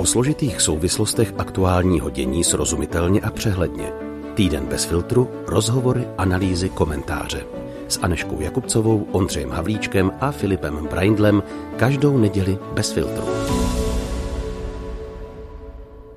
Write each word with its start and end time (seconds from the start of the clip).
O 0.00 0.06
složitých 0.06 0.60
souvislostech 0.60 1.34
aktuálního 1.38 2.10
dění 2.10 2.44
srozumitelně 2.44 3.20
a 3.20 3.30
přehledně. 3.30 3.92
Týden 4.34 4.66
bez 4.66 4.84
filtru, 4.84 5.30
rozhovory, 5.46 6.08
analýzy, 6.18 6.68
komentáře. 6.68 7.46
S 7.88 7.98
Aneškou 8.02 8.40
Jakubcovou, 8.40 9.06
Ondřejem 9.12 9.50
Havlíčkem 9.50 10.12
a 10.20 10.30
Filipem 10.30 10.86
Braindlem 10.90 11.42
každou 11.76 12.18
neděli 12.18 12.58
bez 12.74 12.92
filtru. 12.92 13.24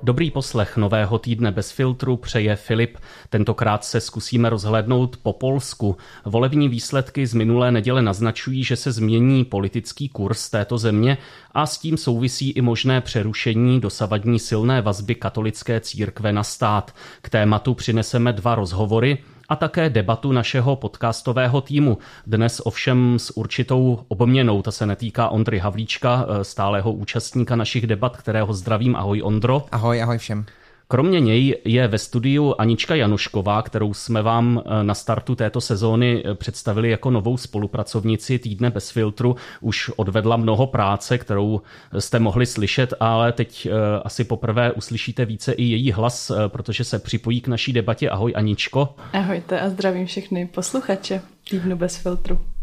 Dobrý 0.04 0.30
poslech 0.30 0.76
nového 0.76 1.18
týdne 1.18 1.52
bez 1.52 1.70
filtru 1.70 2.16
přeje 2.16 2.56
Filip. 2.56 2.98
Tentokrát 3.30 3.84
se 3.84 4.00
zkusíme 4.00 4.50
rozhlédnout 4.50 5.16
po 5.16 5.32
Polsku. 5.32 5.96
Volební 6.24 6.68
výsledky 6.68 7.26
z 7.26 7.34
minulé 7.34 7.72
neděle 7.72 8.02
naznačují, 8.02 8.64
že 8.64 8.76
se 8.76 8.92
změní 8.92 9.44
politický 9.44 10.08
kurz 10.08 10.50
této 10.50 10.78
země 10.78 11.18
a 11.52 11.66
s 11.66 11.78
tím 11.78 11.96
souvisí 11.96 12.50
i 12.50 12.60
možné 12.60 13.00
přerušení 13.00 13.80
dosavadní 13.80 14.38
silné 14.38 14.82
vazby 14.82 15.14
katolické 15.14 15.80
církve 15.80 16.32
na 16.32 16.42
stát. 16.42 16.94
K 17.22 17.30
tématu 17.30 17.74
přineseme 17.74 18.32
dva 18.32 18.54
rozhovory 18.54 19.18
a 19.48 19.56
také 19.56 19.90
debatu 19.90 20.32
našeho 20.32 20.76
podcastového 20.76 21.60
týmu. 21.60 21.98
Dnes 22.26 22.60
ovšem 22.64 23.18
s 23.18 23.36
určitou 23.36 24.04
obměnou, 24.08 24.62
ta 24.62 24.70
se 24.70 24.86
netýká 24.86 25.28
Ondry 25.28 25.58
Havlíčka, 25.58 26.26
eh, 26.28 26.44
stálého 26.44 26.92
účastníka 26.92 27.56
našich 27.56 27.86
debat, 27.86 28.16
kterého 28.16 28.54
zdravím. 28.54 28.96
Ahoj 28.96 29.22
Ondro. 29.22 29.62
Ahoj, 29.72 30.02
ahoj 30.02 30.18
všem. 30.18 30.46
Kromě 30.88 31.20
něj 31.20 31.56
je 31.64 31.88
ve 31.88 31.98
studiu 31.98 32.54
Anička 32.58 32.94
Janušková, 32.94 33.62
kterou 33.62 33.94
jsme 33.94 34.22
vám 34.22 34.62
eh, 34.66 34.84
na 34.84 34.94
startu 34.94 35.34
této 35.34 35.60
sezóny 35.60 36.22
eh, 36.24 36.34
představili 36.34 36.90
jako 36.90 37.10
novou 37.10 37.36
spolupracovnici 37.36 38.38
Týdne 38.38 38.70
bez 38.70 38.90
filtru. 38.90 39.36
Už 39.60 39.90
odvedla 39.96 40.36
mnoho 40.36 40.66
práce, 40.66 41.18
kterou 41.18 41.60
jste 41.98 42.18
mohli 42.18 42.46
slyšet, 42.46 42.94
ale 43.00 43.32
teď 43.32 43.66
eh, 43.66 43.72
asi 44.04 44.24
poprvé 44.24 44.72
uslyšíte 44.72 45.24
více 45.24 45.52
i 45.52 45.62
její 45.62 45.92
hlas, 45.92 46.32
protože 46.48 46.84
se 46.84 46.98
připojí 46.98 47.40
k 47.40 47.48
naší 47.48 47.72
debatě. 47.72 48.10
Ahoj 48.10 48.32
Aničko. 48.36 48.94
Ahojte 49.12 49.60
a 49.60 49.70
zdravím 49.70 50.06
všechny 50.06 50.46
posluchače 50.46 51.20
Týdnu 51.50 51.76
bez 51.76 51.96
filtru. 51.96 52.53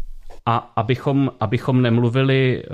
A 0.46 0.72
abychom, 0.76 1.32
abychom 1.40 1.82
nemluvili 1.82 2.62
eh, 2.64 2.68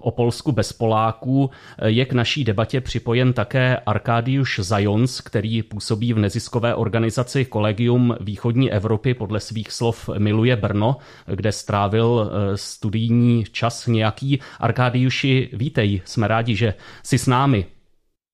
o 0.00 0.10
Polsku 0.10 0.52
bez 0.52 0.72
Poláků, 0.72 1.50
eh, 1.78 1.90
je 1.90 2.04
k 2.04 2.12
naší 2.12 2.44
debatě 2.44 2.80
připojen 2.80 3.32
také 3.32 3.76
Arkadiusz 3.76 4.58
Zajons, 4.58 5.20
který 5.20 5.62
působí 5.62 6.12
v 6.12 6.18
neziskové 6.18 6.74
organizaci 6.74 7.44
Kolegium 7.44 8.16
východní 8.20 8.72
Evropy, 8.72 9.14
podle 9.14 9.40
svých 9.40 9.72
slov 9.72 10.10
miluje 10.18 10.56
Brno, 10.56 10.96
kde 11.26 11.52
strávil 11.52 12.30
eh, 12.30 12.56
studijní 12.56 13.44
čas 13.52 13.86
nějaký. 13.86 14.40
Arkadiuši, 14.60 15.50
vítej, 15.52 16.02
jsme 16.04 16.28
rádi, 16.28 16.56
že 16.56 16.74
jsi 17.02 17.18
s 17.18 17.26
námi. 17.26 17.66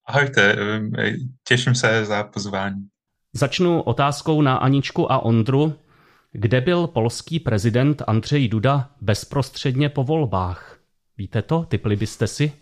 Ahojte, 0.06 0.56
těším 1.48 1.74
se 1.74 2.04
za 2.04 2.24
pozvání. 2.24 2.88
Začnu 3.32 3.82
otázkou 3.82 4.42
na 4.42 4.56
Aničku 4.56 5.12
a 5.12 5.18
Ondru. 5.18 5.74
Kde 6.32 6.60
byl 6.60 6.86
polský 6.86 7.40
prezident 7.40 8.02
Andřej 8.06 8.48
Duda 8.48 8.90
bezprostředně 9.00 9.88
po 9.88 10.04
volbách? 10.04 10.78
Víte 11.18 11.42
to? 11.42 11.64
Typli 11.68 11.96
byste 11.96 12.26
si? 12.26 12.52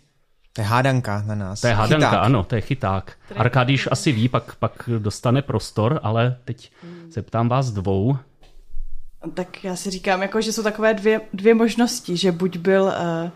To 0.53 0.61
je 0.61 0.67
hádanka 0.67 1.23
na 1.27 1.35
nás. 1.35 1.61
To 1.61 1.67
je 1.67 1.73
hádanka, 1.73 2.09
chyták. 2.09 2.25
ano, 2.25 2.43
to 2.43 2.55
je 2.55 2.61
chyták. 2.61 3.17
Arkadiš 3.35 3.87
asi 3.91 4.11
ví, 4.11 4.29
pak, 4.29 4.55
pak 4.55 4.89
dostane 4.97 5.41
prostor, 5.41 5.99
ale 6.03 6.37
teď 6.45 6.71
se 7.09 7.21
ptám 7.21 7.49
vás 7.49 7.71
dvou. 7.71 8.17
Tak 9.33 9.63
já 9.63 9.75
si 9.75 9.91
říkám, 9.91 10.21
jako, 10.21 10.41
že 10.41 10.53
jsou 10.53 10.63
takové 10.63 10.93
dvě, 10.93 11.21
dvě 11.33 11.53
možnosti, 11.53 12.17
že 12.17 12.31
buď 12.31 12.57
byl 12.57 12.83
uh, 12.83 13.29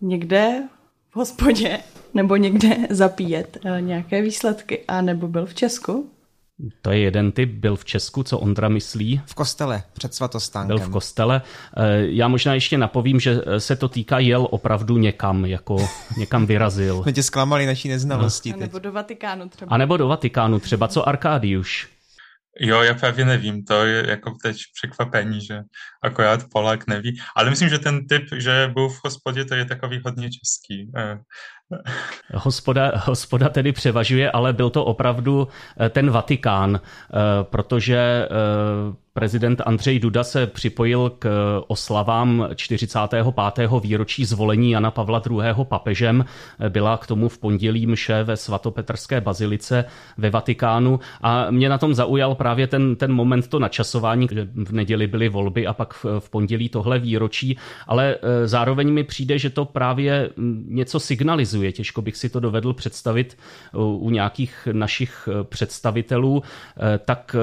někde 0.00 0.62
v 1.10 1.16
hospodě, 1.16 1.78
nebo 2.14 2.36
někde 2.36 2.76
zapíjet 2.90 3.58
uh, 3.64 3.80
nějaké 3.80 4.22
výsledky, 4.22 4.84
a 4.88 5.00
nebo 5.00 5.28
byl 5.28 5.46
v 5.46 5.54
Česku. 5.54 6.10
To 6.82 6.90
je 6.90 6.98
jeden 6.98 7.32
typ, 7.32 7.50
byl 7.50 7.76
v 7.76 7.84
Česku, 7.84 8.22
co 8.22 8.38
Ondra 8.38 8.68
myslí? 8.68 9.20
V 9.26 9.34
kostele, 9.34 9.82
před 9.92 10.14
svatostánkem. 10.14 10.76
Byl 10.76 10.86
v 10.86 10.90
kostele. 10.90 11.42
Eh, 11.76 11.82
já 11.98 12.28
možná 12.28 12.54
ještě 12.54 12.78
napovím, 12.78 13.20
že 13.20 13.40
se 13.58 13.76
to 13.76 13.88
týká 13.88 14.18
jel 14.18 14.48
opravdu 14.50 14.96
někam, 14.96 15.44
jako 15.44 15.88
někam 16.18 16.46
vyrazil. 16.46 17.02
Jsme 17.02 17.12
tě 17.12 17.22
zklamali 17.22 17.66
naší 17.66 17.88
neznalostí. 17.88 18.50
No. 18.50 18.56
A 18.56 18.60
nebo 18.60 18.78
do 18.78 18.92
Vatikánu 18.92 19.48
třeba. 19.48 19.74
A 19.74 19.76
nebo 19.76 19.96
do 19.96 20.08
Vatikánu 20.08 20.60
třeba, 20.60 20.88
co 20.88 21.08
Arkádiuš? 21.08 21.88
Jo, 22.60 22.82
já 22.82 22.94
právě 22.94 23.24
nevím, 23.24 23.64
to 23.64 23.86
je 23.86 24.10
jako 24.10 24.34
teď 24.42 24.56
překvapení, 24.74 25.40
že 25.40 25.60
akorát 26.02 26.44
Polák 26.52 26.86
neví. 26.86 27.20
Ale 27.36 27.50
myslím, 27.50 27.68
že 27.68 27.78
ten 27.78 28.06
typ, 28.06 28.22
že 28.36 28.70
byl 28.74 28.88
v 28.88 29.00
hospodě, 29.04 29.44
to 29.44 29.54
je 29.54 29.64
takový 29.64 30.00
hodně 30.04 30.30
český. 30.30 30.92
Eh, 30.96 31.18
Hospoda, 32.34 32.92
hospoda 32.94 33.48
tedy 33.48 33.72
převažuje, 33.72 34.30
ale 34.30 34.52
byl 34.52 34.70
to 34.70 34.84
opravdu 34.84 35.48
eh, 35.80 35.88
ten 35.88 36.10
Vatikán, 36.10 36.80
eh, 36.80 37.18
protože 37.42 38.28
Prezident 39.18 39.62
Andřej 39.66 39.98
Duda 39.98 40.24
se 40.24 40.46
připojil 40.46 41.12
k 41.18 41.28
oslavám 41.66 42.48
45. 42.54 43.26
výročí 43.82 44.24
zvolení 44.24 44.70
Jana 44.70 44.90
Pavla 44.90 45.22
II. 45.30 45.64
papežem. 45.64 46.24
Byla 46.68 46.96
k 46.96 47.06
tomu 47.06 47.28
v 47.28 47.38
pondělí 47.38 47.86
mše 47.86 48.22
ve 48.22 48.36
svatopetrské 48.36 49.20
bazilice 49.20 49.84
ve 50.18 50.30
Vatikánu 50.30 51.00
a 51.22 51.50
mě 51.50 51.68
na 51.68 51.78
tom 51.78 51.94
zaujal 51.94 52.34
právě 52.34 52.66
ten, 52.66 52.96
ten 52.96 53.12
moment, 53.12 53.48
to 53.48 53.58
načasování, 53.58 54.28
že 54.32 54.48
v 54.54 54.72
neděli 54.72 55.06
byly 55.06 55.28
volby 55.28 55.66
a 55.66 55.72
pak 55.72 55.94
v, 55.94 56.04
v 56.18 56.30
pondělí 56.30 56.68
tohle 56.68 56.98
výročí, 56.98 57.58
ale 57.86 58.16
e, 58.22 58.48
zároveň 58.48 58.92
mi 58.92 59.04
přijde, 59.04 59.38
že 59.38 59.50
to 59.50 59.64
právě 59.64 60.30
něco 60.68 61.00
signalizuje. 61.00 61.72
Těžko 61.72 62.02
bych 62.02 62.16
si 62.16 62.28
to 62.28 62.40
dovedl 62.40 62.72
představit 62.72 63.38
u 63.74 64.10
nějakých 64.10 64.68
našich 64.72 65.28
e, 65.32 65.44
představitelů. 65.44 66.42
Tak 67.04 67.36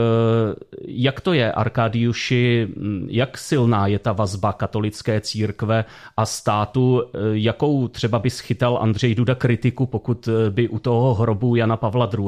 jak 0.87 1.21
to 1.21 1.33
je? 1.33 1.51
Arkadiuši, 1.65 2.67
jak 3.07 3.37
silná 3.37 3.87
je 3.87 3.99
ta 3.99 4.13
vazba 4.13 4.53
katolické 4.53 5.21
církve 5.21 5.85
a 6.17 6.25
státu, 6.25 7.03
jakou 7.33 7.87
třeba 7.87 8.19
by 8.19 8.29
schytal 8.29 8.77
Andřej 8.81 9.15
Duda 9.15 9.35
kritiku, 9.35 9.85
pokud 9.85 10.29
by 10.49 10.69
u 10.69 10.79
toho 10.79 11.13
hrobu 11.13 11.55
Jana 11.55 11.77
Pavla 11.77 12.09
II. 12.17 12.25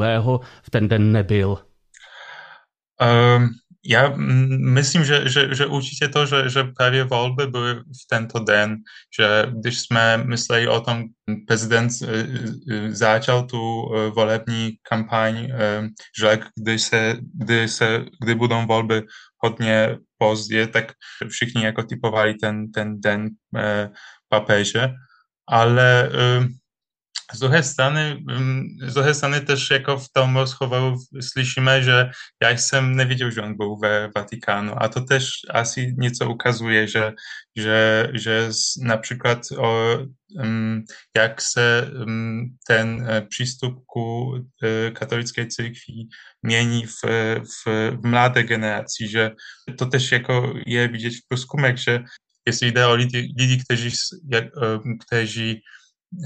v 0.63 0.69
ten 0.69 0.87
den 0.87 1.11
nebyl? 1.11 1.57
Um, 3.37 3.49
já 3.89 4.13
myslím, 4.73 5.05
že, 5.05 5.29
že, 5.29 5.55
že 5.55 5.65
určitě 5.65 6.07
to, 6.07 6.25
že, 6.25 6.49
že 6.49 6.63
právě 6.63 7.03
volby 7.03 7.47
byly 7.47 7.75
v 7.75 8.07
tento 8.09 8.39
den, 8.39 8.77
že 9.17 9.45
když 9.49 9.79
jsme 9.79 10.17
mysleli 10.17 10.67
o 10.67 10.81
tom, 10.81 11.03
prezident 11.47 11.91
e, 12.01 12.07
e, 12.73 12.95
začal 12.95 13.43
tu 13.43 13.57
e, 13.57 14.09
volební 14.09 14.71
kampaň, 14.89 15.47
že 16.19 16.39
kdy, 16.55 16.79
se, 16.79 17.15
kdy, 17.33 17.67
se, 17.67 18.05
kdy 18.23 18.35
budou 18.35 18.65
volby 18.65 19.03
hodně 19.37 19.97
pozdě, 20.17 20.67
tak 20.67 20.85
všichni 21.29 21.65
jako 21.65 21.83
typovali 21.83 22.33
ten, 22.33 22.71
ten 22.71 23.01
den 23.01 23.29
papeže, 24.29 24.89
ale 25.47 26.09
z 27.33 27.39
druhé 27.39 27.63
strany, 27.63 28.23
z 28.87 28.93
druhé 28.93 29.13
strany 29.13 29.41
też 29.41 29.71
jako 29.71 29.97
v 29.97 30.09
tom 30.09 30.35
rozhovoru 30.35 30.95
slyšíme, 31.19 31.83
že 31.83 32.09
já 32.43 32.49
jsem 32.49 32.95
neviděl, 32.95 33.31
že 33.31 33.41
on 33.41 33.57
byl 33.57 33.75
ve 33.75 34.07
Vatikánu 34.15 34.83
a 34.83 34.87
to 34.87 35.01
też 35.01 35.29
asi 35.49 35.93
něco 35.97 36.29
ukazuje, 36.29 36.87
že, 36.87 37.13
že, 37.55 38.09
že 38.13 38.49
například 38.81 39.39
o, 39.57 39.97
um, 40.43 40.83
jak 41.17 41.41
se 41.41 41.91
um, 42.05 42.57
ten 42.67 43.07
e, 43.09 43.21
přístup 43.21 43.83
ku 43.85 44.27
uh, 44.27 44.39
katolické 44.93 45.47
církvi 45.47 46.07
mění 46.41 46.85
v, 46.85 47.03
v, 47.43 47.91
v 47.91 48.05
mladé 48.07 48.43
generaci, 48.43 49.07
že 49.07 49.31
to 49.77 49.85
też 49.85 50.11
jako 50.11 50.53
je 50.65 50.87
vidět 50.87 51.13
v 51.13 51.27
průzkumech, 51.27 51.77
že 51.77 51.99
jestli 52.47 52.71
jde 52.71 52.85
o 52.85 52.93
lidi, 52.93 53.33
lidi 53.37 53.63
kteří, 53.67 55.61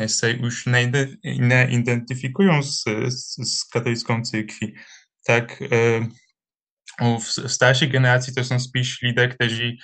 se 0.08 0.34
už 0.34 0.66
neidentyfikują 1.40 2.64
z, 2.64 2.84
z, 3.08 3.35
z 3.35 3.64
katolicką 3.64 4.22
cyrkwi. 4.22 4.76
Tak 5.28 5.61
e, 5.61 5.67
w 7.20 7.52
starszej 7.52 7.90
generacji 7.90 8.34
to 8.35 8.44
są 8.44 8.59
spíš 8.59 9.02
lidé, 9.02 9.28
kteří 9.28 9.78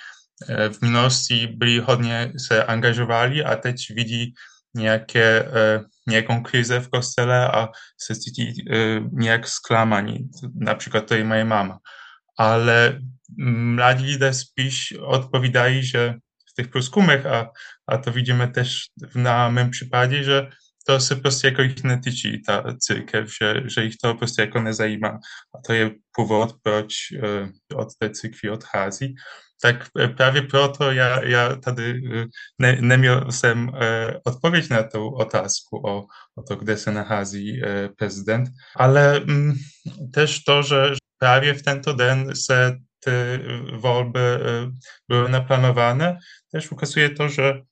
e, 0.48 0.70
w 0.70 0.82
minulosti 0.82 1.46
byli 1.46 1.80
hodně 1.80 2.32
se 2.38 2.64
angažovali 2.64 3.44
a 3.44 3.56
teď 3.56 3.90
vidí 3.94 4.34
nějaké, 4.74 5.40
e, 5.40 5.84
nějakou 6.06 6.40
krize 6.40 6.80
v 6.80 6.88
kostele 6.88 7.48
a 7.48 7.68
se 8.00 8.14
cítí 8.16 8.64
nějak 9.12 9.48
zklamaní. 9.48 10.18
Například 10.54 11.06
to 11.06 11.14
je 11.14 11.24
moje 11.24 11.44
mama. 11.44 11.78
Ale 12.38 13.00
mladí 13.74 14.06
lidé 14.06 14.34
spíš 14.34 14.94
odpovídají, 15.00 15.82
w 15.82 16.18
tych 16.58 16.68
průzkumech, 16.68 17.26
a, 17.26 17.50
a 17.86 17.98
to 17.98 18.12
widzimy 18.12 18.48
też 18.48 18.90
na 19.14 19.50
mym 19.50 19.70
przypadku, 19.70 20.14
że 20.22 20.50
to 20.86 21.00
se 21.00 21.16
prostě 21.16 21.48
jako 21.48 21.62
jich 21.62 21.84
netýčí, 21.84 22.42
ta 22.42 22.64
církev, 22.78 23.30
že, 23.40 23.62
že 23.66 23.84
jich 23.84 23.96
to 24.02 24.14
prostě 24.14 24.42
jako 24.42 24.60
nezajímá. 24.60 25.18
A 25.54 25.58
to 25.66 25.72
je 25.72 25.90
původ, 26.16 26.56
proč 26.62 26.94
uh, 27.12 27.78
od 27.78 27.88
té 27.98 28.10
církvy 28.10 28.50
odchází. 28.50 29.14
Tak 29.62 29.76
právě 30.16 30.42
proto 30.42 30.92
já, 30.92 31.24
já 31.24 31.56
tady 31.56 32.02
ne, 32.58 32.76
neměl 32.80 33.32
jsem 33.32 33.68
uh, 33.68 33.74
odpověď 34.24 34.70
na 34.70 34.82
tu 34.82 35.08
otázku 35.08 35.76
o, 35.76 36.06
o 36.34 36.42
to, 36.48 36.56
kde 36.56 36.76
se 36.76 36.92
nachází 36.92 37.62
uh, 37.62 37.94
prezident, 37.98 38.48
ale 38.76 39.20
um, 39.20 39.54
też 40.14 40.44
to, 40.44 40.62
że 40.62 40.94
prawie 41.18 41.54
w 41.54 41.62
ten 41.62 41.80
den 41.96 42.36
se 42.36 42.76
te 43.00 43.38
wolby 43.72 44.40
były 45.08 45.28
naplanowane, 45.28 46.18
też 46.52 46.72
ukazuje 46.72 47.10
to, 47.10 47.28
że 47.28 47.62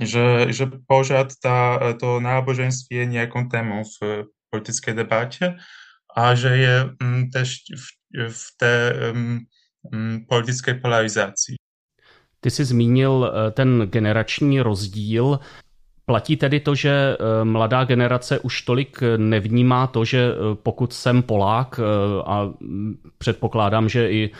że, 0.00 0.52
że 0.52 0.66
pořád 0.86 1.32
ta, 1.42 1.80
to 2.00 2.20
náboženství 2.20 2.96
je 2.96 3.06
nějakou 3.06 3.48
témou 3.48 3.82
v 3.84 4.24
politické 4.50 4.94
debatě 4.94 5.56
a 6.16 6.34
že 6.34 6.48
je 6.48 6.90
um, 7.02 7.30
też 7.30 7.62
v, 7.76 7.86
v 8.30 8.46
té 8.56 8.94
um, 9.12 10.26
politické 10.28 10.74
polarizaci. 10.74 11.54
Ty 12.40 12.50
jsi 12.50 12.64
zmínil 12.64 13.32
ten 13.52 13.82
generační 13.90 14.60
rozdíl. 14.60 15.38
Platí 16.06 16.36
tedy 16.36 16.60
to, 16.60 16.74
že 16.74 16.90
eh, 16.90 17.44
mladá 17.44 17.84
generace 17.84 18.38
už 18.38 18.62
tolik 18.62 19.00
nevnímá 19.16 19.86
to, 19.86 20.04
že 20.04 20.18
eh, 20.18 20.54
pokud 20.62 20.92
jsem 20.92 21.22
Polák 21.22 21.80
eh, 21.80 22.22
a 22.26 22.50
předpokládám, 23.18 23.88
že 23.88 24.10
i 24.10 24.30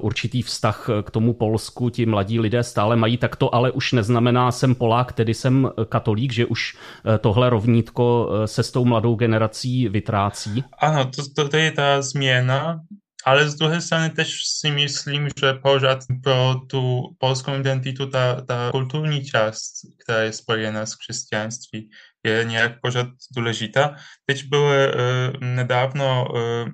určitý 0.00 0.42
vztah 0.42 0.88
k 1.02 1.10
tomu 1.10 1.32
Polsku 1.32 1.90
ti 1.90 2.06
mladí 2.06 2.40
lidé 2.40 2.62
stále 2.62 2.96
mají, 2.96 3.16
tak 3.16 3.36
to 3.36 3.54
ale 3.54 3.70
už 3.70 3.92
neznamená 3.92 4.52
jsem 4.52 4.74
Polák, 4.74 5.12
tedy 5.12 5.34
jsem 5.34 5.70
katolík, 5.88 6.32
že 6.32 6.46
už 6.46 6.76
tohle 7.20 7.50
rovnítko 7.50 8.30
se 8.44 8.62
s 8.62 8.70
tou 8.70 8.84
mladou 8.84 9.14
generací 9.14 9.88
vytrácí? 9.88 10.64
Ano, 10.78 11.04
to, 11.04 11.22
to, 11.36 11.48
to 11.48 11.56
je 11.56 11.72
ta 11.72 12.02
změna, 12.02 12.80
ale 13.24 13.48
z 13.48 13.54
druhé 13.54 13.80
strany 13.80 14.10
też 14.10 14.44
si 14.44 14.70
myslím, 14.70 15.28
že 15.40 15.54
pořád 15.54 15.98
pro 16.22 16.54
tu 16.70 17.02
polską 17.18 17.60
identitu 17.60 18.06
ta, 18.06 18.40
ta 18.40 18.68
kulturní 18.70 19.24
část, 19.24 19.72
která 20.02 20.22
je 20.22 20.32
spojena 20.32 20.86
s 20.86 20.94
křesťanství, 20.96 21.90
je 22.24 22.44
nějak 22.44 22.80
pořád 22.82 23.08
důležitá. 23.36 23.96
Teď 24.26 24.44
byly 24.48 24.88
uh, 24.88 24.94
nedávno 25.40 26.28
uh, 26.32 26.68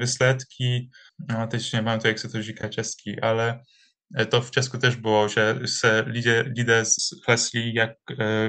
výsledky, 0.00 0.88
no 1.30 1.46
teď 1.46 1.72
nevím 1.72 2.00
to, 2.00 2.08
jak 2.08 2.18
se 2.18 2.28
to 2.28 2.42
říká 2.42 2.68
česky, 2.68 3.20
ale 3.20 3.60
to 4.28 4.40
v 4.40 4.50
Česku 4.50 4.78
też 4.78 4.96
było, 4.96 5.28
że 5.28 5.58
se 5.66 6.04
lidé, 6.06 6.40
lidé 6.56 6.84
zhlesli, 6.84 7.74
jak, 7.74 7.90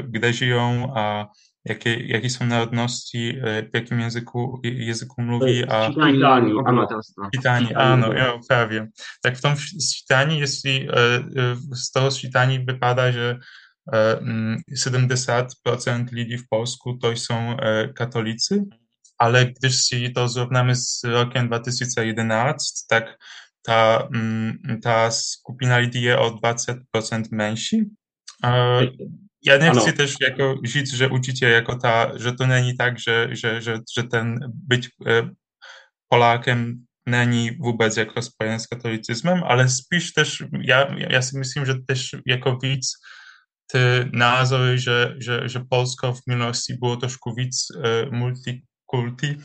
kde 0.01 0.34
żyją, 0.34 0.94
a 0.98 1.25
jakie, 1.69 2.07
jakie 2.07 2.29
są 2.29 2.45
narodności, 2.45 3.39
w 3.41 3.69
jakim 3.73 3.99
języku, 3.99 4.61
języku 4.63 5.21
mówi, 5.21 5.63
a... 5.69 5.89
Czytani, 5.89 6.19
Czytani, 7.35 7.73
a 7.75 7.97
no, 7.97 8.13
ja, 8.13 8.39
prawie. 8.47 8.87
Tak 9.21 9.37
w 9.37 9.41
tym 9.41 9.51
czytani, 9.97 10.39
jeśli 10.39 10.87
z 11.73 11.91
toho 11.91 12.11
czytani 12.11 12.65
wypada, 12.65 13.11
że 13.11 13.39
70% 14.77 15.45
ludzi 16.11 16.37
w 16.37 16.47
Polsku 16.47 16.97
to 16.97 17.15
są 17.15 17.57
katolicy, 17.95 18.65
ale 19.17 19.45
gdyż 19.45 19.85
się 19.85 20.09
to 20.09 20.27
zrównamy 20.27 20.75
z 20.75 21.01
rokiem 21.03 21.47
2011, 21.47 22.85
tak 22.89 23.17
ta, 23.61 24.07
ta 24.83 25.11
skupina 25.11 25.79
ludzi 25.79 26.01
jest 26.01 26.19
o 26.19 26.29
20% 26.29 27.23
mniejsza. 27.31 27.77
Ja 29.42 29.57
nie 29.57 29.72
chcę 29.72 29.94
też 29.94 30.16
jako 30.19 30.56
żyć, 30.63 30.92
że 30.92 31.10
uczycie 31.10 31.50
jako 31.50 31.75
ta, 31.75 32.12
że 32.19 32.34
to 32.34 32.45
nie 32.45 32.75
tak, 32.75 33.00
że, 33.00 33.36
że, 33.36 33.62
że, 33.62 33.80
że 33.95 34.04
ten 34.04 34.39
być 34.68 34.89
e, 35.06 35.30
Polakiem 36.10 36.88
nie 37.07 37.51
vůbec 37.60 37.98
jako 37.98 38.22
spojen 38.22 38.60
z 38.60 38.68
katolicyzmem, 38.68 39.44
ale 39.44 39.69
spíš 39.69 40.13
też, 40.13 40.44
ja, 40.62 40.88
ja 41.10 41.22
si 41.22 41.38
myslím, 41.38 41.66
že 41.66 41.75
też 41.88 42.16
jako 42.25 42.57
víc 42.63 42.98
ty 43.68 44.10
názory, 44.13 44.80
že, 44.80 45.16
že, 45.19 45.50
že 45.50 45.60
Polsko 45.69 46.13
v 46.13 46.22
minulosti 46.28 46.74
bylo 46.74 46.95
trošku 46.95 47.34
víc 47.34 47.68
uh, 47.72 48.12
multikulti, 48.12 49.38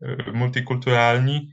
uh, 0.00 0.34
multikulturální, 0.34 1.50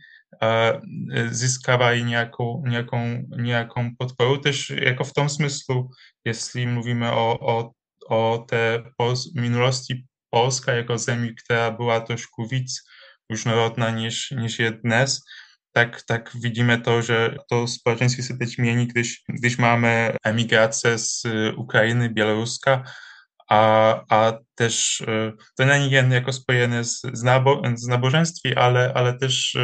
zyskawají 1.30 2.04
nějakou, 2.04 2.68
nějakou, 2.68 3.00
nějakou 3.38 3.82
podporu. 3.98 4.38
Też 4.38 4.70
jako 4.70 5.04
v 5.04 5.14
tom 5.14 5.30
smyslu, 5.30 5.90
jestli 6.26 6.66
mluvíme 6.66 7.12
o, 7.12 7.38
o, 7.42 7.72
o 8.10 8.46
té 8.50 8.84
Pols 8.98 9.34
minulosti 9.34 10.04
Polska 10.30 10.72
jako 10.74 10.98
zemi, 10.98 11.36
která 11.46 11.72
byla 11.72 12.00
trošku 12.00 12.48
víc 12.48 12.82
różnorodna 13.30 13.90
niż, 13.90 14.32
niż 14.32 14.60
je 14.60 14.72
dnes, 14.72 15.20
tak, 15.74 16.02
tak 16.08 16.32
widzimy 16.36 16.82
to, 16.82 17.02
że 17.02 17.36
to 17.50 17.68
społeczeństwo 17.68 18.24
się 18.24 18.38
też 18.38 18.58
mieni, 18.58 18.88
gdyż, 18.88 19.24
gdyż 19.30 19.58
mamy 19.58 20.16
emigrację 20.24 20.98
z 20.98 21.24
Ukrainy, 21.58 22.10
Białoruska, 22.10 22.84
a, 23.50 23.94
a 24.10 24.40
też 24.56 25.04
to 25.58 25.64
nie 25.64 25.88
jest 25.88 26.12
jako 26.12 26.34
spojone 26.34 26.84
z, 26.84 27.02
z, 27.14 27.24
nabo, 27.24 27.62
z 27.76 27.88
nabożeństwie, 27.88 28.60
ale, 28.60 28.94
ale 28.94 29.18
też 29.18 29.58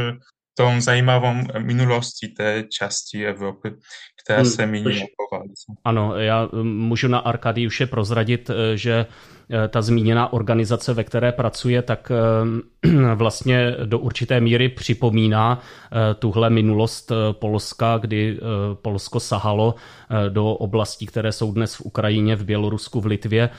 tą 0.57 0.81
zajímavou 0.81 1.33
minulostí 1.59 2.27
té 2.27 2.63
části 2.69 3.25
Evropy, 3.25 3.71
která 4.23 4.39
hmm. 4.39 4.51
se 4.51 4.65
mění 4.65 4.99
po 4.99 5.37
Ano, 5.83 6.15
já 6.15 6.49
můžu 6.63 7.07
na 7.07 7.19
Arkadiuše 7.19 7.85
prozradit, 7.85 8.49
eh, 8.49 8.77
že 8.77 9.05
eh, 9.49 9.67
ta 9.67 9.81
zmíněná 9.81 10.33
organizace, 10.33 10.93
ve 10.93 11.03
které 11.03 11.31
pracuje, 11.31 11.81
tak 11.81 12.11
eh, 12.11 13.15
vlastně 13.15 13.75
do 13.85 13.99
určité 13.99 14.39
míry 14.39 14.69
připomíná 14.69 15.61
tuhle 16.19 16.49
minulost 16.49 17.11
Polska, 17.31 17.97
kdy 17.97 18.39
Polsko 18.73 19.19
sahalo 19.19 19.75
do 20.29 20.53
oblastí, 20.53 21.05
které 21.05 21.31
jsou 21.31 21.51
dnes 21.51 21.75
v 21.75 21.81
Ukrajině, 21.81 22.35
v 22.35 22.45
Bělorusku, 22.45 23.01
v 23.01 23.05
Litvě 23.05 23.49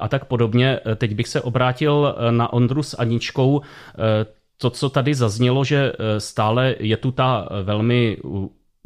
a 0.00 0.08
tak 0.08 0.24
podobně. 0.24 0.80
Teď 0.96 1.14
bych 1.14 1.28
se 1.28 1.40
obrátil 1.40 2.16
na 2.30 2.52
Ondru 2.52 2.82
s 2.82 2.98
Aničkou 2.98 3.60
to, 4.58 4.70
co 4.70 4.90
tady 4.90 5.14
zaznělo, 5.14 5.64
že 5.64 5.92
eh, 5.92 6.20
stále 6.20 6.74
je 6.78 6.96
tu 6.96 7.12
ta 7.12 7.48
eh, 7.50 7.62
velmi 7.62 8.18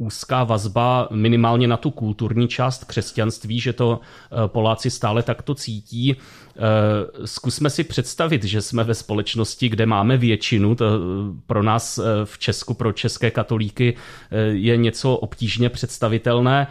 úzká 0.01 0.43
vazba 0.43 1.07
minimálně 1.11 1.67
na 1.67 1.77
tu 1.77 1.91
kulturní 1.91 2.47
část 2.47 2.85
křesťanství, 2.85 3.59
že 3.59 3.73
to 3.73 3.99
eh, 3.99 4.47
Poláci 4.47 4.89
stále 4.89 5.23
takto 5.23 5.55
cítí. 5.55 6.15
Zkusme 7.25 7.69
si 7.69 7.83
představit, 7.83 8.43
že 8.43 8.61
jsme 8.61 8.83
ve 8.83 8.93
společnosti, 8.93 9.69
kde 9.69 9.85
máme 9.85 10.17
většinu, 10.17 10.75
to 10.75 10.85
pro 11.47 11.63
nás 11.63 11.99
v 12.23 12.39
Česku, 12.39 12.73
pro 12.73 12.91
české 12.91 13.31
katolíky 13.31 13.95
je 14.51 14.77
něco 14.77 15.15
obtížně 15.15 15.69
představitelné. 15.69 16.67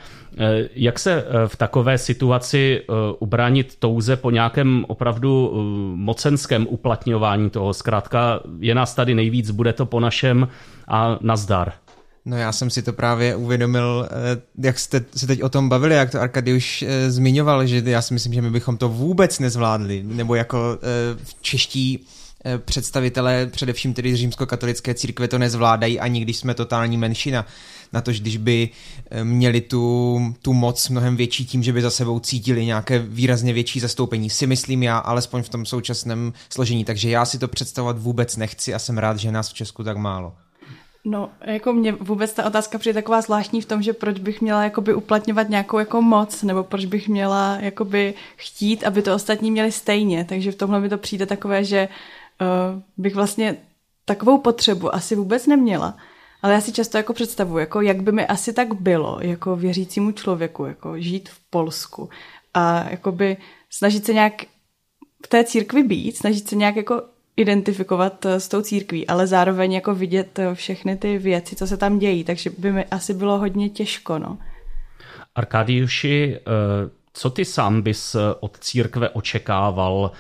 Jak 0.74 0.98
se 0.98 1.24
v 1.46 1.56
takové 1.56 1.98
situaci 1.98 2.82
ubránit 3.18 3.76
touze 3.78 4.16
po 4.16 4.30
nějakém 4.30 4.84
opravdu 4.88 5.52
mocenském 5.94 6.66
uplatňování 6.70 7.50
toho? 7.50 7.74
Zkrátka 7.74 8.40
je 8.58 8.74
nás 8.74 8.94
tady 8.94 9.14
nejvíc, 9.14 9.50
bude 9.50 9.72
to 9.72 9.86
po 9.86 10.00
našem 10.00 10.48
a 10.88 11.18
nazdar. 11.20 11.72
No 12.24 12.36
já 12.36 12.52
jsem 12.52 12.70
si 12.70 12.82
to 12.82 12.92
právě 12.92 13.36
uvědomil, 13.36 14.08
eh, 14.10 14.66
jak 14.66 14.78
jste 14.78 15.04
se 15.16 15.26
teď 15.26 15.42
o 15.42 15.48
tom 15.48 15.68
bavili, 15.68 15.94
jak 15.94 16.10
to 16.10 16.20
Arkady 16.20 16.52
už 16.52 16.82
eh, 16.82 17.10
zmiňoval, 17.10 17.66
že 17.66 17.82
já 17.84 18.02
si 18.02 18.14
myslím, 18.14 18.32
že 18.32 18.42
my 18.42 18.50
bychom 18.50 18.76
to 18.76 18.88
vůbec 18.88 19.38
nezvládli, 19.38 20.02
nebo 20.04 20.34
jako 20.34 20.78
eh, 20.82 21.24
čeští 21.40 22.06
představitelé, 22.64 23.46
především 23.46 23.94
tedy 23.94 24.16
římskokatolické 24.16 24.94
církve 24.94 25.28
to 25.28 25.38
nezvládají, 25.38 26.00
ani 26.00 26.20
když 26.20 26.36
jsme 26.36 26.54
totální 26.54 26.96
menšina. 26.96 27.46
Na 27.92 28.00
to, 28.00 28.10
když 28.10 28.36
by 28.36 28.68
měli 29.22 29.60
tu, 29.60 30.18
tu 30.42 30.52
moc 30.52 30.88
mnohem 30.88 31.16
větší 31.16 31.46
tím, 31.46 31.62
že 31.62 31.72
by 31.72 31.82
za 31.82 31.90
sebou 31.90 32.20
cítili 32.20 32.64
nějaké 32.66 32.98
výrazně 32.98 33.52
větší 33.52 33.80
zastoupení, 33.80 34.30
si 34.30 34.46
myslím 34.46 34.82
já, 34.82 34.98
alespoň 34.98 35.42
v 35.42 35.48
tom 35.48 35.66
současném 35.66 36.32
složení. 36.50 36.84
Takže 36.84 37.10
já 37.10 37.24
si 37.24 37.38
to 37.38 37.48
představovat 37.48 37.98
vůbec 37.98 38.36
nechci 38.36 38.74
a 38.74 38.78
jsem 38.78 38.98
rád, 38.98 39.16
že 39.16 39.32
nás 39.32 39.50
v 39.50 39.54
Česku 39.54 39.84
tak 39.84 39.96
málo. 39.96 40.32
No, 41.04 41.30
jako 41.44 41.72
mě 41.72 41.92
vůbec 41.92 42.32
ta 42.32 42.46
otázka 42.46 42.78
přijde 42.78 42.94
taková 42.94 43.20
zvláštní 43.20 43.60
v 43.60 43.66
tom, 43.66 43.82
že 43.82 43.92
proč 43.92 44.18
bych 44.18 44.40
měla 44.40 44.64
jakoby 44.64 44.94
uplatňovat 44.94 45.48
nějakou 45.48 45.78
jako 45.78 46.02
moc, 46.02 46.42
nebo 46.42 46.64
proč 46.64 46.84
bych 46.84 47.08
měla 47.08 47.56
jakoby 47.60 48.14
chtít, 48.36 48.84
aby 48.84 49.02
to 49.02 49.14
ostatní 49.14 49.50
měli 49.50 49.72
stejně. 49.72 50.24
Takže 50.24 50.52
v 50.52 50.56
tomhle 50.56 50.80
mi 50.80 50.88
to 50.88 50.98
přijde 50.98 51.26
takové, 51.26 51.64
že 51.64 51.88
uh, 52.40 52.82
bych 52.96 53.14
vlastně 53.14 53.56
takovou 54.04 54.38
potřebu 54.38 54.94
asi 54.94 55.16
vůbec 55.16 55.46
neměla. 55.46 55.96
Ale 56.42 56.52
já 56.52 56.60
si 56.60 56.72
často 56.72 56.96
jako 56.96 57.12
představuji, 57.12 57.58
jako 57.58 57.80
jak 57.80 58.02
by 58.02 58.12
mi 58.12 58.26
asi 58.26 58.52
tak 58.52 58.74
bylo, 58.74 59.18
jako 59.20 59.56
věřícímu 59.56 60.12
člověku, 60.12 60.64
jako 60.64 60.98
žít 60.98 61.28
v 61.28 61.38
Polsku 61.50 62.08
a 62.54 62.90
jakoby 62.90 63.36
snažit 63.70 64.06
se 64.06 64.14
nějak 64.14 64.42
v 65.24 65.28
té 65.28 65.44
církvi 65.44 65.82
být, 65.82 66.16
snažit 66.16 66.48
se 66.48 66.56
nějak 66.56 66.76
jako 66.76 67.02
identifikovat 67.36 68.26
eh, 68.26 68.40
s 68.40 68.48
tou 68.48 68.62
církví, 68.62 69.06
ale 69.06 69.26
zároveň 69.26 69.72
jako 69.72 69.94
vidět 69.94 70.38
eh, 70.38 70.54
všechny 70.54 70.96
ty 70.96 71.18
věci, 71.18 71.56
co 71.56 71.66
se 71.66 71.76
tam 71.76 71.98
dějí, 71.98 72.24
takže 72.24 72.50
by 72.58 72.72
mi 72.72 72.84
asi 72.84 73.14
bylo 73.14 73.38
hodně 73.38 73.68
těžko, 73.68 74.18
no. 74.18 74.38
Arkadiuši, 75.34 76.36
eh, 76.36 76.99
Co 77.12 77.30
ty 77.30 77.44
sám 77.44 77.82
bys 77.82 78.16
od 78.40 78.58
církve 78.58 79.08
očekával? 79.08 80.10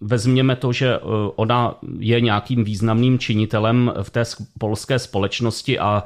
Vezměme 0.00 0.56
to, 0.56 0.72
že 0.72 0.98
ona 1.36 1.78
je 1.98 2.20
nějakým 2.20 2.64
významným 2.64 3.18
činitelem 3.18 3.92
v 4.02 4.10
té 4.10 4.24
polské 4.58 4.98
společnosti 4.98 5.78
a 5.78 6.04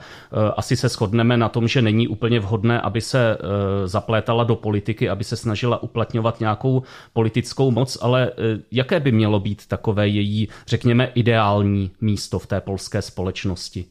asi 0.56 0.76
se 0.76 0.88
shodneme 0.88 1.36
na 1.36 1.48
tom, 1.48 1.68
že 1.68 1.82
není 1.82 2.08
úplně 2.08 2.40
vhodné, 2.40 2.80
aby 2.80 3.00
se 3.00 3.38
zaplétala 3.84 4.44
do 4.44 4.56
politiky, 4.56 5.08
aby 5.08 5.24
se 5.24 5.36
snažila 5.36 5.82
uplatňovat 5.82 6.40
nějakou 6.40 6.82
politickou 7.12 7.70
moc, 7.70 7.98
ale 8.00 8.32
jaké 8.70 9.00
by 9.00 9.12
mělo 9.12 9.40
být 9.40 9.66
takové 9.66 10.08
její, 10.08 10.48
řekněme, 10.66 11.12
ideální 11.14 11.90
místo 12.00 12.38
v 12.38 12.46
té 12.46 12.60
polské 12.60 13.02
společnosti? 13.02 13.84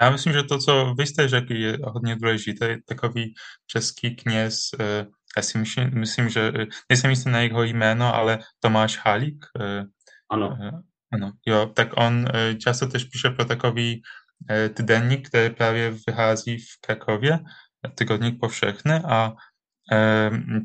Já 0.00 0.10
myslím, 0.10 0.32
že 0.32 0.42
to, 0.42 0.58
co 0.58 0.94
vy 0.98 1.06
jste 1.06 1.28
řekli, 1.28 1.60
je 1.60 1.78
hodně 1.84 2.16
důležité. 2.16 2.76
Takový 2.86 3.34
český 3.66 4.16
kněz, 4.16 4.58
já 5.36 5.42
si 5.42 5.58
myslím, 5.58 5.90
myslím 5.94 6.28
že, 6.28 6.52
nejsem 6.88 7.10
jistý 7.10 7.30
na 7.30 7.40
jeho 7.40 7.62
jméno, 7.62 8.14
ale 8.14 8.38
Tomáš 8.60 8.98
Halík. 9.04 9.46
Eh, 9.60 9.84
ano. 10.30 10.58
Ano, 11.12 11.32
jo, 11.46 11.66
tak 11.66 11.88
on 11.96 12.26
často 12.58 12.86
tež 12.86 13.04
píše 13.04 13.30
pro 13.30 13.44
takový 13.44 14.02
týdenník, 14.74 15.28
který 15.28 15.54
právě 15.54 15.94
vychází 16.06 16.58
v 16.58 16.80
Krakově, 16.80 17.38
tygodník 17.94 18.40
povšechny 18.40 18.94
a 18.94 19.32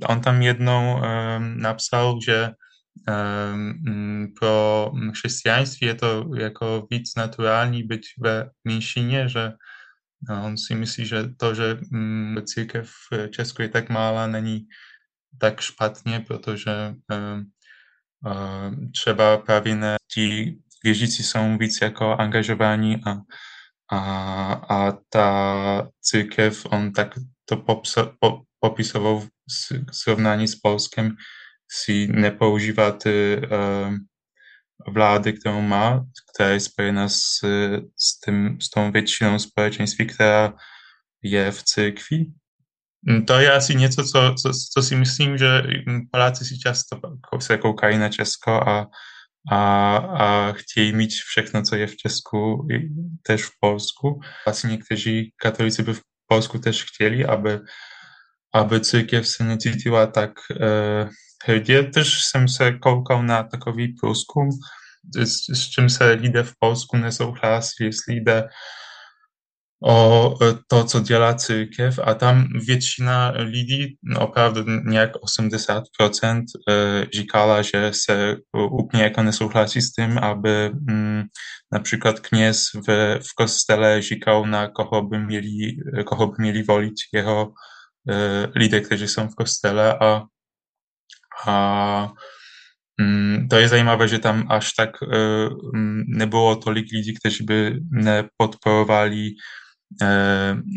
on 0.07 0.21
tam 0.21 0.41
jednou 0.41 1.01
napsal, 1.39 2.19
že 2.25 2.48
um, 2.48 2.53
pro 4.39 4.91
chrześcijaństwie 5.13 5.96
to 5.96 6.29
jako 6.36 6.88
víc 6.91 7.15
naturální 7.15 7.84
być 7.84 8.13
ve 8.19 8.50
menšině, 8.63 9.29
že 9.29 9.51
no, 10.29 10.46
on 10.46 10.58
si 10.58 10.75
myslí, 10.75 11.05
že 11.05 11.29
to, 11.38 11.55
že 11.55 11.77
um, 11.91 12.36
církev 12.46 12.91
v 13.12 13.27
Česku 13.29 13.62
je 13.62 13.69
tak 13.69 13.89
mála, 13.89 14.27
není 14.27 14.67
tak 15.39 15.62
špatně, 15.62 16.19
protože 16.19 16.96
třeba 18.93 19.38
právě 19.38 19.98
ti 20.13 20.58
věřící 20.84 21.24
jsou 21.24 21.58
víc 21.58 21.81
jako 21.81 22.15
angažováni 22.15 23.01
a, 23.05 23.22
a, 23.91 24.53
a 24.53 24.98
ta 25.10 25.88
církev, 26.01 26.65
on 26.65 26.93
tak 26.93 27.15
to 27.46 27.58
popsa, 27.58 28.12
po, 28.19 28.41
popisoval 28.60 29.19
v 29.19 29.29
srovnání 29.91 30.48
s 30.48 30.55
Polskem, 30.55 31.15
si 31.71 32.07
nepoužívá 32.07 32.91
ty 32.91 33.38
uh, 33.38 33.95
vlády, 34.88 35.33
kterou 35.33 35.61
má, 35.61 36.05
která 36.33 36.49
je 36.49 36.59
spojena 36.59 37.09
s, 37.09 37.39
s, 37.97 38.19
tím, 38.25 38.61
s 38.61 38.69
tou 38.69 38.91
většinou 38.91 39.39
společenství, 39.39 40.07
která 40.07 40.53
je 41.23 41.51
v 41.51 41.63
církvi. 41.63 42.25
Mm, 43.01 43.25
to 43.25 43.33
je 43.39 43.51
asi 43.51 43.75
něco, 43.75 44.03
co, 44.03 44.35
co, 44.41 44.51
co 44.73 44.83
si 44.83 44.95
myslím, 44.95 45.38
že 45.38 45.63
Poláci 46.11 46.45
si 46.45 46.59
často 46.59 46.99
se 47.39 47.57
koukají 47.57 47.97
na 47.97 48.09
Česko 48.09 48.51
a, 48.51 48.88
a, 49.51 49.95
a 49.97 50.51
chtějí 50.51 50.95
mít 50.95 51.11
všechno, 51.11 51.61
co 51.61 51.75
je 51.75 51.88
v 51.88 51.97
Česku, 51.97 52.67
tež 53.23 53.43
v 53.43 53.51
Polsku. 53.59 54.21
Asi 54.47 54.67
někteří 54.67 55.33
katolíci 55.38 55.83
by 55.83 55.93
v 55.93 56.01
Polsku 56.27 56.59
tež 56.59 56.83
chtěli, 56.83 57.25
aby, 57.25 57.59
aby 58.53 58.81
církev 58.81 59.27
se 59.27 59.43
necítila 59.43 60.07
tak 60.07 60.31
uh, 60.51 61.09
hrdě. 61.46 61.84
Też 61.84 62.22
jsem 62.22 62.48
se 62.48 62.72
koukal 62.72 63.24
na 63.24 63.43
takový 63.43 63.96
průzkum, 64.01 64.50
s, 65.15 65.50
s 65.53 65.69
čím 65.69 65.89
se 65.89 66.12
lidé 66.12 66.43
v 66.43 66.53
Polsku 66.60 66.98
nesouhlasí, 66.98 67.84
jestli 67.84 68.15
jde 68.15 68.50
o 69.84 70.36
to, 70.67 70.84
co 70.84 71.00
dělá 71.00 71.34
církev 71.34 72.00
a 72.03 72.13
tam 72.13 72.48
většina 72.67 73.29
lidí, 73.29 73.98
no, 74.03 74.19
opravdu 74.19 74.63
nějak 74.86 75.12
80% 75.15 76.43
e, 76.69 77.05
říkala, 77.13 77.62
že 77.62 77.91
se 77.93 78.36
úplně 78.72 79.03
jako 79.03 79.24
nesouhlasí 79.24 79.81
s 79.81 79.91
tím, 79.91 80.17
aby 80.17 80.69
mm, 80.69 81.24
například 81.74 82.19
kněz 82.19 82.63
v, 82.88 83.19
v 83.19 83.36
kostele 83.36 84.01
říkal, 84.01 84.46
na 84.46 84.67
koho 84.67 85.01
by 85.01 85.19
měli, 85.19 85.75
koho 86.05 86.27
by 86.27 86.36
měli 86.38 86.63
volit 86.63 86.96
jeho 87.13 87.51
e, 88.10 88.48
lidé, 88.55 88.81
kteří 88.81 89.08
jsou 89.08 89.27
v 89.27 89.36
kostele 89.36 89.98
a 89.98 90.22
a 91.48 92.12
mm, 93.01 93.48
to 93.50 93.55
je 93.55 93.67
zajímavé, 93.67 94.08
že 94.08 94.19
tam 94.19 94.46
až 94.50 94.74
tak 94.74 94.89
e, 95.03 95.50
mm, 95.74 96.03
nebylo 96.08 96.55
tolik 96.55 96.86
lidí, 96.93 97.13
kteří 97.13 97.43
by 97.43 97.79
nepodporovali 97.91 99.27
e, 99.27 99.36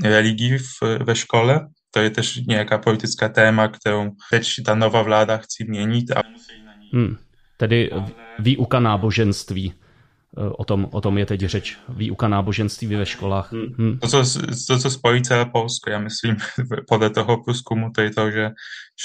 religii 0.05 0.59
v, 0.59 0.99
ve 1.05 1.15
škole. 1.17 1.69
To 1.91 2.01
je 2.01 2.11
też 2.11 2.37
nějaká 2.37 2.79
politická 2.79 3.29
téma, 3.29 3.69
kterou 3.69 4.11
teď 4.31 4.49
ta 4.67 4.75
nová 4.75 5.03
vláda 5.03 5.37
chce 5.37 5.65
měnit. 5.65 6.11
A... 6.11 6.23
Hmm, 6.93 7.17
tedy 7.57 7.91
výuka 8.39 8.81
náboženství. 8.81 9.75
Eh, 10.39 10.49
o 10.59 10.65
tom, 10.65 10.89
o 10.93 11.01
tom 11.01 11.19
je 11.19 11.27
teď 11.27 11.41
řeč. 11.41 11.79
Výuka 11.89 12.29
náboženství 12.29 12.97
ve 12.97 13.07
školách. 13.07 13.53
Hmm. 13.53 13.67
hmm. 13.79 13.99
To, 13.99 14.09
co, 14.09 14.23
to, 14.67 14.79
co 14.79 14.91
spojí 14.91 15.23
celé 15.23 15.45
Polsko, 15.45 15.91
já 15.91 15.99
myslím, 15.99 16.37
podle 16.89 17.11
toho 17.11 17.43
průzkumu, 17.43 17.91
to 17.95 18.01
je 18.01 18.11
to, 18.11 18.31
že, 18.31 18.51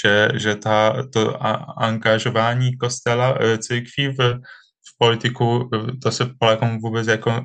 že, 0.04 0.28
že 0.34 0.56
ta, 0.56 1.06
to 1.12 1.42
angažování 1.82 2.76
kostela, 2.76 3.36
eh, 3.40 3.58
církví 3.58 4.08
v, 4.08 4.18
v 4.88 4.98
politiku, 4.98 5.70
eh, 5.74 5.96
to 6.02 6.12
se 6.12 6.30
Polákům 6.38 6.78
vůbec 6.78 7.06
jako 7.06 7.44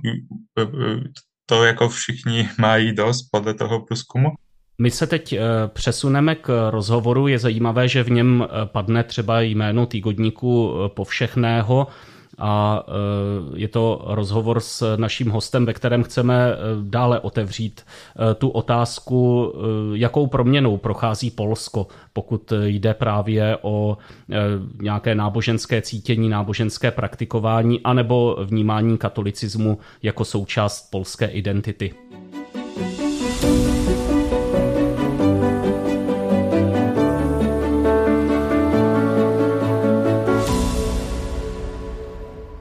to 1.46 1.64
jako 1.64 1.90
všichni 1.90 2.50
mají 2.58 2.94
dost 2.96 3.28
podle 3.32 3.54
toho 3.54 3.86
průzkumu. 3.86 4.30
My 4.82 4.92
se 4.92 5.08
teď 5.08 5.36
přesuneme 5.68 6.36
k 6.36 6.70
rozhovoru. 6.70 7.28
Je 7.28 7.40
zajímavé, 7.40 7.88
že 7.88 8.04
v 8.04 8.12
něm 8.12 8.48
padne 8.66 9.04
třeba 9.04 9.42
jméno 9.42 9.86
týgodníku 9.86 10.74
povšechného 10.88 11.88
a 12.38 12.84
e, 12.88 13.60
je 13.60 13.68
to 13.68 14.02
rozhovor 14.06 14.60
s 14.60 14.96
naším 14.98 15.30
hostem, 15.30 15.66
ve 15.66 15.74
kterém 15.74 16.04
chceme 16.04 16.52
e, 16.52 16.56
dále 16.82 17.20
otevřít 17.20 17.82
e, 17.82 18.34
tu 18.34 18.50
otázku, 18.50 19.54
jakou 19.94 20.28
proměnou 20.28 20.78
prochází 20.78 21.32
Polsko, 21.32 21.88
pokud 22.14 22.54
jde 22.66 22.94
právě 22.94 23.58
o 23.62 23.98
nějaké 24.82 25.16
náboženské 25.16 25.82
cítění, 25.82 26.30
náboženské 26.30 26.92
praktikování 26.92 27.82
anebo 27.84 28.38
vnímání 28.44 28.98
katolicismu 28.98 29.78
jako 30.04 30.26
součást 30.26 30.92
polské 30.92 31.26
identity. 31.26 31.94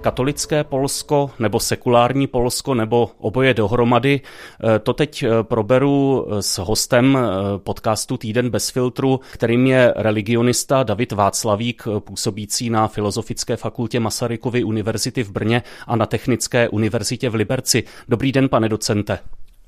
Katolické 0.02 0.64
Polsko 0.64 1.30
nebo 1.38 1.60
sekulární 1.60 2.26
Polsko 2.26 2.74
nebo 2.74 3.10
oboje 3.18 3.54
dohromady. 3.54 4.20
Eh, 4.20 4.78
to 4.78 4.92
teď 4.92 5.22
eh, 5.22 5.28
proberu 5.42 6.26
eh, 6.26 6.42
s 6.42 6.58
hostem 6.58 7.18
podcastu 7.56 8.16
Týden 8.16 8.50
bez 8.50 8.70
filtru, 8.70 9.20
kterým 9.32 9.66
je 9.66 9.94
religionista 9.96 10.82
David 10.82 11.12
Václavík, 11.12 11.82
působící 11.98 12.70
na 12.70 12.88
Filozofické 12.88 13.56
fakultě 13.56 14.00
Masarykovy 14.00 14.64
univerzity 14.64 15.22
v 15.22 15.30
Brně 15.30 15.62
a 15.86 15.96
na 15.96 16.06
Technické 16.06 16.68
univerzitě 16.68 17.30
v 17.30 17.34
Liberci. 17.34 17.82
Dobrý 18.08 18.32
den, 18.32 18.48
pane 18.48 18.68
docente. 18.68 19.18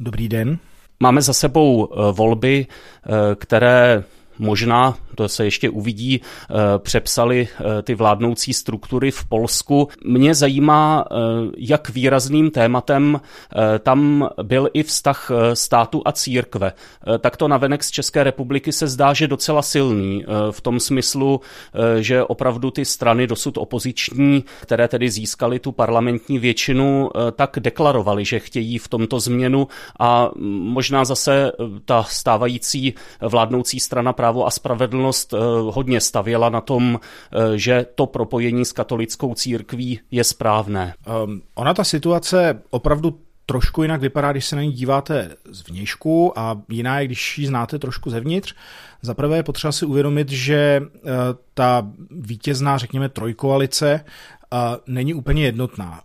Dobrý 0.01 0.29
den. 0.29 0.59
Máme 1.01 1.23
za 1.23 1.33
sebou 1.33 1.89
volby, 2.13 2.67
které 3.39 4.05
možná, 4.39 4.97
to 5.15 5.29
se 5.29 5.45
ještě 5.45 5.71
uvidí, 5.71 6.21
eh, 6.21 6.55
přepsali 6.79 7.49
eh, 7.49 7.83
ty 7.83 7.95
vládnoucí 7.95 8.53
struktury 8.55 9.11
v 9.11 9.25
Polsku. 9.25 9.89
Mě 10.05 10.35
zajímá, 10.35 11.05
eh, 11.11 11.15
jak 11.59 11.91
výrazným 11.91 12.51
tématem 12.51 13.21
tam 13.79 14.29
byl 14.43 14.69
i 14.73 14.83
vztah 14.83 15.31
státu 15.55 16.03
a 16.05 16.13
církve. 16.13 16.73
Tak 17.19 17.37
to 17.37 17.49
navenek 17.49 17.85
z 17.85 17.91
České 17.91 18.25
republiky 18.25 18.73
se 18.73 18.89
zdá, 18.89 19.13
že 19.13 19.29
docela 19.29 19.63
silný 19.63 20.25
v 20.51 20.61
tom 20.61 20.81
smyslu, 20.81 21.41
že 22.01 22.25
opravdu 22.25 22.71
ty 22.71 22.85
strany 22.85 23.27
dosud 23.27 23.59
opoziční, 23.59 24.45
které 24.61 24.89
tedy 24.89 25.11
získaly 25.11 25.59
tu 25.59 25.73
parlamentní 25.73 26.39
většinu, 26.39 27.11
tak 27.33 27.57
deklarovali, 27.61 28.25
že 28.25 28.39
chtějí 28.39 28.79
v 28.79 28.89
tomto 28.89 29.21
změnu 29.21 29.69
a 30.01 30.31
možná 30.61 31.05
zase 31.05 31.53
ta 31.85 32.03
stávající 32.03 32.95
vládnoucí 33.21 33.81
strana 33.81 34.13
právo 34.13 34.47
a 34.47 34.51
spravedlnost 34.51 35.04
eh, 35.13 35.37
hodně 35.71 36.01
stavěla 36.01 36.49
na 36.49 36.61
tom, 36.61 37.01
eh, 37.01 37.59
že 37.59 37.87
to 37.95 38.07
propojení 38.07 38.65
s 38.65 38.73
katolickou 38.73 39.35
církví 39.35 40.01
je 40.11 40.25
správné. 40.25 40.95
Um, 41.25 41.43
ona 41.55 41.75
ta 41.75 41.85
situace 41.85 42.63
opravdu 42.71 43.19
trošku 43.47 43.83
jinak 43.83 44.01
vypadá, 44.01 44.33
když 44.33 44.47
se 44.47 44.57
na 44.57 44.63
ní 44.63 44.73
díváte 44.73 45.37
zvnějšku 45.45 46.39
a 46.39 46.61
jiná 46.69 47.01
je, 47.01 47.07
když 47.07 47.39
ji 47.39 47.47
znáte 47.47 47.79
trošku 47.79 48.11
zevnitř. 48.11 48.55
Zaprvé 49.03 49.37
je 49.37 49.43
potřeba 49.43 49.73
si 49.73 49.87
uvědomit, 49.87 50.31
že 50.31 50.83
eh, 50.83 51.01
ta 51.55 51.87
vítězná, 52.11 52.79
řekněme, 52.79 53.09
trojkoalice 53.09 54.05
není 54.87 55.15
úplně 55.15 55.45
jednotná. 55.45 56.01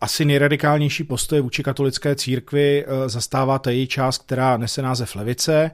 Asi 0.00 0.24
nejradikálnější 0.24 1.04
postoje 1.04 1.40
vůči 1.40 1.62
katolické 1.62 2.14
církvi 2.14 2.84
zastává 3.06 3.58
ta 3.58 3.70
její 3.70 3.86
část, 3.86 4.22
která 4.22 4.56
nese 4.56 4.82
název 4.82 5.16
levice, 5.16 5.70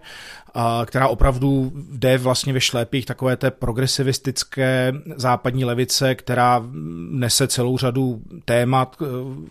která 0.87 1.09
opravdu 1.09 1.73
jde 1.93 2.19
vlastně 2.19 2.53
ve 2.53 2.61
šlépích 2.61 3.07
takové 3.07 3.37
té 3.37 3.51
progresivistické 3.51 4.93
západní 5.17 5.65
levice, 5.65 6.15
která 6.15 6.63
nese 7.11 7.49
celou 7.49 7.79
řadu 7.79 8.23
témat, 8.45 8.97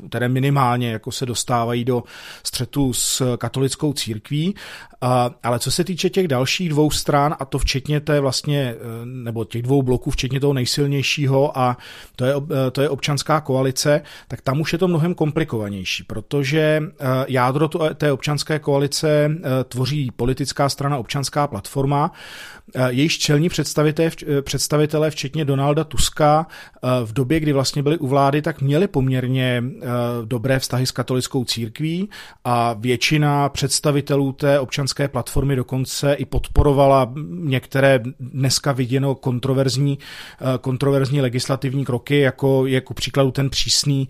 které 0.10 0.30
minimálně 0.30 0.92
jako 0.92 1.12
se 1.12 1.26
dostávají 1.26 1.86
do 1.86 2.04
střetu 2.44 2.94
s 2.94 3.38
katolickou 3.38 3.94
církví. 3.94 4.56
Ale 5.44 5.60
co 5.60 5.72
se 5.72 5.84
týče 5.84 6.10
těch 6.10 6.28
dalších 6.28 6.70
dvou 6.70 6.92
stran, 6.92 7.36
a 7.40 7.46
to 7.46 7.60
včetně 7.60 8.00
té 8.00 8.20
vlastně, 8.20 8.76
nebo 9.04 9.46
těch 9.46 9.62
dvou 9.62 9.82
bloků, 9.82 10.12
včetně 10.12 10.40
toho 10.40 10.54
nejsilnějšího, 10.54 11.58
a 11.60 11.78
to 12.16 12.26
je, 12.26 12.34
to 12.72 12.82
je 12.82 12.90
občanská 12.90 13.42
koalice, 13.42 14.02
tak 14.28 14.42
tam 14.42 14.62
už 14.62 14.74
je 14.74 14.80
to 14.80 14.88
mnohem 14.88 15.14
komplikovanější, 15.14 16.04
protože 16.04 16.84
jádro 17.28 17.68
té 17.94 18.12
občanské 18.12 18.60
koalice 18.60 19.32
tvoří 19.68 20.12
politická 20.16 20.70
strana 20.70 20.98
občanská 20.98 21.48
platforma, 21.48 22.12
eh, 22.76 22.88
jejíž 22.92 23.18
čelní 23.18 23.50
eh, 23.50 24.42
představitelé, 24.42 25.12
včetně 25.12 25.46
Donalda 25.46 25.84
Tuska, 25.84 26.48
eh, 26.48 26.88
v 27.06 27.14
době, 27.14 27.40
kdy 27.40 27.54
vlastně 27.54 27.84
byli 27.84 27.98
u 27.98 28.08
vlády, 28.08 28.42
tak 28.42 28.62
měli 28.62 28.88
poměrně 28.88 29.64
dobré 30.26 30.60
vztahy 30.60 30.86
s 30.86 30.92
katolickou 30.92 31.46
církví 31.46 32.10
a 32.44 32.74
většina 32.74 33.50
představitelů 33.50 34.32
té 34.32 34.60
občanské 34.60 35.08
platformy 35.08 35.56
dokonce 35.56 36.14
i 36.14 36.26
podporovala 36.26 37.14
některé 37.30 38.00
dneska 38.20 38.72
viděno 38.72 39.16
kontroverzní, 39.16 40.00
kontroverzní 40.62 41.22
legislativní 41.22 41.86
kroky, 41.86 42.20
jako 42.20 42.49
je 42.66 42.82
ku 42.82 42.94
příkladu 42.94 43.32
ten 43.32 43.50
přísný 43.50 44.08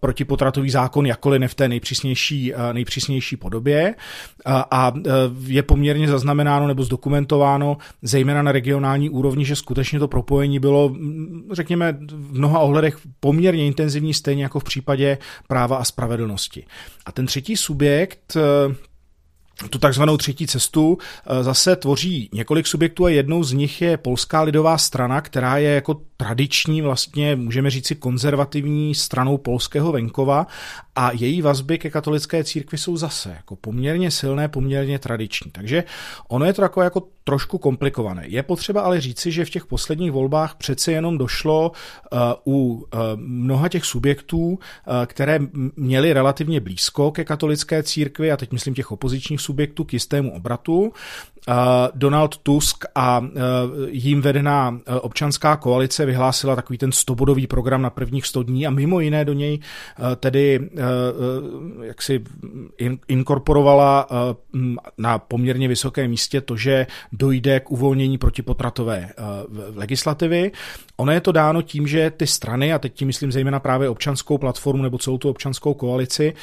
protipotratový 0.00 0.70
zákon, 0.70 1.06
jakkoliv 1.06 1.40
ne 1.40 1.48
v 1.48 1.54
té 1.54 1.68
nejpřísnější, 1.68 2.52
nejpřísnější 2.72 3.36
podobě. 3.36 3.94
A 4.46 4.92
je 5.46 5.62
poměrně 5.62 6.08
zaznamenáno 6.08 6.66
nebo 6.66 6.84
zdokumentováno, 6.84 7.76
zejména 8.02 8.42
na 8.42 8.52
regionální 8.52 9.10
úrovni, 9.10 9.44
že 9.44 9.56
skutečně 9.56 9.98
to 9.98 10.08
propojení 10.08 10.58
bylo, 10.58 10.94
řekněme, 11.52 11.98
v 12.12 12.38
mnoha 12.38 12.58
ohledech 12.58 12.98
poměrně 13.20 13.66
intenzivní, 13.66 14.14
stejně 14.14 14.42
jako 14.42 14.60
v 14.60 14.64
případě 14.64 15.18
práva 15.48 15.76
a 15.76 15.84
spravedlnosti. 15.84 16.64
A 17.06 17.12
ten 17.12 17.26
třetí 17.26 17.56
subjekt, 17.56 18.36
tu 19.70 19.78
takzvanou 19.78 20.16
třetí 20.16 20.46
cestu 20.46 20.98
zase 21.40 21.76
tvoří 21.76 22.30
několik 22.32 22.66
subjektů 22.66 23.04
a 23.04 23.08
jednou 23.08 23.44
z 23.44 23.52
nich 23.52 23.82
je 23.82 23.96
Polská 23.96 24.42
lidová 24.42 24.78
strana, 24.78 25.20
která 25.20 25.58
je 25.58 25.70
jako 25.70 26.00
tradiční, 26.16 26.82
vlastně 26.82 27.36
můžeme 27.36 27.70
říci 27.70 27.94
konzervativní 27.94 28.94
stranou 28.94 29.38
polského 29.38 29.92
venkova 29.92 30.46
a 30.96 31.10
její 31.12 31.42
vazby 31.42 31.78
ke 31.78 31.90
katolické 31.90 32.44
církvi 32.44 32.78
jsou 32.78 32.96
zase 32.96 33.30
jako 33.30 33.56
poměrně 33.56 34.10
silné, 34.10 34.48
poměrně 34.48 34.98
tradiční. 34.98 35.50
Takže 35.50 35.84
ono 36.28 36.46
je 36.46 36.52
to 36.52 36.62
jako, 36.62 36.82
jako 36.82 37.02
trošku 37.24 37.58
komplikované. 37.58 38.24
Je 38.26 38.42
potřeba 38.42 38.80
ale 38.80 39.00
říci, 39.00 39.32
že 39.32 39.44
v 39.44 39.50
těch 39.50 39.66
posledních 39.66 40.12
volbách 40.12 40.54
přece 40.54 40.92
jenom 40.92 41.18
došlo 41.18 41.72
uh, 42.12 42.18
u 42.54 42.72
uh, 42.74 42.82
mnoha 43.16 43.68
těch 43.68 43.84
subjektů, 43.84 44.48
uh, 44.48 44.58
které 45.06 45.38
měly 45.76 46.12
relativně 46.12 46.60
blízko 46.60 47.10
ke 47.10 47.24
katolické 47.24 47.82
církvi, 47.82 48.32
a 48.32 48.36
teď 48.36 48.52
myslím 48.52 48.74
těch 48.74 48.92
opozičních 48.92 49.40
subjektů, 49.40 49.84
k 49.84 49.92
jistému 49.92 50.34
obratu. 50.34 50.92
Donald 51.94 52.36
Tusk 52.36 52.84
a 52.94 53.24
jím 53.88 54.20
vedená 54.20 54.80
občanská 55.00 55.56
koalice 55.56 56.03
vyhlásila 56.06 56.56
takový 56.56 56.78
ten 56.78 56.92
stobodový 56.92 57.46
program 57.46 57.82
na 57.82 57.90
prvních 57.90 58.26
100 58.26 58.42
dní 58.42 58.66
a 58.66 58.70
mimo 58.70 59.00
jiné 59.00 59.24
do 59.24 59.32
něj 59.32 59.58
tedy 60.16 60.70
jak 61.82 62.02
si 62.02 62.24
inkorporovala 63.08 64.08
na 64.98 65.18
poměrně 65.18 65.68
vysokém 65.68 66.10
místě 66.10 66.40
to, 66.40 66.56
že 66.56 66.86
dojde 67.12 67.60
k 67.60 67.70
uvolnění 67.70 68.18
protipotratové 68.18 69.08
legislativy. 69.74 70.52
Ono 70.96 71.12
je 71.12 71.20
to 71.20 71.32
dáno 71.32 71.62
tím, 71.62 71.86
že 71.86 72.10
ty 72.10 72.26
strany, 72.26 72.72
a 72.72 72.78
teď 72.78 72.94
tím 72.94 73.06
myslím 73.06 73.32
zejména 73.32 73.60
právě 73.60 73.88
občanskou 73.88 74.38
platformu 74.38 74.82
nebo 74.82 74.98
celou 74.98 75.18
tu 75.18 75.28
občanskou 75.28 75.74
koalici, 75.74 76.34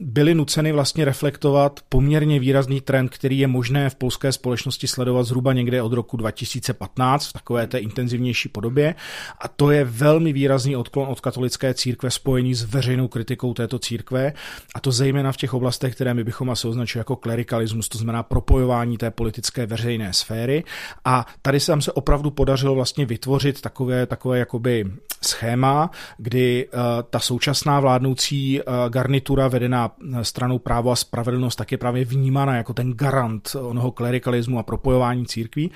byly 0.00 0.34
nuceny 0.34 0.72
vlastně 0.72 1.04
reflektovat 1.04 1.80
poměrně 1.88 2.40
výrazný 2.40 2.80
trend, 2.80 3.08
který 3.08 3.38
je 3.38 3.46
možné 3.46 3.90
v 3.90 3.94
polské 3.94 4.32
společnosti 4.32 4.86
sledovat 4.86 5.22
zhruba 5.22 5.52
někde 5.52 5.82
od 5.82 5.92
roku 5.92 6.16
2015 6.16 7.26
v 7.26 7.32
takové 7.32 7.66
té 7.66 7.78
intenzivnější 7.78 8.35
podobě. 8.48 8.94
A 9.40 9.48
to 9.48 9.70
je 9.70 9.84
velmi 9.84 10.32
výrazný 10.32 10.76
odklon 10.76 11.08
od 11.08 11.20
katolické 11.20 11.74
církve 11.74 12.10
spojený 12.10 12.54
s 12.54 12.62
veřejnou 12.64 13.08
kritikou 13.08 13.54
této 13.54 13.78
církve. 13.78 14.32
A 14.74 14.80
to 14.80 14.92
zejména 14.92 15.32
v 15.32 15.36
těch 15.36 15.54
oblastech, 15.54 15.94
které 15.94 16.14
my 16.14 16.24
bychom 16.24 16.50
asi 16.50 16.68
označili 16.68 17.00
jako 17.00 17.16
klerikalismus, 17.16 17.88
to 17.88 17.98
znamená 17.98 18.22
propojování 18.22 18.98
té 18.98 19.10
politické 19.10 19.66
veřejné 19.66 20.12
sféry. 20.12 20.64
A 21.04 21.26
tady 21.42 21.60
se 21.60 21.66
tam 21.66 21.80
se 21.80 21.92
opravdu 21.92 22.30
podařilo 22.30 22.74
vlastně 22.74 23.06
vytvořit 23.06 23.60
takové, 23.60 24.06
takové 24.06 24.38
jakoby 24.38 24.84
schéma, 25.24 25.90
kdy 26.18 26.68
uh, 26.68 26.80
ta 27.10 27.18
současná 27.18 27.80
vládnoucí 27.80 28.60
uh, 28.60 28.74
garnitura 28.88 29.48
vedená 29.48 29.90
stranou 30.22 30.58
právo 30.58 30.90
a 30.90 30.96
spravedlnost 30.96 31.56
tak 31.56 31.72
je 31.72 31.78
právě 31.78 32.04
vnímána 32.04 32.56
jako 32.56 32.74
ten 32.74 32.92
garant 32.92 33.56
onoho 33.60 33.90
klerikalismu 33.90 34.58
a 34.58 34.62
propojování 34.62 35.26
církví. 35.26 35.70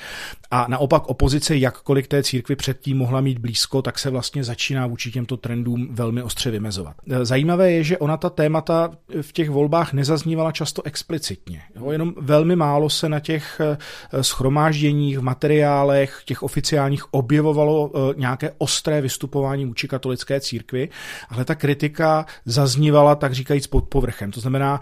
A 0.51 0.67
naopak 0.69 1.09
opozice, 1.09 1.57
jakkoliv 1.57 2.09
té 2.09 2.23
církvi 2.23 2.50
předtím 2.57 2.99
mohla 2.99 3.21
mít 3.21 3.39
blízko, 3.39 3.83
tak 3.83 3.99
se 3.99 4.11
vlastně 4.11 4.45
začíná 4.45 4.87
vůči 4.87 5.11
těmto 5.11 5.37
trendům 5.37 5.89
velmi 5.95 6.23
ostře 6.23 6.51
vymezovat. 6.51 6.97
Zajímavé 7.23 7.73
je, 7.73 7.85
že 7.85 7.99
ona 7.99 8.17
ta 8.17 8.31
témata 8.31 8.91
v 9.21 9.33
těch 9.33 9.51
volbách 9.51 9.93
nezaznívala 9.93 10.53
často 10.53 10.83
explicitně. 10.83 11.63
Jo, 11.77 11.91
jenom 11.91 12.15
velmi 12.21 12.57
málo 12.57 12.91
se 12.91 13.09
na 13.09 13.21
těch 13.21 13.61
eh, 13.61 14.23
schromážděních, 14.23 15.19
v 15.19 15.23
materiálech, 15.23 16.23
těch 16.25 16.43
oficiálních 16.43 17.15
objevovalo 17.15 17.93
nějaké 18.17 18.53
ostré 18.59 19.01
vystupování 19.01 19.67
vůči 19.67 19.89
katolické 19.89 20.41
církvi, 20.41 20.89
ale 21.29 21.45
ta 21.45 21.55
kritika 21.55 22.27
zaznívala, 22.45 23.15
tak 23.15 23.33
říkajíc, 23.33 23.67
pod 23.67 23.89
povrchem. 23.89 24.31
To 24.31 24.41
znamená, 24.41 24.81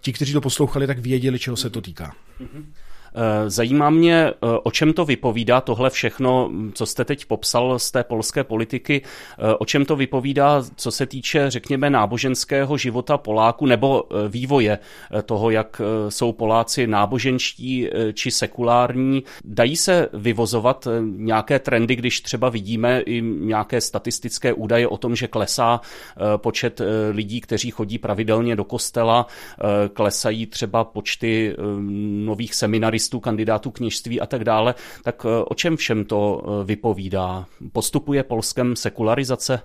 ti, 0.00 0.12
kteří 0.12 0.32
to 0.32 0.40
poslouchali, 0.40 0.86
tak 0.86 0.98
věděli, 0.98 1.38
čeho 1.38 1.56
se 1.56 1.70
to 1.70 1.80
týká. 1.80 2.12
Mm-hmm. 2.40 2.64
Eh, 3.16 3.50
zajímá 3.50 3.90
mě, 3.90 4.14
eh, 4.14 4.34
o 4.62 4.70
čem 4.70 4.92
to 4.92 5.04
vypovídá 5.04 5.60
tohle 5.60 5.90
všechno, 5.90 6.50
co 6.74 6.86
jste 6.86 7.04
teď 7.04 7.24
popsal 7.24 7.78
z 7.78 7.90
té 7.90 8.04
polské 8.04 8.44
politiky, 8.44 9.02
eh, 9.02 9.54
o 9.54 9.64
čem 9.64 9.84
to 9.84 9.96
vypovídá, 9.96 10.62
co 10.76 10.90
se 10.90 11.06
týče, 11.06 11.50
řekněme, 11.50 11.90
náboženského 11.90 12.76
života 12.76 13.18
Poláku 13.18 13.66
nebo 13.66 14.04
vývoje 14.28 14.78
toho, 15.24 15.50
jak 15.50 15.80
jsou 16.08 16.32
Poláci 16.32 16.86
náboženští 16.86 17.88
či 18.12 18.30
sekulární. 18.30 19.22
Dají 19.44 19.76
se 19.76 20.08
vyvozovat 20.12 20.88
nějaké 21.02 21.58
trendy, 21.58 21.96
když 21.96 22.20
třeba 22.20 22.48
vidíme 22.48 23.00
i 23.00 23.22
nějaké 23.22 23.80
statistické 23.80 24.52
údaje 24.52 24.88
o 24.88 24.96
tom, 24.96 25.16
že 25.16 25.28
klesá 25.28 25.80
počet 26.36 26.80
lidí, 27.10 27.40
kteří 27.40 27.70
chodí 27.70 27.98
pravidelně 27.98 28.56
do 28.56 28.64
kostela, 28.64 29.26
klesají 29.94 30.46
třeba 30.46 30.84
počty 30.84 31.56
nových 32.24 32.54
seminaristů, 32.54 33.05
listů 33.06 33.20
kandidátů 33.20 33.70
kněžství 33.70 34.20
a 34.20 34.26
tak 34.26 34.44
dále, 34.44 34.74
tak 35.02 35.26
eh, 35.26 35.44
o 35.44 35.54
čem 35.54 35.76
všem 35.76 36.04
to 36.04 36.42
eh, 36.42 36.64
vypovídá? 36.64 37.46
Postupuje 37.72 38.22
Polskem 38.22 38.76
sekularizace? 38.76 39.60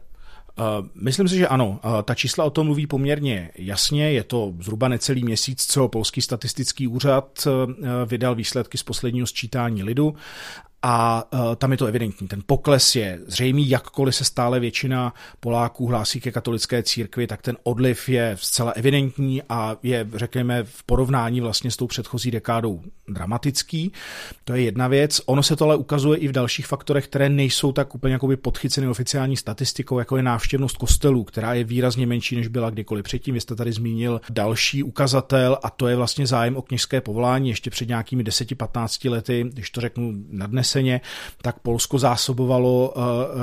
Eh, 0.60 0.64
myslím 0.96 1.28
si, 1.28 1.38
že 1.38 1.48
ano. 1.48 1.80
Ta 2.04 2.16
čísla 2.16 2.46
o 2.46 2.50
tom 2.50 2.66
mluví 2.66 2.88
poměrně 2.88 3.52
jasně. 3.56 4.12
Je 4.12 4.24
to 4.24 4.54
zhruba 4.60 4.88
necelý 4.88 5.24
měsíc, 5.24 5.66
co 5.66 5.88
Polský 5.88 6.22
statistický 6.22 6.88
úřad 6.88 7.48
vydal 8.06 8.36
výsledky 8.36 8.78
z 8.78 8.84
posledního 8.84 9.28
sčítání 9.28 9.84
lidu 9.84 10.16
a 10.84 11.28
uh, 11.34 11.56
tam 11.56 11.72
je 11.72 11.78
to 11.78 11.86
evidentní. 11.86 12.28
Ten 12.28 12.42
pokles 12.46 12.96
je 12.96 13.20
zřejmý, 13.28 13.70
jakkoliv 13.70 14.16
se 14.16 14.26
stále 14.26 14.60
většina 14.60 15.14
Poláků 15.40 15.88
hlásí 15.88 16.22
ke 16.22 16.32
katolické 16.32 16.84
církvi, 16.84 17.28
tak 17.28 17.42
ten 17.42 17.58
odliv 17.64 18.10
je 18.10 18.38
zcela 18.40 18.72
evidentní 18.72 19.42
a 19.50 19.76
je, 19.84 20.08
řekněme, 20.16 20.64
v 20.64 20.84
porovnání 20.84 21.42
vlastně 21.42 21.72
s 21.72 21.78
tou 21.78 21.88
předchozí 21.88 22.32
dekádou 22.32 22.82
dramatický. 23.10 23.92
To 24.44 24.54
je 24.54 24.62
jedna 24.62 24.88
věc. 24.88 25.22
Ono 25.26 25.44
se 25.44 25.56
to 25.56 25.66
ale 25.66 25.76
ukazuje 25.76 26.20
i 26.20 26.28
v 26.28 26.32
dalších 26.32 26.68
faktorech, 26.68 27.08
které 27.08 27.30
nejsou 27.30 27.72
tak 27.72 27.96
úplně 27.96 28.14
jakoby 28.14 28.38
podchyceny 28.38 28.88
oficiální 28.88 29.38
statistikou, 29.38 30.00
jako 30.00 30.18
je 30.18 30.24
návštěvnost 30.24 30.78
kostelů, 30.78 31.24
která 31.24 31.54
je 31.54 31.64
výrazně 31.64 32.08
menší, 32.08 32.36
než 32.36 32.48
byla 32.48 32.70
kdykoliv 32.70 33.04
předtím. 33.04 33.34
Vy 33.34 33.42
jste 33.42 33.56
tady 33.56 33.72
zmínil 33.72 34.22
další 34.30 34.84
ukazatel 34.84 35.58
a 35.64 35.70
to 35.70 35.88
je 35.88 35.96
vlastně 35.96 36.28
zájem 36.28 36.58
o 36.58 36.62
kněžské 36.62 37.02
povolání 37.02 37.50
ještě 37.50 37.70
před 37.70 37.88
nějakými 37.88 38.24
10-15 38.24 39.12
lety, 39.12 39.46
když 39.54 39.70
to 39.70 39.82
řeknu 39.82 40.14
na 40.30 40.48
dnes 40.48 40.71
vzneseně, 40.72 41.02
tak 41.42 41.60
Polsko 41.60 42.00
zásobovalo 42.00 42.94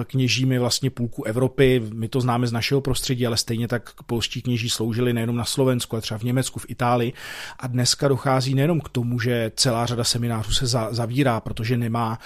kněžími 0.04 0.58
vlastně 0.58 0.90
půlku 0.90 1.24
Evropy. 1.24 1.82
My 1.92 2.08
to 2.08 2.20
známe 2.20 2.46
z 2.46 2.52
našeho 2.52 2.80
prostředí, 2.80 3.26
ale 3.26 3.36
stejně 3.36 3.68
tak 3.68 4.02
polští 4.06 4.42
kněží 4.42 4.70
sloužili 4.70 5.12
nejenom 5.12 5.36
na 5.36 5.44
Slovensku, 5.44 5.96
ale 5.96 6.02
třeba 6.02 6.18
v 6.18 6.22
Německu, 6.22 6.60
v 6.60 6.66
Itálii. 6.68 7.12
A 7.58 7.66
dneska 7.66 8.08
dochází 8.08 8.54
nejenom 8.54 8.80
k 8.80 8.88
tomu, 8.88 9.20
že 9.20 9.52
celá 9.56 9.86
řada 9.86 10.04
seminářů 10.04 10.52
se 10.52 10.66
zavírá, 10.90 11.40
protože 11.40 11.76
nemá, 11.76 12.18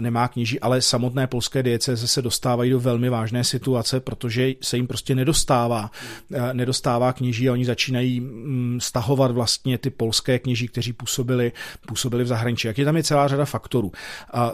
nemá 0.00 0.28
kněží, 0.28 0.60
ale 0.60 0.82
samotné 0.82 1.26
polské 1.26 1.62
dieceze 1.62 2.08
se 2.08 2.22
dostávají 2.22 2.70
do 2.70 2.80
velmi 2.80 3.08
vážné 3.08 3.44
situace, 3.44 4.00
protože 4.00 4.54
se 4.60 4.76
jim 4.76 4.86
prostě 4.86 5.14
nedostává, 5.14 5.90
nedostává 6.52 7.12
kněží 7.12 7.48
a 7.48 7.52
oni 7.52 7.64
začínají 7.64 8.20
mm, 8.20 8.78
stahovat 8.82 9.30
vlastně 9.30 9.78
ty 9.78 9.90
polské 9.90 10.38
kněží, 10.38 10.68
kteří 10.68 10.92
působili, 10.92 11.52
působili 11.86 12.24
v 12.24 12.26
zahraničí. 12.26 12.66
Jak 12.66 12.78
je 12.78 12.84
tam 12.84 12.96
je 12.96 13.02
celá 13.02 13.28
řada 13.28 13.44
faktorů. 13.44 13.92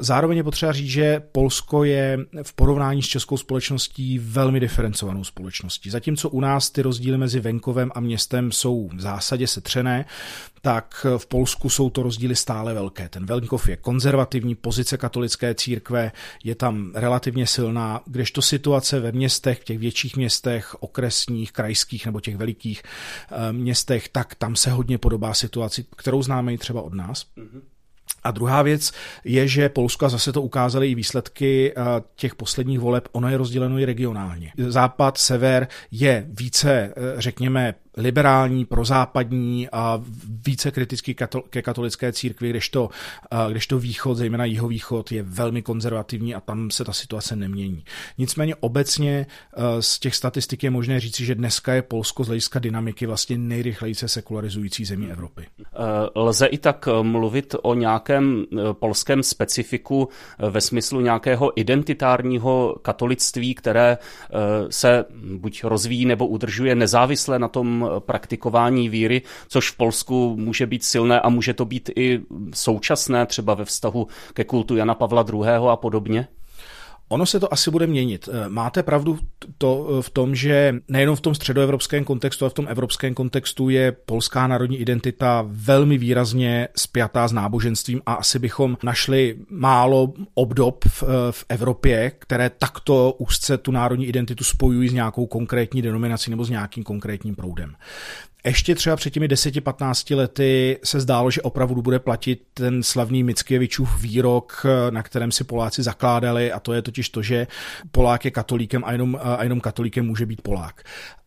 Zároveň 0.01 0.37
je 0.37 0.45
potřeba 0.45 0.73
říct, 0.73 0.91
že 0.91 1.23
Polsko 1.33 1.85
je 1.85 2.19
v 2.43 2.53
porovnání 2.53 3.03
s 3.03 3.07
českou 3.07 3.37
společností 3.37 4.19
velmi 4.19 4.61
diferencovanou 4.61 5.25
společností. 5.25 5.91
Zatímco 5.91 6.29
u 6.29 6.41
nás 6.41 6.71
ty 6.71 6.83
rozdíly 6.83 7.19
mezi 7.19 7.41
venkovem 7.41 7.91
a 7.95 8.01
městem 8.01 8.53
jsou 8.53 8.89
v 8.95 9.01
zásadě 9.01 9.47
setřené, 9.47 10.05
tak 10.63 11.07
v 11.17 11.27
Polsku 11.27 11.69
jsou 11.69 11.91
to 11.91 12.03
rozdíly 12.03 12.37
stále 12.37 12.75
velké. 12.75 13.09
Ten 13.09 13.27
venkov 13.27 13.69
je 13.69 13.77
konzervativní, 13.77 14.55
pozice 14.55 14.97
katolické 14.97 15.55
církve 15.55 16.13
je 16.45 16.55
tam 16.55 16.93
relativně 16.95 17.47
silná, 17.47 18.01
kdežto 18.07 18.43
situace 18.43 19.01
ve 19.01 19.13
městech, 19.13 19.61
v 19.61 19.65
těch 19.65 19.79
větších 19.79 20.17
městech, 20.17 20.77
okresních, 20.81 21.53
krajských 21.53 22.07
nebo 22.07 22.21
těch 22.21 22.37
velikých 22.37 22.83
eh, 22.83 23.53
městech, 23.53 24.09
tak 24.09 24.35
tam 24.35 24.57
se 24.57 24.71
hodně 24.71 24.99
podobá 24.99 25.35
situaci, 25.35 25.85
kterou 25.97 26.23
známe 26.23 26.55
i 26.55 26.59
třeba 26.59 26.83
od 26.83 26.95
nás. 26.95 27.27
Mm-hmm. 27.37 27.76
A 28.23 28.31
druhá 28.31 28.63
věc 28.63 28.93
je, 29.25 29.49
že 29.49 29.69
Polsko, 29.69 30.07
a 30.07 30.09
zase 30.09 30.33
to 30.33 30.43
ukázaly 30.43 30.91
i 30.91 30.95
výsledky 30.95 31.73
eh, 31.77 31.83
těch 32.17 32.35
posledních 32.35 32.79
voleb, 32.79 33.09
ono 33.13 33.29
je 33.29 33.37
rozděleno 33.37 33.79
i 33.79 33.85
regionálně. 33.85 34.53
Západ, 34.69 35.19
sever 35.19 35.69
je 35.91 36.27
více, 36.29 36.71
eh, 36.71 36.93
řekněme, 37.19 37.75
liberální, 37.97 38.65
prozápadní 38.65 39.69
a 39.73 40.03
více 40.47 40.71
kritický 40.71 41.17
ke 41.51 41.63
katolické 41.63 42.13
církvi, 42.13 42.51
kdežto, 42.51 42.91
kdežto 43.51 43.79
východ, 43.79 44.15
zejména 44.15 44.45
jihovýchod, 44.45 45.13
je 45.13 45.23
velmi 45.23 45.63
konzervativní 45.63 46.35
a 46.35 46.41
tam 46.41 46.71
se 46.71 46.85
ta 46.85 46.93
situace 46.93 47.37
nemění. 47.37 47.85
Nicméně 48.19 48.57
obecně 48.57 49.27
z 49.81 49.99
těch 49.99 50.15
statistik 50.15 50.63
je 50.63 50.71
možné 50.71 51.01
říci, 51.01 51.25
že 51.25 51.35
dneska 51.35 51.75
je 51.75 51.83
Polsko 51.83 52.25
z 52.25 52.27
hlediska 52.27 52.59
dynamiky 52.59 53.07
vlastně 53.07 53.39
nejrychleji 53.39 53.95
se 53.95 54.09
sekularizující 54.09 54.85
zemí 54.85 55.11
Evropy. 55.11 55.43
E, 55.43 55.67
lze 56.15 56.47
i 56.47 56.59
tak 56.59 56.89
e, 56.89 57.03
mluvit 57.03 57.55
o 57.63 57.75
nějakém 57.75 58.45
e, 58.45 58.75
polském 58.75 59.23
specifiku 59.23 60.09
ve 60.51 60.61
smyslu 60.61 61.01
nějakého 61.01 61.61
identitárního 61.61 62.77
katolictví, 62.83 63.55
které 63.55 63.99
se 64.71 65.05
buď 65.37 65.65
rozvíjí 65.65 66.05
nebo 66.05 66.27
udržuje 66.27 66.75
nezávisle 66.75 67.39
na 67.39 67.49
tom 67.49 67.86
praktikování 67.99 68.89
víry, 68.89 69.23
což 69.49 69.71
v 69.71 69.77
Polsku 69.77 70.37
může 70.37 70.67
být 70.67 70.85
silné 70.85 71.21
a 71.21 71.29
může 71.29 71.55
to 71.55 71.65
být 71.65 71.91
i 71.97 72.21
současné, 72.55 73.27
třeba 73.27 73.55
ve 73.55 73.65
vztahu 73.65 74.07
ke 74.35 74.45
kultu 74.45 74.77
Jana 74.77 74.95
Pavla 74.95 75.25
II. 75.33 75.43
a 75.71 75.77
podobně? 75.77 76.29
Ono 77.09 77.27
se 77.27 77.41
to 77.41 77.53
asi 77.53 77.71
bude 77.71 77.87
měnit. 77.87 78.29
Eh, 78.33 78.49
máte 78.49 78.83
pravdu 78.83 79.19
to 79.59 79.89
eh, 79.89 80.03
v 80.03 80.11
tom, 80.11 80.35
že 80.35 80.75
nejenom 80.89 81.17
v 81.17 81.21
tom 81.21 81.35
středoevropském 81.35 82.05
kontextu, 82.05 82.45
ale 82.45 82.51
v 82.51 82.55
tom 82.55 82.67
evropském 82.69 83.15
kontextu 83.15 83.69
je 83.69 83.93
polská 83.93 84.47
národní 84.47 84.79
identita 84.79 85.45
velmi 85.47 85.99
výrazně 85.99 86.69
spjatá 86.77 87.29
s 87.29 87.33
náboženstvím 87.33 88.03
a 88.07 88.15
asi 88.15 88.39
bychom 88.39 88.79
našli 88.83 89.37
málo 89.51 90.13
obdob 90.35 90.85
v, 90.89 91.03
eh, 91.03 91.07
v 91.33 91.45
Evropě, 91.49 92.13
které 92.19 92.51
takto 92.51 93.13
úzce 93.19 93.59
tu 93.59 93.71
národní 93.71 94.07
identitu 94.07 94.45
spojují 94.45 94.89
s 94.89 94.93
nějakou 94.93 95.27
konkrétní 95.27 95.83
denominací 95.83 96.31
nebo 96.31 96.45
s 96.45 96.51
nějakým 96.51 96.85
konkrétním 96.85 97.35
proudem. 97.35 97.75
Ještě 98.47 98.75
třeba 98.75 98.97
před 98.97 99.11
těmi 99.11 99.29
10-15 99.29 100.17
lety 100.17 100.79
se 100.85 101.01
zdálo, 101.01 101.31
že 101.31 101.43
opravdu 101.43 101.83
bude 101.83 101.99
platit 101.99 102.43
ten 102.55 102.83
slavný 102.83 103.23
Mickievičův 103.23 104.03
výrok, 104.03 104.67
na 104.91 105.03
kterém 105.03 105.33
si 105.33 105.45
Poláci 105.45 105.83
zakládali 105.83 106.53
a 106.53 106.61
to 106.61 106.73
je 106.73 106.83
totiž 106.83 107.09
to, 107.09 107.23
že 107.23 107.47
Polák 107.91 108.25
je 108.25 108.31
katolíkem 108.31 108.85
a 108.85 108.93
jenom, 108.93 109.19
a 109.23 109.43
jenom 109.43 109.61
katolíkem 109.61 110.07
může 110.07 110.27
být 110.27 110.43
Polák 110.43 110.83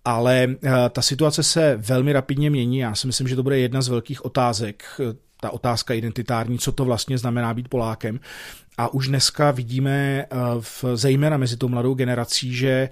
ale 0.06 0.48
eh, 0.64 0.72
ta 0.90 1.02
situace 1.02 1.44
se 1.44 1.76
velmi 1.78 2.14
rapidně 2.14 2.50
mění. 2.50 2.78
Já 2.78 2.96
si 2.96 3.08
myslím, 3.08 3.28
že 3.28 3.36
to 3.36 3.44
bude 3.44 3.60
jedna 3.60 3.82
z 3.82 3.88
velkých 3.88 4.26
otázek 4.26 4.84
ta 5.42 5.50
otázka 5.50 5.94
identitární, 5.94 6.60
co 6.60 6.72
to 6.72 6.86
vlastně 6.86 7.18
znamená 7.18 7.54
být 7.54 7.68
Polákem. 7.68 8.20
A 8.80 8.94
už 8.94 9.08
dneska 9.08 9.52
vidíme 9.52 9.92
eh, 10.22 10.28
v, 10.60 10.86
zejména 10.94 11.38
mezi 11.38 11.58
tou 11.58 11.68
mladou 11.68 11.94
generací, 11.94 12.56
že 12.56 12.70
eh, 12.70 12.90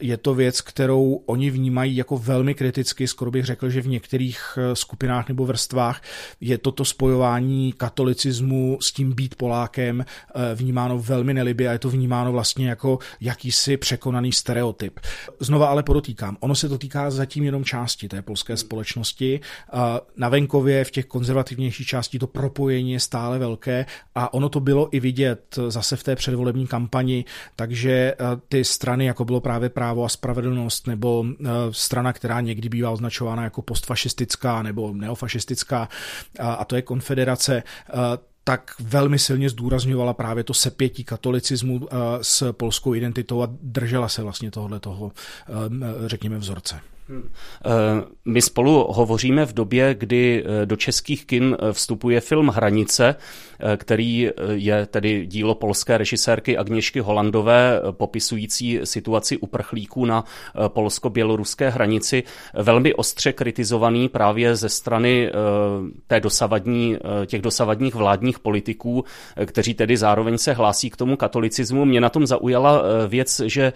je 0.00 0.16
to 0.16 0.34
věc, 0.34 0.60
kterou 0.60 1.22
oni 1.26 1.50
vnímají 1.50 1.96
jako 1.96 2.18
velmi 2.18 2.54
kriticky. 2.54 3.08
Skoro 3.08 3.30
bych 3.30 3.44
řekl, 3.44 3.70
že 3.70 3.82
v 3.82 3.88
některých 3.88 4.40
eh, 4.56 4.76
skupinách 4.76 5.28
nebo 5.28 5.46
vrstvách 5.46 6.02
je 6.40 6.58
toto 6.58 6.84
spojování 6.84 7.72
katolicismu 7.72 8.78
s 8.80 8.92
tím 8.92 9.12
být 9.12 9.34
Polákem 9.34 10.04
vnímáno 10.54 10.98
velmi 10.98 11.34
nelibě 11.34 11.68
a 11.68 11.72
je 11.72 11.78
to 11.78 11.90
vnímáno 11.90 12.32
vlastně 12.32 12.68
jako 12.68 12.98
jakýsi 13.20 13.76
překonaný 13.76 14.32
stereotyp. 14.32 15.00
Znova 15.40 15.66
ale 15.66 15.82
podotýkám, 15.82 16.36
ono 16.40 16.54
se 16.54 16.68
to 16.68 16.78
týká 16.78 17.10
zatím 17.10 17.44
jenom 17.44 17.64
části 17.64 18.08
té 18.08 18.22
polské 18.22 18.56
společnosti. 18.56 19.40
Na 20.16 20.28
venkově 20.28 20.84
v 20.84 20.90
těch 20.90 21.06
konzervativnějších 21.06 21.86
částí 21.86 22.18
to 22.18 22.26
propojení 22.26 22.92
je 22.92 23.00
stále 23.00 23.38
velké 23.38 23.86
a 24.14 24.34
ono 24.34 24.48
to 24.48 24.60
bylo 24.60 24.88
i 24.92 25.00
vidět 25.00 25.21
vidět 25.22 25.58
zase 25.68 25.96
v 25.96 26.02
té 26.02 26.16
předvolební 26.16 26.66
kampani, 26.66 27.24
takže 27.56 27.92
eh, 27.92 28.16
ty 28.48 28.64
strany, 28.64 29.06
jako 29.06 29.24
bylo 29.24 29.40
právě 29.40 29.68
právo 29.68 30.04
a 30.04 30.08
spravedlnost, 30.08 30.86
nebo 30.86 31.24
eh, 31.26 31.48
strana, 31.70 32.12
která 32.12 32.40
někdy 32.40 32.68
bývá 32.68 32.90
označována 32.90 33.44
jako 33.44 33.62
postfašistická 33.62 34.62
nebo 34.62 34.92
neofašistická, 34.92 35.88
a 36.38 36.64
to 36.64 36.76
je 36.76 36.82
konfederace, 36.82 37.62
eh, 37.62 37.92
tak 38.44 38.74
velmi 38.80 39.18
silně 39.18 39.50
zdůrazňovala 39.50 40.14
právě 40.14 40.44
to 40.44 40.54
sepětí 40.54 41.04
katolicismu 41.04 41.88
s 42.22 42.52
polskou 42.52 42.94
identitou 42.94 43.42
a 43.42 43.48
držela 43.62 44.08
se 44.08 44.22
vlastně 44.22 44.50
tohle 44.50 44.80
toho, 44.80 45.12
řekněme, 46.06 46.38
vzorce. 46.38 46.91
Eh, 47.12 47.70
my 48.24 48.42
spolu 48.42 48.86
hovoříme 48.90 49.46
v 49.46 49.52
době, 49.52 49.94
kdy 49.94 50.44
eh, 50.44 50.66
do 50.66 50.76
českých 50.76 51.26
kin 51.26 51.56
eh, 51.60 51.72
vstupuje 51.72 52.20
film 52.20 52.48
Hranice, 52.48 53.14
který 53.76 54.30
je 54.52 54.86
tedy 54.86 55.26
dílo 55.26 55.54
polské 55.54 55.98
režisérky 55.98 56.58
Agněšky 56.58 57.00
Holandové, 57.00 57.80
popisující 57.90 58.80
situaci 58.84 59.36
uprchlíků 59.36 60.04
na 60.04 60.24
polsko-běloruské 60.68 61.70
hranici, 61.70 62.22
velmi 62.54 62.94
ostře 62.94 63.32
kritizovaný 63.32 64.08
právě 64.08 64.56
ze 64.56 64.68
strany 64.68 65.32
té 66.06 66.20
dosavadní, 66.20 66.96
těch 67.26 67.42
dosavadních 67.42 67.94
vládních 67.94 68.38
politiků, 68.38 69.04
kteří 69.46 69.74
tedy 69.74 69.96
zároveň 69.96 70.38
se 70.38 70.52
hlásí 70.52 70.90
k 70.90 70.96
tomu 70.96 71.16
katolicismu. 71.16 71.84
Mě 71.84 72.00
na 72.00 72.08
tom 72.08 72.26
zaujala 72.26 72.82
věc, 73.08 73.40
že 73.44 73.72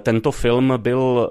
tento 0.00 0.32
film 0.32 0.72
byl 0.76 1.30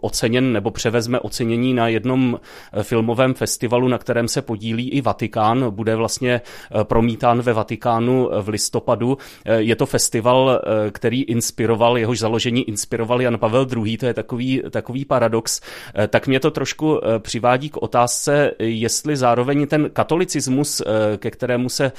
oceněn 0.00 0.52
nebo 0.52 0.70
převezme 0.84 1.20
ocenění 1.20 1.74
na 1.74 1.88
jednom 1.88 2.40
eh, 2.72 2.82
filmovém 2.82 3.34
festivalu, 3.34 3.88
na 3.88 3.98
kterém 3.98 4.28
se 4.28 4.42
podílí 4.42 4.90
i 4.90 5.00
Vatikán. 5.00 5.70
Bude 5.70 5.96
vlastně 5.96 6.40
eh, 6.40 6.84
promítán 6.84 7.42
ve 7.42 7.52
Vatikánu 7.52 8.32
eh, 8.32 8.42
v 8.42 8.48
listopadu. 8.48 9.18
Je 9.44 9.76
to 9.76 9.86
festival, 9.86 10.60
který 10.90 11.22
inspiroval, 11.22 11.98
jehož 11.98 12.18
založení 12.18 12.68
inspiroval 12.68 13.22
Jan 13.22 13.38
Pavel 13.38 13.66
II. 13.76 13.98
To 13.98 14.06
je 14.06 14.14
takový, 14.14 14.62
takový 14.70 15.04
paradox. 15.04 15.60
Tak 16.08 16.26
mě 16.26 16.40
to 16.40 16.50
trošku 16.50 17.00
přivádí 17.18 17.70
k 17.70 17.76
otázce, 17.76 18.50
jestli 18.58 19.16
zároveň 19.16 19.66
ten 19.66 19.90
katolicismus, 19.92 20.82
ke 21.16 21.30
kterému 21.30 21.68
se 21.68 21.92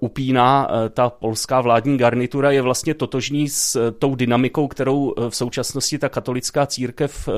upíná 0.00 0.68
ta 0.90 1.10
polská 1.10 1.60
vládní 1.60 1.98
garnitura, 1.98 2.50
je 2.50 2.62
vlastně 2.62 2.94
totožný 2.94 3.48
s 3.48 3.92
tou 3.98 4.14
dynamikou, 4.14 4.68
kterou 4.68 5.14
v 5.28 5.36
současnosti 5.36 5.98
ta 5.98 6.08
katolická 6.08 6.66
církev 6.66 7.28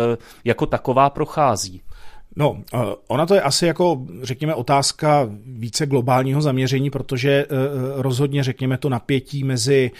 jako 0.44 0.63
taková 0.66 1.10
prochází? 1.10 1.82
No, 2.36 2.62
eh, 2.74 2.78
ona 3.08 3.26
to 3.26 3.34
je 3.34 3.40
asi 3.40 3.66
jako, 3.66 4.06
řekněme, 4.22 4.54
otázka 4.54 5.28
více 5.46 5.86
globálního 5.86 6.40
zaměření, 6.42 6.90
protože 6.90 7.30
eh, 7.30 7.46
rozhodně, 7.96 8.44
řekněme, 8.44 8.78
to 8.78 8.88
napětí 8.88 9.44
mezi 9.44 9.90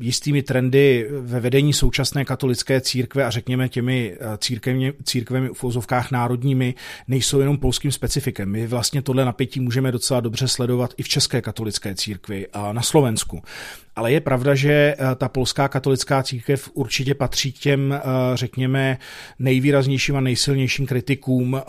jistými 0.00 0.42
trendy 0.42 1.06
ve 1.20 1.40
vedení 1.40 1.72
současné 1.72 2.24
katolické 2.24 2.80
církve 2.80 3.24
a 3.24 3.30
řekněme 3.30 3.68
těmi 3.68 4.16
církvemi, 4.38 4.92
církvemi 5.04 5.48
v 5.52 5.64
úzovkách 5.64 6.10
národními 6.10 6.74
nejsou 7.08 7.40
jenom 7.40 7.58
polským 7.58 7.92
specifikem. 7.92 8.50
My 8.50 8.66
vlastně 8.66 9.02
tohle 9.02 9.24
napětí 9.24 9.60
můžeme 9.60 9.92
docela 9.92 10.20
dobře 10.20 10.48
sledovat 10.48 10.94
i 10.96 11.02
v 11.02 11.08
České 11.08 11.42
katolické 11.42 11.94
církvi 11.94 12.46
a 12.52 12.72
na 12.72 12.82
Slovensku. 12.82 13.42
Ale 13.98 14.12
je 14.12 14.20
pravda, 14.20 14.54
že 14.54 14.72
eh, 14.72 14.96
ta 15.16 15.28
polská 15.28 15.68
katolická 15.68 16.22
církev 16.22 16.70
určitě 16.74 17.14
patří 17.14 17.52
k 17.52 17.58
těm, 17.58 17.92
eh, 17.92 18.00
řekněme, 18.34 18.98
nejvýraznějším 19.38 20.16
a 20.16 20.20
nejsilnějším 20.20 20.86
kritikům 20.86 21.56
eh, 21.56 21.62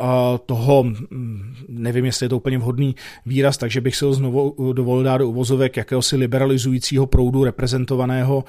toho, 0.45 0.83
hm, 0.83 1.55
nevím, 1.69 2.05
jestli 2.05 2.25
je 2.25 2.29
to 2.29 2.37
úplně 2.37 2.57
vhodný 2.57 2.95
výraz, 3.25 3.57
takže 3.57 3.81
bych 3.81 3.95
se 3.95 4.05
ho 4.05 4.13
znovu 4.13 4.73
dovolil 4.73 5.03
dát 5.03 5.17
do 5.17 5.29
uvozovek 5.29 5.77
jakéhosi 5.77 6.15
liberalizujícího 6.15 7.07
proudu 7.07 7.43
reprezentovaného 7.43 8.43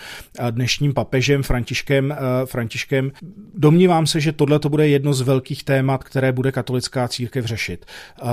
dnešním 0.50 0.94
papežem 0.94 1.42
Františkem. 1.42 2.16
Františkem. 2.44 3.12
Domnívám 3.54 4.06
se, 4.06 4.20
že 4.20 4.32
tohle 4.32 4.58
to 4.58 4.68
bude 4.68 4.88
jedno 4.88 5.14
z 5.14 5.20
velkých 5.20 5.64
témat, 5.64 6.04
které 6.04 6.32
bude 6.32 6.52
katolická 6.52 7.08
církev 7.08 7.44
řešit. 7.44 7.86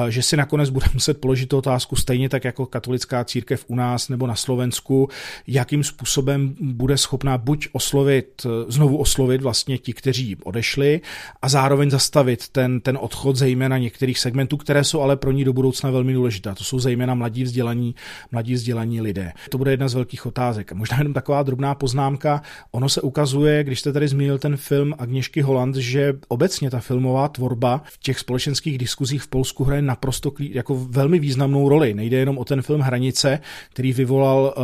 Že 0.09 0.23
si 0.23 0.37
nakonec 0.37 0.69
bude 0.77 0.85
muset 0.93 1.21
položit 1.21 1.53
otázku 1.53 1.95
stejně 1.95 2.29
tak 2.29 2.43
jako 2.43 2.65
katolická 2.65 3.23
církev 3.23 3.65
u 3.67 3.75
nás 3.75 4.09
nebo 4.09 4.27
na 4.27 4.35
Slovensku, 4.35 5.09
jakým 5.47 5.83
způsobem 5.83 6.55
bude 6.61 6.97
schopná 6.97 7.37
buď 7.37 7.67
oslovit, 7.71 8.45
znovu 8.67 8.97
oslovit 8.97 9.41
vlastně 9.41 9.77
ti, 9.77 9.93
kteří 9.93 10.35
odešli 10.43 11.01
a 11.41 11.49
zároveň 11.49 11.89
zastavit 11.89 12.49
ten, 12.49 12.81
ten 12.81 12.97
odchod 13.01 13.35
zejména 13.35 13.77
některých 13.77 14.19
segmentů, 14.19 14.57
které 14.57 14.83
jsou 14.83 15.01
ale 15.01 15.17
pro 15.17 15.31
ní 15.31 15.43
do 15.43 15.53
budoucna 15.53 15.91
velmi 15.91 16.13
důležité. 16.13 16.55
To 16.55 16.63
jsou 16.63 16.79
zejména 16.79 17.13
mladí 17.13 17.43
vzdělaní, 17.43 17.95
mladí 18.31 18.53
vzdělaní 18.53 19.01
lidé. 19.01 19.33
To 19.49 19.57
bude 19.57 19.71
jedna 19.71 19.87
z 19.87 19.93
velkých 19.93 20.25
otázek. 20.25 20.71
Možná 20.71 20.97
jenom 20.97 21.13
taková 21.13 21.43
drobná 21.43 21.75
poznámka. 21.75 22.41
Ono 22.71 22.89
se 22.89 23.01
ukazuje, 23.01 23.63
když 23.63 23.79
jste 23.79 23.93
tady 23.93 24.07
zmínil 24.07 24.37
ten 24.37 24.57
film 24.57 24.93
Agněšky 24.97 25.41
Holand, 25.41 25.75
že 25.75 26.13
obecně 26.27 26.69
ta 26.69 26.79
filmová 26.79 27.27
tvorba 27.27 27.81
v 27.85 27.97
těch 27.97 28.19
společenských 28.19 28.77
diskuzích 28.77 29.21
v 29.21 29.27
Polsku 29.27 29.63
hraje 29.63 29.81
naprosto 29.81 30.31
jako 30.39 30.75
velmi 30.75 31.19
významnou 31.19 31.69
roli. 31.69 31.93
Nejde 31.93 32.17
jenom 32.17 32.37
o 32.37 32.45
ten 32.45 32.61
film 32.61 32.81
Hranice, 32.81 33.39
který 33.69 33.93
vyvolal 33.93 34.53
uh, 34.57 34.63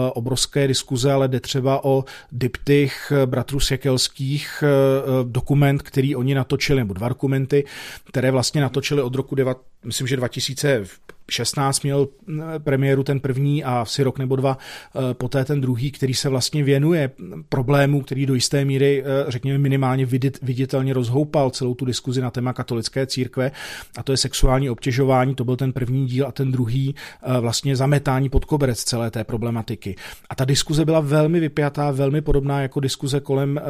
obrovské 0.54 0.68
diskuze, 0.68 1.12
ale 1.12 1.28
jde 1.28 1.40
třeba 1.40 1.86
o 1.86 2.06
diptych 2.32 3.12
bratrů 3.26 3.60
Sjekelských, 3.60 4.64
eh, 4.64 4.68
eh, 4.68 5.24
dokument, 5.24 5.82
který 5.82 6.16
oni 6.16 6.36
natočili, 6.36 6.80
nebo 6.80 6.94
dva 6.94 7.10
dokumenty, 7.10 7.66
které 8.06 8.32
vlastně 8.32 8.62
natočili 8.62 9.02
od 9.02 9.16
roku, 9.16 9.36
deva, 9.36 9.56
myslím, 9.84 10.08
že 10.08 10.16
2000, 10.18 10.84
16 11.32 11.84
měl 11.84 12.08
eh, 12.30 12.60
premiéru 12.60 13.04
ten 13.04 13.20
první 13.20 13.64
a 13.64 13.82
asi 13.82 14.04
rok 14.04 14.20
nebo 14.20 14.36
dva 14.36 14.58
eh, 14.96 15.14
poté 15.14 15.46
ten 15.46 15.62
druhý, 15.62 15.92
který 15.92 16.14
se 16.14 16.30
vlastně 16.30 16.64
věnuje 16.64 17.12
problému, 17.50 18.02
který 18.02 18.26
do 18.26 18.34
jisté 18.34 18.66
míry, 18.66 19.04
eh, 19.06 19.32
řekněme, 19.32 19.58
minimálně 19.58 20.06
viditelně 20.42 20.94
rozhoupal 20.94 21.50
celou 21.50 21.74
tu 21.74 21.86
diskuzi 21.86 22.22
na 22.22 22.32
téma 22.32 22.54
katolické 22.54 23.08
církve 23.08 23.52
a 23.98 24.04
to 24.04 24.12
je 24.12 24.18
sexuální 24.18 24.70
obtěžování, 24.70 25.36
to 25.36 25.44
byl 25.44 25.56
ten 25.56 25.74
první 25.74 26.08
díl 26.08 26.28
a 26.28 26.32
ten 26.32 26.52
druhý 26.52 26.96
vlastně 27.40 27.76
zametání 27.76 28.30
pod 28.30 28.46
koberec 28.46 28.84
celé 28.84 29.12
té 29.12 29.24
problematiky. 29.24 29.96
A 30.30 30.36
ta 30.36 30.46
diskuze 30.46 30.86
byla 30.86 31.00
velmi 31.00 31.40
vypjatá, 31.40 31.92
velmi 31.92 32.22
podobná 32.22 32.62
jako 32.62 32.80
diskuze 32.80 33.20
kolem, 33.20 33.62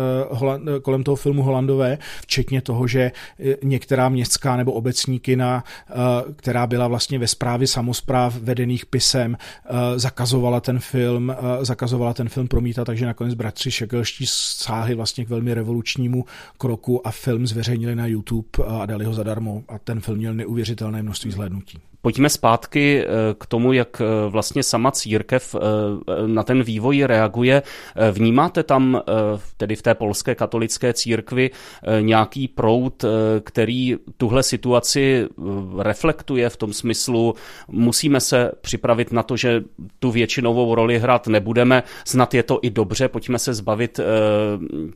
kolem 0.81 1.03
toho 1.03 1.15
filmu 1.15 1.43
Holandové, 1.43 1.97
včetně 2.21 2.61
toho, 2.61 2.87
že 2.87 3.11
některá 3.63 4.09
městská 4.09 4.55
nebo 4.55 4.71
obecní 4.71 5.19
kina, 5.19 5.63
která 6.35 6.67
byla 6.67 6.87
vlastně 6.87 7.19
ve 7.19 7.27
zprávy 7.43 7.67
samozpráv 7.67 8.39
vedených 8.39 8.87
pisem 8.87 9.35
eh, 9.35 9.99
zakazovala 9.99 10.63
ten 10.63 10.79
film, 10.79 11.27
eh, 11.27 11.35
zakazovala 11.65 12.13
ten 12.13 12.29
film 12.31 12.47
promítat, 12.47 12.87
takže 12.87 13.05
nakonec 13.05 13.33
bratři 13.33 13.71
Šekelští 13.71 14.25
sáhli 14.63 14.95
vlastně 14.95 15.25
k 15.25 15.29
velmi 15.29 15.53
revolučnímu 15.53 16.25
kroku 16.57 17.07
a 17.07 17.11
film 17.11 17.47
zveřejnili 17.47 17.95
na 17.95 18.07
YouTube 18.07 18.47
a 18.67 18.85
dali 18.85 19.05
ho 19.05 19.13
zadarmo 19.13 19.63
a 19.67 19.79
ten 19.79 19.99
film 19.99 20.17
měl 20.17 20.33
neuvěřitelné 20.33 21.03
množství 21.03 21.31
zhlédnutí. 21.31 21.92
Pojďme 22.05 22.29
zpátky 22.29 23.03
eh, 23.03 23.07
k 23.37 23.45
tomu, 23.45 23.73
jak 23.73 24.01
eh, 24.01 24.29
vlastně 24.29 24.63
sama 24.63 24.91
církev 24.91 25.55
eh, 25.55 25.59
na 26.27 26.43
ten 26.43 26.63
vývoj 26.63 27.03
reaguje. 27.03 27.63
Vnímáte 28.11 28.63
tam, 28.63 29.01
tedy 29.57 29.75
v 29.75 29.81
té 29.81 29.95
polské 29.95 30.35
katolické 30.35 30.93
církvi, 30.93 31.51
nějaký 31.99 32.47
proud, 32.47 33.05
který 33.43 33.95
tuhle 34.17 34.43
situaci 34.43 35.27
reflektuje 35.79 36.49
v 36.49 36.57
tom 36.57 36.73
smyslu, 36.73 37.35
musíme 37.67 38.19
se 38.19 38.51
připravit 38.61 39.11
na 39.11 39.23
to, 39.23 39.37
že 39.37 39.63
tu 39.99 40.11
většinovou 40.11 40.75
roli 40.75 40.99
hrát 40.99 41.27
nebudeme, 41.27 41.83
snad 42.05 42.33
je 42.33 42.43
to 42.43 42.59
i 42.61 42.69
dobře, 42.69 43.07
pojďme 43.07 43.39
se 43.39 43.53
zbavit 43.53 43.99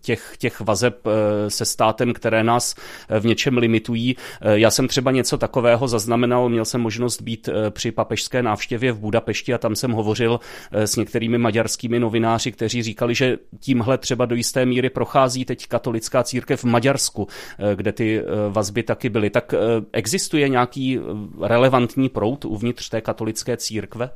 těch, 0.01 0.33
těch 0.37 0.61
vazeb 0.61 1.07
se 1.47 1.65
státem, 1.65 2.13
které 2.13 2.43
nás 2.43 2.75
v 3.19 3.25
něčem 3.25 3.57
limitují. 3.57 4.15
Já 4.41 4.71
jsem 4.71 4.87
třeba 4.87 5.11
něco 5.11 5.37
takového 5.37 5.87
zaznamenal, 5.87 6.49
měl 6.49 6.65
jsem 6.65 6.81
možnost 6.81 6.96
možnost 6.97 7.21
být 7.21 7.49
eh, 7.49 7.71
při 7.71 7.91
papežské 7.91 8.43
návštěvě 8.43 8.91
v 8.91 8.99
Budapešti 8.99 9.53
a 9.53 9.57
tam 9.57 9.75
jsem 9.75 9.91
hovořil 9.91 10.39
eh, 10.71 10.87
s 10.87 10.95
některými 10.95 11.37
maďarskými 11.37 11.99
novináři, 11.99 12.51
kteří 12.51 12.83
říkali, 12.83 13.15
že 13.15 13.37
tímhle 13.59 13.97
třeba 13.97 14.25
do 14.25 14.35
jisté 14.35 14.65
míry 14.65 14.89
prochází 14.89 15.45
teď 15.45 15.67
katolická 15.67 16.23
církev 16.23 16.59
v 16.59 16.63
Maďarsku, 16.63 17.27
eh, 17.59 17.75
kde 17.75 17.91
ty 17.91 18.21
vazby 18.49 18.83
taky 18.83 19.09
byly. 19.09 19.29
Tak 19.29 19.53
existuje 19.93 20.49
nějaký 20.49 20.99
relevantní 21.41 22.09
prout 22.09 22.45
uvnitř 22.45 22.89
té 22.89 23.01
katolické 23.01 23.57
církve? 23.57 24.09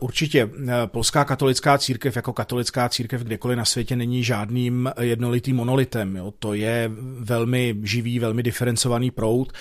Určitě. 0.00 0.50
Polská 0.86 1.24
katolická 1.24 1.78
církev 1.78 2.16
jako 2.16 2.32
katolická 2.32 2.88
církev 2.88 3.22
kdekoliv 3.22 3.58
na 3.58 3.64
světě 3.64 3.96
není 3.96 4.24
žádným 4.24 4.90
jednolitým 5.00 5.56
monolitem. 5.56 6.16
Jo. 6.16 6.32
To 6.38 6.54
je 6.54 6.90
velmi 7.18 7.76
živý, 7.82 8.18
velmi 8.18 8.42
diferencovaný 8.42 9.10
prout. 9.10 9.52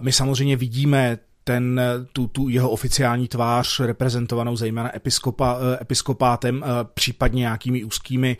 My 0.00 0.12
samozřejmě 0.12 0.56
vidíme 0.56 1.18
ten, 1.48 1.80
tu, 2.12 2.26
tu 2.26 2.48
jeho 2.48 2.70
oficiální 2.70 3.28
tvář 3.28 3.80
reprezentovanou 3.80 4.56
zejména 4.56 4.96
episkopa, 4.96 5.58
eh, 5.60 5.78
episkopátem, 5.82 6.64
eh, 6.64 6.68
případně 6.94 7.40
nějakými 7.40 7.84
úzkými 7.84 8.36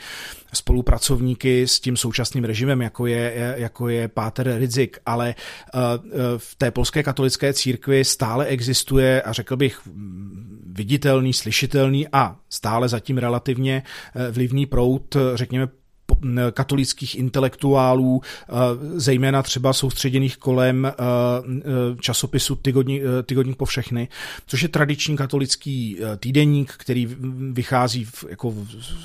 spolupracovníky 0.52 1.68
s 1.68 1.80
tím 1.80 1.96
současným 1.96 2.44
režimem, 2.44 2.82
jako 2.82 3.06
je, 3.06 3.54
jako 3.56 3.88
je 3.88 4.08
Páter 4.08 4.54
Ridzik, 4.58 4.98
ale 5.06 5.34
eh, 5.34 5.78
v 6.36 6.54
té 6.54 6.70
polské 6.70 7.02
katolické 7.02 7.52
církvi 7.52 8.04
stále 8.04 8.46
existuje 8.46 9.22
a 9.22 9.32
řekl 9.32 9.56
bych 9.56 9.80
viditelný, 10.66 11.32
slyšitelný 11.32 12.08
a 12.12 12.36
stále 12.50 12.88
zatím 12.88 13.18
relativně 13.18 13.82
vlivný 14.30 14.66
prout, 14.66 15.16
řekněme, 15.34 15.68
katolických 16.50 17.18
intelektuálů, 17.18 18.22
eh, 18.22 18.52
zejména 18.96 19.42
třeba 19.42 19.72
soustředěných 19.72 20.36
kolem 20.36 20.86
eh, 20.86 20.92
eh, 20.92 21.62
časopisu 22.00 22.56
Tygodník, 22.56 23.56
po 23.56 23.64
všechny, 23.64 24.08
což 24.46 24.62
je 24.62 24.68
tradiční 24.68 25.16
katolický 25.16 25.98
týdeník, 26.16 26.72
který 26.76 27.16
vychází 27.52 28.06
jako 28.28 28.54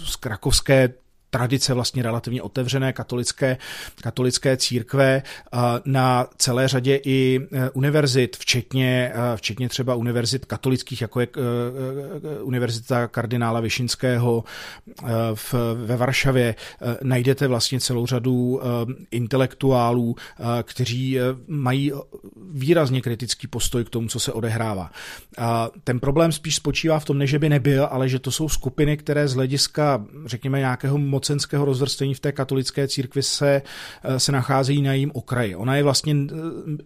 z 0.06 0.16
krakovské 0.16 0.94
tradice 1.34 1.74
vlastně 1.74 2.04
relativně 2.04 2.42
otevřené 2.42 2.94
katolické, 2.94 3.58
katolické 4.02 4.58
církve 4.58 5.22
na 5.86 6.28
celé 6.38 6.68
řadě 6.68 7.00
i 7.06 7.40
e, 7.52 7.70
univerzit, 7.70 8.38
včetně, 8.38 9.12
e, 9.16 9.38
včetně 9.38 9.70
třeba 9.70 9.96
univerzit 9.96 10.46
katolických, 10.46 11.02
jako 11.02 11.20
je 11.20 11.28
Univerzita 12.42 13.08
kardinála 13.08 13.60
Višinského 13.60 14.44
v, 15.34 15.56
ve 15.86 15.98
Varšavě. 15.98 16.56
Najdete 17.04 17.48
vlastně 17.48 17.80
celou 17.80 18.06
řadu 18.06 18.62
intelektuálů, 19.12 20.16
kteří 20.64 21.18
mají 21.48 21.92
výrazně 22.52 23.02
kritický 23.02 23.48
postoj 23.48 23.84
k 23.84 23.90
tomu, 23.90 24.08
co 24.08 24.20
se 24.20 24.34
odehrává. 24.34 24.92
Ten 25.84 26.00
problém 26.00 26.32
spíš 26.32 26.56
spočívá 26.56 27.00
v 27.00 27.06
tom, 27.06 27.18
ne, 27.18 27.28
že 27.28 27.40
by 27.40 27.50
nebyl, 27.50 27.88
ale 27.92 28.10
že 28.10 28.20
to 28.20 28.32
jsou 28.32 28.50
skupiny, 28.50 28.98
které 28.98 29.28
z 29.28 29.34
hlediska, 29.34 30.06
řekněme, 30.26 30.60
nějakého 30.60 30.98
mocenského 31.24 31.66
rozvrstvení 31.66 32.14
v 32.14 32.20
té 32.20 32.32
katolické 32.32 32.88
církvi 32.88 33.24
se, 33.24 33.62
eh, 34.04 34.20
se 34.20 34.32
nacházejí 34.32 34.82
na 34.82 34.94
jejím 34.94 35.12
okraji. 35.14 35.56
Ona 35.56 35.76
je 35.76 35.84
vlastně 35.84 36.16
eh, 36.16 36.36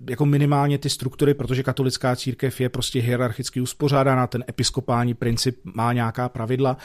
jako 0.10 0.26
minimálně 0.26 0.78
ty 0.78 0.90
struktury, 0.90 1.34
protože 1.34 1.64
katolická 1.64 2.16
církev 2.16 2.62
je 2.62 2.70
prostě 2.70 3.00
hierarchicky 3.00 3.62
uspořádána, 3.62 4.28
ten 4.28 4.44
episkopální 4.50 5.14
princip 5.14 5.60
má 5.64 5.94
nějaká 5.94 6.30
pravidla, 6.30 6.78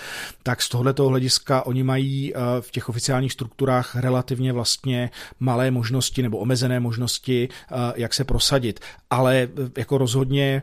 tak 0.42 0.62
z 0.62 0.68
tohoto 0.68 1.08
hlediska 1.08 1.66
oni 1.66 1.82
mají 1.82 2.32
eh, 2.34 2.38
v 2.60 2.70
těch 2.70 2.88
oficiálních 2.88 3.32
strukturách 3.32 3.96
relativně 3.96 4.52
vlastně 4.52 5.10
malé 5.40 5.70
možnosti 5.70 6.22
nebo 6.22 6.38
omezené 6.38 6.80
možnosti, 6.80 7.48
jak 7.96 8.14
se 8.14 8.24
prosadit. 8.24 8.80
Ale 9.10 9.48
jako 9.76 9.98
rozhodně 9.98 10.62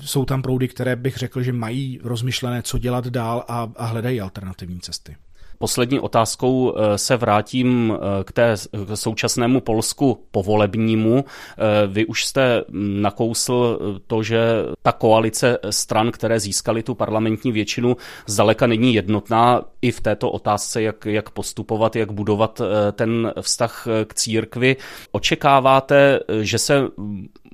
jsou 0.00 0.24
tam 0.24 0.42
proudy, 0.42 0.68
které 0.68 0.96
bych 0.96 1.16
řekl, 1.16 1.42
že 1.42 1.52
mají 1.52 2.00
rozmyšlené, 2.02 2.62
co 2.62 2.78
dělat 2.78 3.06
dál 3.06 3.44
a, 3.48 3.72
a 3.76 3.86
hledají 3.86 4.20
alternativní 4.20 4.80
cesty. 4.80 5.16
Poslední 5.58 6.00
otázkou 6.00 6.74
eh, 6.76 6.98
se 6.98 7.16
vrátím 7.16 7.92
eh, 7.94 8.24
k 8.24 8.32
té 8.32 8.54
k 8.86 8.96
současnému 8.96 9.60
Polsku 9.60 10.24
povolebnímu. 10.30 11.24
Eh, 11.24 11.86
vy 11.86 12.06
už 12.06 12.24
jste 12.24 12.64
mm, 12.68 13.02
nakousl 13.02 13.78
to, 14.06 14.22
že 14.22 14.40
ta 14.82 14.92
koalice 14.92 15.58
stran, 15.70 16.10
které 16.10 16.40
získaly 16.40 16.82
tu 16.82 16.94
parlamentní 16.94 17.52
většinu, 17.52 17.96
zdaleka 18.26 18.66
není 18.66 18.94
jednotná 18.94 19.62
i 19.82 19.90
v 19.90 20.00
této 20.00 20.30
otázce, 20.30 20.82
jak, 20.82 21.06
jak 21.06 21.30
postupovat, 21.30 21.96
jak 21.96 22.12
budovat 22.12 22.60
ten 22.92 23.32
vztah 23.40 23.86
k 24.04 24.14
církvi. 24.14 24.76
Očekáváte, 25.12 26.20
že 26.40 26.58
se 26.58 26.82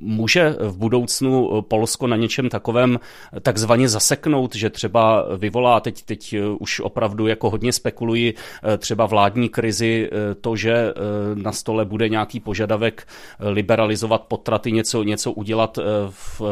může 0.00 0.56
v 0.60 0.76
budoucnu 0.76 1.62
Polsko 1.62 2.06
na 2.06 2.16
něčem 2.16 2.48
takovém 2.48 3.00
takzvaně 3.42 3.88
zaseknout, 3.88 4.54
že 4.54 4.70
třeba 4.70 5.26
vyvolá 5.36 5.80
teď, 5.80 6.02
teď 6.02 6.34
už 6.58 6.80
opravdu 6.80 7.26
jako 7.26 7.50
hodně 7.50 7.72
spekuluji 7.72 8.34
třeba 8.78 9.06
vládní 9.06 9.48
krizi 9.48 10.10
to, 10.40 10.56
že 10.56 10.94
na 11.34 11.52
stole 11.52 11.84
bude 11.84 12.08
nějaký 12.08 12.40
požadavek 12.40 13.06
liberalizovat 13.40 14.22
potraty, 14.22 14.72
něco, 14.72 15.02
něco 15.02 15.32
udělat 15.32 15.78
v 16.10 16.42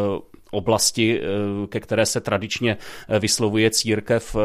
oblasti, 0.51 1.21
ke 1.69 1.81
které 1.81 2.07
se 2.07 2.21
tradičně 2.21 2.77
vyslovuje 3.21 3.71
církev. 3.71 4.37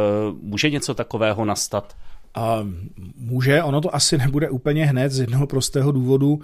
Může 0.42 0.70
něco 0.70 0.94
takového 0.94 1.46
nastat? 1.46 1.96
A 2.36 2.68
může, 3.16 3.64
ono 3.64 3.82
to 3.82 3.96
asi 3.96 4.18
nebude 4.18 4.50
úplně 4.50 4.86
hned 4.86 5.12
z 5.12 5.20
jednoho 5.20 5.48
prostého 5.48 5.92
důvodu 5.92 6.40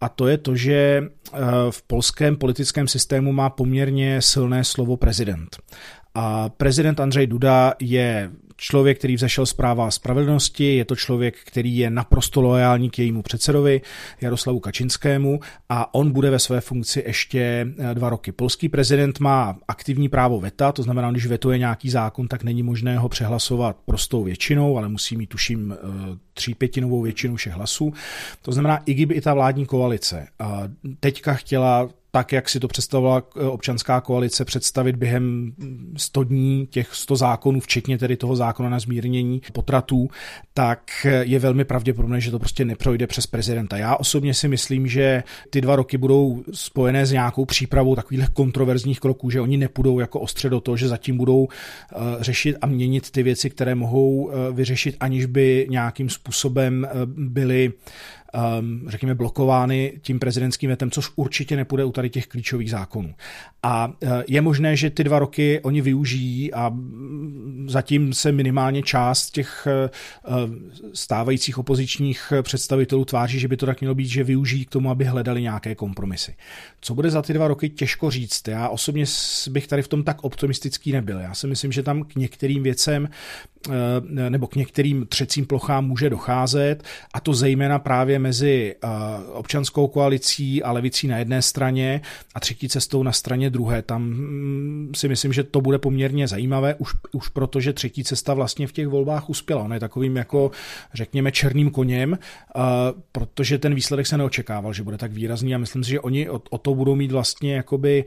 a 0.00 0.08
to 0.08 0.28
je 0.28 0.38
to, 0.38 0.56
že 0.56 1.02
eh, 1.02 1.38
v 1.70 1.82
polském 1.82 2.36
politickém 2.36 2.88
systému 2.88 3.32
má 3.32 3.50
poměrně 3.50 4.22
silné 4.22 4.64
slovo 4.64 4.96
prezident. 4.96 5.56
A 6.14 6.48
prezident 6.48 7.00
Andřej 7.00 7.26
Duda 7.26 7.74
je 7.80 8.30
člověk, 8.62 8.98
který 8.98 9.16
vzešel 9.16 9.46
z 9.46 9.52
práva 9.52 9.86
a 9.86 9.90
spravedlnosti, 9.90 10.76
je 10.76 10.84
to 10.84 10.96
člověk, 10.96 11.34
který 11.44 11.76
je 11.76 11.90
naprosto 11.90 12.40
loajální 12.40 12.90
k 12.90 12.98
jejímu 12.98 13.22
předsedovi 13.22 13.80
Jaroslavu 14.20 14.60
Kačinskému 14.60 15.40
a 15.68 15.94
on 15.94 16.12
bude 16.12 16.30
ve 16.30 16.38
své 16.38 16.60
funkci 16.60 17.04
ještě 17.06 17.66
eh, 17.78 17.94
dva 17.94 18.08
roky. 18.08 18.32
Polský 18.32 18.68
prezident 18.68 19.20
má 19.20 19.58
aktivní 19.68 20.08
právo 20.08 20.40
veta, 20.40 20.72
to 20.72 20.82
znamená, 20.82 21.10
když 21.10 21.26
vetuje 21.26 21.58
nějaký 21.58 21.90
zákon, 21.90 22.28
tak 22.28 22.42
není 22.42 22.62
možné 22.62 22.98
ho 22.98 23.08
přehlasovat 23.08 23.76
prostou 23.84 24.24
většinou, 24.24 24.78
ale 24.78 24.88
musí 24.88 25.16
mít, 25.16 25.26
tuším, 25.28 25.72
eh, 25.72 25.76
třípětinovou 26.34 27.02
většinu 27.02 27.36
všech 27.36 27.52
hlasů. 27.52 27.92
To 28.42 28.52
znamená, 28.52 28.76
i 28.86 28.94
kdyby 28.94 29.14
i 29.14 29.20
ta 29.20 29.34
vládní 29.34 29.66
koalice 29.66 30.26
teďka 31.00 31.34
chtěla 31.34 31.88
tak, 32.14 32.32
jak 32.32 32.48
si 32.48 32.60
to 32.60 32.68
představovala 32.68 33.22
eh, 33.36 33.44
občanská 33.44 34.00
koalice 34.00 34.44
představit 34.44 34.96
během 34.96 35.52
100 35.96 36.24
dní 36.24 36.68
těch 36.70 36.94
100 36.94 37.16
zákonů, 37.16 37.60
včetně 37.60 37.98
tedy 37.98 38.16
toho 38.16 38.36
zákona 38.36 38.68
na 38.68 38.78
zmírnění 38.78 39.42
potratů, 39.52 40.08
tak 40.54 41.06
je 41.20 41.38
velmi 41.38 41.64
pravděpodobné, 41.64 42.20
že 42.20 42.30
to 42.30 42.38
prostě 42.38 42.64
neprojde 42.64 43.06
přes 43.06 43.26
prezidenta. 43.26 43.76
Já 43.76 43.96
osobně 43.96 44.34
si 44.34 44.48
myslím, 44.48 44.86
že 44.86 45.22
ty 45.50 45.60
dva 45.60 45.76
roky 45.76 45.98
budou 45.98 46.42
spojené 46.52 47.06
s 47.06 47.12
nějakou 47.12 47.44
přípravou 47.44 47.94
takových 47.94 48.28
kontroverzních 48.28 49.00
kroků, 49.00 49.30
že 49.30 49.40
oni 49.40 49.56
nepůjdou 49.56 50.00
jako 50.00 50.20
ostře 50.20 50.50
do 50.50 50.60
toho, 50.60 50.76
že 50.76 50.88
zatím 50.88 51.16
budou 51.16 51.48
eh, 51.48 51.96
řešit 52.20 52.56
a 52.60 52.66
měnit 52.66 53.10
ty 53.10 53.22
věci, 53.22 53.50
které 53.50 53.74
mohou 53.74 54.30
eh, 54.30 54.52
vyřešit, 54.52 54.96
aniž 55.00 55.26
by 55.26 55.66
nějakým 55.70 56.10
způsobem 56.10 56.88
byly 57.06 57.72
um, 58.60 58.84
řekněme, 58.88 59.14
blokovány 59.14 59.92
tím 60.02 60.18
prezidentským 60.18 60.70
vetem, 60.70 60.90
což 60.90 61.10
určitě 61.16 61.56
nepůjde 61.56 61.84
u 61.84 61.92
tady 61.92 62.10
těch 62.10 62.26
klíčových 62.26 62.70
zákonů. 62.70 63.14
A 63.62 63.86
uh, 63.86 64.08
je 64.28 64.40
možné, 64.40 64.76
že 64.76 64.90
ty 64.90 65.04
dva 65.04 65.18
roky 65.18 65.60
oni 65.62 65.80
využijí 65.80 66.52
a 66.52 66.68
mm, 66.68 67.66
zatím 67.68 68.14
se 68.14 68.32
minimálně 68.32 68.82
část 68.82 69.30
těch 69.30 69.68
uh, 70.26 70.34
stávajících 70.94 71.58
opozičních 71.58 72.32
představitelů 72.42 73.04
tváří, 73.04 73.38
že 73.38 73.48
by 73.48 73.56
to 73.56 73.66
tak 73.66 73.80
mělo 73.80 73.94
být, 73.94 74.06
že 74.06 74.24
využijí 74.24 74.64
k 74.64 74.70
tomu, 74.70 74.90
aby 74.90 75.04
hledali 75.04 75.42
nějaké 75.42 75.74
kompromisy. 75.74 76.34
Co 76.80 76.94
bude 76.94 77.10
za 77.10 77.22
ty 77.22 77.32
dva 77.32 77.48
roky, 77.48 77.68
těžko 77.68 78.10
říct. 78.10 78.48
Já 78.48 78.68
osobně 78.68 79.04
bych 79.50 79.66
tady 79.66 79.82
v 79.82 79.88
tom 79.88 80.04
tak 80.04 80.24
optimistický 80.24 80.92
nebyl. 80.92 81.18
Já 81.18 81.34
si 81.34 81.46
myslím, 81.46 81.72
že 81.72 81.82
tam 81.82 82.02
k 82.02 82.14
některým 82.14 82.62
věcem 82.62 83.08
Eh, 83.70 84.30
nebo 84.30 84.46
k 84.46 84.56
některým 84.56 85.06
třecím 85.06 85.46
plochám 85.46 85.86
může 85.86 86.10
docházet, 86.10 86.82
a 87.14 87.20
to 87.20 87.34
zejména 87.34 87.78
právě 87.78 88.18
mezi 88.22 88.74
eh, 88.84 88.88
občanskou 89.32 89.86
koalicí 89.86 90.62
a 90.62 90.72
levicí 90.72 91.08
na 91.08 91.18
jedné 91.18 91.42
straně 91.42 92.00
a 92.34 92.40
třetí 92.40 92.68
cestou 92.68 93.02
na 93.02 93.12
straně 93.12 93.50
druhé. 93.50 93.82
Tam 93.82 94.02
hm, 94.02 94.92
si 94.96 95.08
myslím, 95.08 95.32
že 95.32 95.44
to 95.44 95.60
bude 95.60 95.78
poměrně 95.78 96.28
zajímavé, 96.28 96.74
už, 96.74 96.92
už 97.12 97.28
protože 97.28 97.72
třetí 97.72 98.04
cesta 98.04 98.34
vlastně 98.34 98.66
v 98.66 98.72
těch 98.72 98.88
volbách 98.88 99.30
uspěla. 99.30 99.62
Ona 99.62 99.74
je 99.74 99.80
takovým 99.80 100.16
jako, 100.16 100.50
řekněme, 100.94 101.32
černým 101.32 101.70
koněm, 101.70 102.18
eh, 102.18 102.60
protože 103.12 103.58
ten 103.58 103.74
výsledek 103.74 104.06
se 104.06 104.18
neočekával, 104.18 104.72
že 104.72 104.82
bude 104.82 104.98
tak 104.98 105.12
výrazný 105.12 105.54
a 105.54 105.58
myslím 105.58 105.84
si, 105.84 105.90
že 105.90 106.00
oni 106.00 106.30
o, 106.30 106.42
o 106.50 106.58
to 106.58 106.74
budou 106.74 106.94
mít 106.94 107.12
vlastně 107.12 107.54
jakoby 107.54 108.04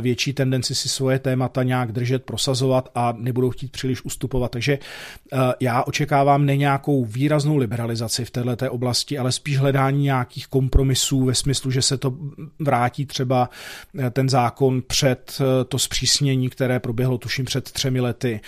větší 0.00 0.32
tendenci 0.32 0.74
si 0.74 0.88
svoje 0.88 1.18
témata 1.18 1.62
nějak 1.62 1.92
držet, 1.92 2.24
prosazovat 2.24 2.90
a 2.94 3.14
nebudou 3.18 3.50
chtít 3.50 3.72
příliš 3.72 4.04
ustupovat. 4.04 4.50
Takže 4.50 4.78
Eh, 5.32 5.54
já 5.60 5.82
očekávám 5.82 6.46
ne 6.46 6.56
nějakou 6.56 7.04
výraznou 7.04 7.56
liberalizaci 7.56 8.24
v 8.24 8.30
této 8.30 8.72
oblasti, 8.72 9.18
ale 9.18 9.32
spíš 9.32 9.53
hledání 9.56 10.02
nějakých 10.02 10.46
kompromisů 10.46 11.24
ve 11.24 11.34
smyslu, 11.34 11.70
že 11.70 11.82
se 11.82 11.98
to 11.98 12.16
vrátí 12.58 13.06
třeba 13.06 13.50
eh, 13.98 14.10
ten 14.10 14.28
zákon 14.28 14.82
před 14.82 15.40
eh, 15.40 15.64
to 15.64 15.78
zpřísnění, 15.78 16.50
které 16.50 16.80
proběhlo 16.80 17.18
tuším 17.18 17.44
před 17.44 17.72
třemi 17.72 18.00
lety. 18.00 18.40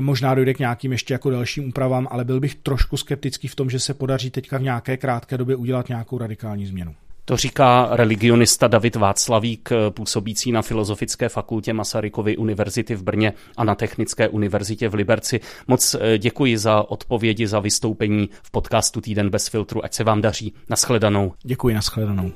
Možná 0.00 0.34
dojde 0.34 0.54
k 0.54 0.58
nějakým 0.58 0.92
ještě 0.92 1.14
jako 1.14 1.30
dalším 1.30 1.68
úpravám, 1.68 2.08
ale 2.10 2.24
byl 2.24 2.40
bych 2.40 2.54
trošku 2.54 2.96
skeptický 2.96 3.48
v 3.48 3.54
tom, 3.54 3.70
že 3.70 3.80
se 3.80 3.94
podaří 3.94 4.30
teďka 4.30 4.58
v 4.58 4.62
nějaké 4.62 4.96
krátké 4.96 5.38
době 5.38 5.56
udělat 5.56 5.88
nějakou 5.88 6.18
radikální 6.18 6.66
změnu. 6.66 6.94
To 7.30 7.36
říká 7.36 7.88
religionista 7.90 8.68
David 8.68 8.96
Václavík, 8.96 9.68
působící 9.90 10.52
na 10.52 10.62
Filozofické 10.62 11.28
fakultě 11.28 11.72
Masarykovy 11.72 12.36
univerzity 12.36 12.94
v 12.94 13.02
Brně 13.02 13.32
a 13.56 13.64
na 13.64 13.74
Technické 13.74 14.28
univerzitě 14.28 14.88
v 14.88 14.94
Liberci. 14.94 15.40
Moc 15.68 15.96
eh, 16.00 16.18
děkuji 16.18 16.58
za 16.58 16.90
odpovědi, 16.90 17.46
za 17.46 17.60
vystoupení 17.60 18.30
v 18.42 18.50
podcastu 18.50 19.00
Týden 19.00 19.30
bez 19.30 19.48
filtru. 19.48 19.84
Ať 19.84 19.94
se 19.94 20.04
vám 20.04 20.20
daří. 20.20 20.54
Naschledanou. 20.68 21.32
Děkuji, 21.42 21.74
naschledanou. 21.74 22.32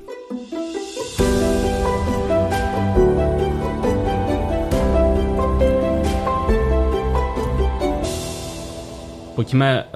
Pojďme 9.35 9.83
eh, 9.83 9.91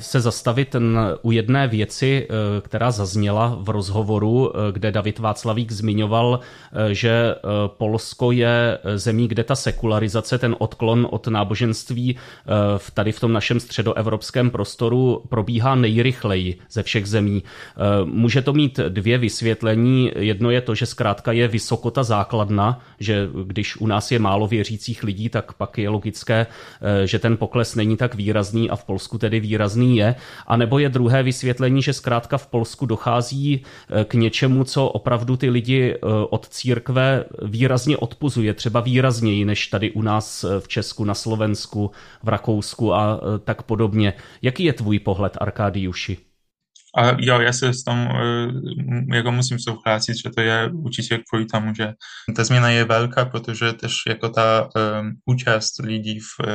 se 0.00 0.20
zastavit 0.20 0.76
u 1.22 1.32
jedné 1.32 1.68
věci, 1.68 2.26
eh, 2.30 2.60
která 2.60 2.90
zazněla 2.90 3.58
v 3.60 3.68
rozhovoru, 3.68 4.52
eh, 4.56 4.72
kde 4.72 4.92
David 4.92 5.18
Václavík 5.18 5.72
zmiňoval, 5.72 6.40
že 6.90 7.34
Polsko 7.66 8.32
je 8.32 8.78
zemí, 8.94 9.28
kde 9.28 9.44
ta 9.44 9.54
sekularizace, 9.54 10.38
ten 10.38 10.56
odklon 10.58 11.08
od 11.10 11.26
náboženství 11.26 12.16
tady 12.94 13.12
v 13.12 13.20
tom 13.20 13.32
našem 13.32 13.60
středoevropském 13.60 14.50
prostoru 14.50 15.22
probíhá 15.28 15.74
nejrychleji 15.74 16.58
ze 16.70 16.82
všech 16.82 17.06
zemí. 17.06 17.42
Může 18.04 18.42
to 18.42 18.52
mít 18.52 18.80
dvě 18.88 19.18
vysvětlení. 19.18 20.12
Jedno 20.16 20.50
je 20.50 20.60
to, 20.60 20.74
že 20.74 20.86
zkrátka 20.86 21.32
je 21.32 21.48
vysoko 21.48 21.90
ta 21.90 22.02
základna, 22.02 22.80
že 23.00 23.28
když 23.44 23.76
u 23.76 23.86
nás 23.86 24.12
je 24.12 24.18
málo 24.18 24.46
věřících 24.46 25.02
lidí, 25.02 25.28
tak 25.28 25.52
pak 25.52 25.78
je 25.78 25.88
logické, 25.88 26.46
že 27.04 27.18
ten 27.18 27.36
pokles 27.36 27.74
není 27.74 27.96
tak 27.96 28.14
výrazný 28.14 28.70
a 28.70 28.76
v 28.76 28.83
Polsku 28.84 29.18
tedy 29.18 29.40
výrazný 29.40 29.96
je, 29.96 30.14
a 30.46 30.56
nebo 30.56 30.78
je 30.78 30.88
druhé 30.88 31.22
vysvětlení, 31.22 31.82
že 31.82 31.92
zkrátka 31.92 32.38
v 32.38 32.46
Polsku 32.46 32.86
dochází 32.86 33.62
eh, 33.90 34.04
k 34.04 34.14
něčemu, 34.14 34.64
co 34.64 34.88
opravdu 34.88 35.36
ty 35.36 35.50
lidi 35.50 35.94
eh, 35.94 35.98
od 36.30 36.48
církve 36.48 37.24
výrazně 37.42 37.96
odpuzuje, 37.96 38.54
třeba 38.54 38.80
výrazněji 38.80 39.44
než 39.44 39.66
tady 39.66 39.90
u 39.90 40.02
nás 40.02 40.44
eh, 40.44 40.60
v 40.60 40.68
Česku, 40.68 41.04
na 41.04 41.14
Slovensku, 41.14 41.90
v 42.22 42.28
Rakousku 42.28 42.94
a 42.94 43.20
tak 43.44 43.62
podobně. 43.62 44.12
Jaký 44.42 44.64
je 44.64 44.72
tvůj 44.72 44.98
pohled, 44.98 45.38
Arkádiuši? 45.40 46.16
A 46.96 47.16
jo, 47.18 47.40
já 47.40 47.52
se 47.52 47.74
s 47.74 47.84
tom 47.84 48.08
jako 49.12 49.32
musím 49.32 49.58
souhlasit, 49.58 50.16
že 50.16 50.30
to 50.30 50.40
je 50.40 50.70
určitě 50.74 51.18
kvůli 51.28 51.46
tomu, 51.46 51.74
že 51.74 51.92
ta 52.36 52.44
změna 52.44 52.70
je 52.70 52.84
velká, 52.84 53.24
protože 53.24 53.72
tež 53.72 53.94
jako 54.08 54.28
ta 54.28 54.62
um, 54.62 55.12
účast 55.24 55.78
lidí 55.82 56.20
v 56.20 56.46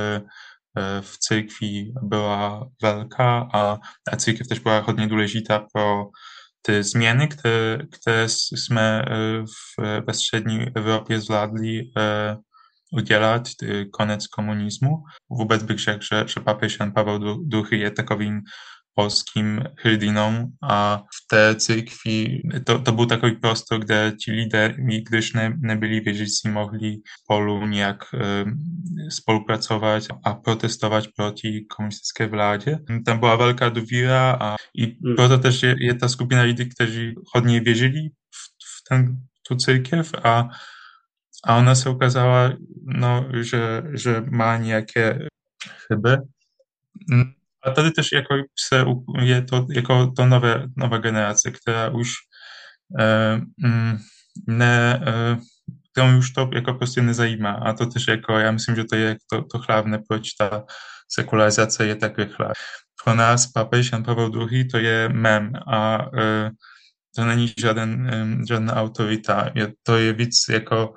V 1.01 1.17
církvi 1.17 1.93
byla 2.01 2.67
velká 2.81 3.49
a, 3.53 3.77
a 4.11 4.15
też 4.47 4.59
była 4.59 4.79
hodně 4.79 5.07
důležitá 5.07 5.65
pro 5.73 6.05
ty 6.61 6.83
změny, 6.83 7.27
které, 7.27 7.79
které 7.91 8.27
e, 9.01 9.05
v, 9.45 10.01
ve 10.07 10.13
střední 10.13 10.67
Evropě 10.75 11.21
zvládli 11.21 11.81
udělat, 12.91 13.43
konec 13.91 14.27
komunismu. 14.27 14.89
Vůbec 15.29 15.63
bych 15.63 15.79
že 16.27 16.39
papež 16.39 16.77
Jan 16.79 16.91
Pavel 16.91 17.19
II 17.53 17.79
je 17.79 17.91
takovým 17.91 18.41
polským 18.99 19.63
hrdinom 19.83 20.51
a 20.63 20.97
v 20.97 21.19
té 21.31 21.55
církvi 21.55 22.41
to, 22.65 22.79
to 22.79 22.91
byl 22.91 23.05
takový 23.05 23.35
prostor, 23.35 23.79
kde 23.79 24.11
ti 24.19 24.31
lidé, 24.31 24.75
když 25.09 25.33
ne, 25.33 25.53
nebyli 25.57 25.99
věřící, 25.99 26.49
mohli 26.49 26.99
spolu 27.23 27.67
nějak 27.67 28.03
e, 28.13 28.45
spolupracovat 29.09 30.03
a 30.23 30.33
protestovat 30.33 31.03
proti 31.15 31.65
komunistické 31.75 32.27
vládě. 32.27 32.79
Tam 33.05 33.19
byla 33.19 33.35
velká 33.35 33.69
důvěra 33.69 34.37
a 34.41 34.55
i 34.75 34.85
hmm. 34.85 35.15
proto 35.15 35.37
też 35.37 35.63
je, 35.63 35.75
je 35.79 35.93
ta 35.95 36.09
skupina 36.09 36.41
lidí, 36.41 36.69
kteří 36.69 37.15
hodně 37.35 37.59
věřili 37.59 38.09
v, 38.11 38.43
v 38.67 38.89
ten, 38.89 39.15
tu 39.47 39.55
církev 39.55 40.11
a 40.23 40.49
a 41.47 41.57
ona 41.57 41.75
se 41.75 41.89
ukázala, 41.89 42.51
no, 42.83 43.25
že, 43.41 43.83
že 43.95 44.21
má 44.27 44.57
nějaké 44.57 45.19
chyby. 45.87 46.17
A 47.63 47.71
tady 47.71 47.91
też 47.91 48.11
jako 48.11 48.35
se, 48.59 48.85
je 49.21 49.41
to 49.41 49.65
jako 49.69 50.13
to 50.17 50.25
nowe, 50.25 50.67
nowa 50.77 50.99
generacja, 50.99 51.51
która 51.51 51.85
już 51.85 52.27
e, 52.99 53.41
ne, 54.47 55.01
e, 55.05 55.37
którą 55.91 56.15
już 56.15 56.33
to 56.33 56.49
jako 56.53 56.73
po 56.73 56.77
prostu 56.79 57.01
nie 57.01 57.13
zajímá. 57.13 57.59
A 57.59 57.73
to 57.73 57.85
też 57.85 58.07
jako, 58.07 58.39
ja 58.39 58.51
myślę, 58.51 58.75
że 58.75 58.85
to 58.85 58.95
jest 58.95 59.27
to, 59.31 59.41
to 59.41 59.57
hlavne, 59.59 59.99
proč 60.09 60.35
ta 60.35 60.63
sekularyzacja 61.07 61.85
jest 61.85 62.01
tak 62.01 62.17
rychla. 62.17 62.53
Pro 63.03 63.15
nas 63.15 63.51
papež 63.51 63.91
Jan 63.91 64.03
Paweł 64.03 64.31
II 64.51 64.67
to 64.67 64.77
je 64.77 65.09
mem 65.09 65.53
a 65.67 66.09
e, 66.13 66.51
to 67.15 67.25
není 67.25 67.53
žaden, 67.57 68.11
žádná 68.49 68.75
autorita. 68.75 69.51
Je, 69.55 69.73
to 69.83 69.97
je 69.97 70.13
víc 70.13 70.47
jako 70.49 70.93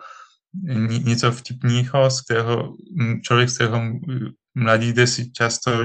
něco 1.04 1.32
vtipného, 1.32 2.10
z 2.10 2.20
kterého 2.20 2.74
člověk, 3.22 3.50
z 3.50 3.54
kterého 3.54 3.82
mladí 4.54 4.86
lidé 4.86 5.06
si 5.06 5.32
často 5.32 5.84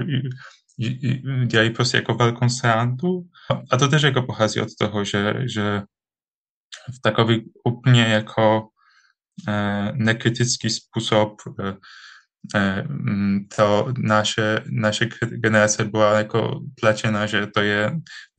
prostě 1.70 1.98
jako 1.98 2.14
velkou 2.14 2.50
srandu. 2.50 3.22
A 3.72 3.78
to 3.78 3.88
też 3.88 4.04
jako 4.04 4.22
pochází 4.22 4.62
od 4.62 4.70
toho, 4.80 5.04
že, 5.04 5.34
že 5.54 5.82
v 6.96 7.02
takový 7.02 7.52
úplně 7.64 8.04
jako 8.04 8.68
e, 9.48 9.92
nekritický 9.94 10.70
způsob 10.70 11.34
e, 11.60 11.74
e, 12.56 12.84
to 13.56 13.94
naše, 13.98 14.64
naše 14.72 15.10
generace 15.22 15.86
byla 15.86 16.18
jako 16.18 16.60
tlačena, 16.80 17.26
že 17.26 17.48
to 17.48 17.62
je 17.62 17.92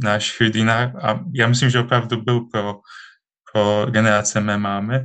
náš 0.02 0.40
hrdina 0.40 0.92
a 1.02 1.20
já 1.34 1.48
myslím, 1.48 1.70
že 1.70 1.78
opravdu 1.78 2.22
byl 2.22 2.40
pro, 2.40 2.80
pro 3.52 3.86
generace 3.90 4.40
mé 4.40 4.58
máme, 4.58 5.04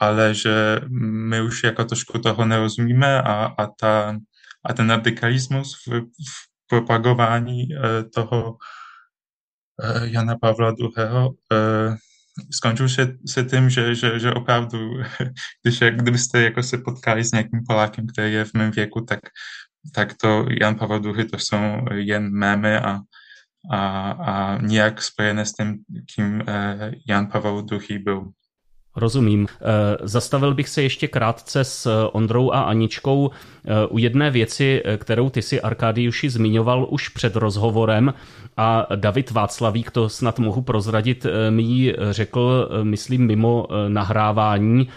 ale 0.00 0.34
že 0.34 0.80
my 1.30 1.42
už 1.42 1.64
jako 1.64 1.84
trošku 1.84 2.18
toho 2.18 2.44
nerozumíme 2.44 3.22
a, 3.22 3.54
a, 3.58 3.66
ta, 3.66 4.18
a 4.64 4.72
ten 4.72 4.86
v 5.88 6.53
propagování 6.68 7.62
eh, 7.72 8.04
toho 8.04 8.56
eh, 9.82 10.08
Jana 10.08 10.36
Pavla 10.36 10.74
II. 10.78 10.90
Eh, 11.52 11.96
skončil 12.50 12.88
se, 12.88 13.16
se 13.26 13.44
tím, 13.44 13.70
že, 13.70 13.94
že, 13.94 14.18
že 14.18 14.32
opravdu, 14.32 14.78
když, 15.62 15.80
kdybyste 15.80 16.42
jako 16.42 16.62
se 16.62 16.78
potkali 16.78 17.24
s 17.24 17.32
nějakým 17.32 17.60
Polákem, 17.68 18.06
který 18.06 18.32
je 18.32 18.44
v 18.44 18.54
mém 18.54 18.70
věku, 18.70 19.00
tak, 19.00 19.20
tak 19.94 20.14
to 20.14 20.46
Jan 20.60 20.74
Pavel 20.74 21.02
II. 21.04 21.24
to 21.24 21.38
jsou 21.38 21.84
jen 21.94 22.32
mémy 22.32 22.76
a, 22.76 22.98
a, 23.72 24.10
a 24.10 24.58
nijak 24.62 25.02
spojené 25.02 25.46
s 25.46 25.52
tím, 25.52 25.76
kým 26.14 26.42
Jan 27.08 27.26
Pavel 27.26 27.66
II. 27.72 27.98
byl. 27.98 28.30
Rozumím. 28.96 29.46
Zastavil 30.02 30.54
bych 30.54 30.68
se 30.68 30.82
ještě 30.82 31.08
krátce 31.08 31.64
s 31.64 32.08
Ondrou 32.12 32.50
a 32.50 32.60
Aničkou 32.62 33.30
Eh, 33.66 33.86
u 33.86 33.98
jedné 33.98 34.30
věci, 34.30 34.82
eh, 34.84 34.96
kterou 34.96 35.30
ty 35.30 35.42
si 35.42 35.60
Arkádiuši 35.60 36.30
zmiňoval 36.30 36.86
už 36.90 37.08
před 37.08 37.36
rozhovorem 37.36 38.14
a 38.56 38.86
David 38.96 39.30
Václavík, 39.30 39.90
to 39.90 40.08
snad 40.08 40.38
mohu 40.38 40.62
prozradit, 40.62 41.26
eh, 41.26 41.50
mi 41.50 41.62
ji 41.62 41.96
řekl, 42.10 42.68
myslím, 42.82 43.26
mimo 43.26 43.66
nahrávání, 43.88 44.88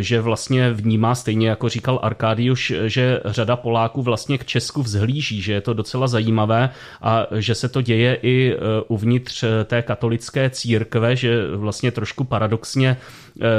že 0.00 0.20
vlastně 0.20 0.72
vnímá 0.72 1.14
stejně 1.14 1.48
jako 1.48 1.68
říkal 1.68 2.00
Arkádiuš, 2.02 2.72
že 2.86 3.20
řada 3.24 3.56
Poláků 3.56 4.02
vlastně 4.02 4.38
k 4.38 4.44
Česku 4.44 4.82
vzhlíží, 4.82 5.42
že 5.42 5.52
je 5.52 5.60
to 5.60 5.74
docela 5.74 6.08
zajímavé 6.08 6.70
a 7.02 7.26
že 7.36 7.54
se 7.54 7.68
to 7.68 7.82
děje 7.82 8.18
i 8.22 8.56
uvnitř 8.88 9.44
té 9.64 9.82
katolické 9.82 10.50
církve, 10.50 11.16
že 11.16 11.56
vlastně 11.56 11.90
trošku 11.90 12.24
paradoxně 12.24 12.96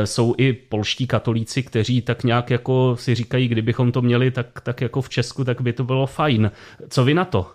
jsou 0.06 0.36
i 0.38 0.54
polští 0.54 1.08
katolíci, 1.08 1.64
kteří 1.64 2.02
tak 2.02 2.24
nějak 2.24 2.50
jako 2.50 2.96
si 3.00 3.16
říkají, 3.16 3.48
kdybychom 3.48 3.92
to 3.92 4.02
měli 4.02 4.32
tak, 4.32 4.62
tak 4.62 4.82
jako 4.82 5.02
v 5.02 5.10
Česku, 5.10 5.44
tak 5.44 5.62
by 5.62 5.74
to 5.74 5.84
bylo 5.84 6.06
fajn. 6.06 6.52
Co 6.90 7.04
vy 7.04 7.14
na 7.14 7.26
to? 7.26 7.48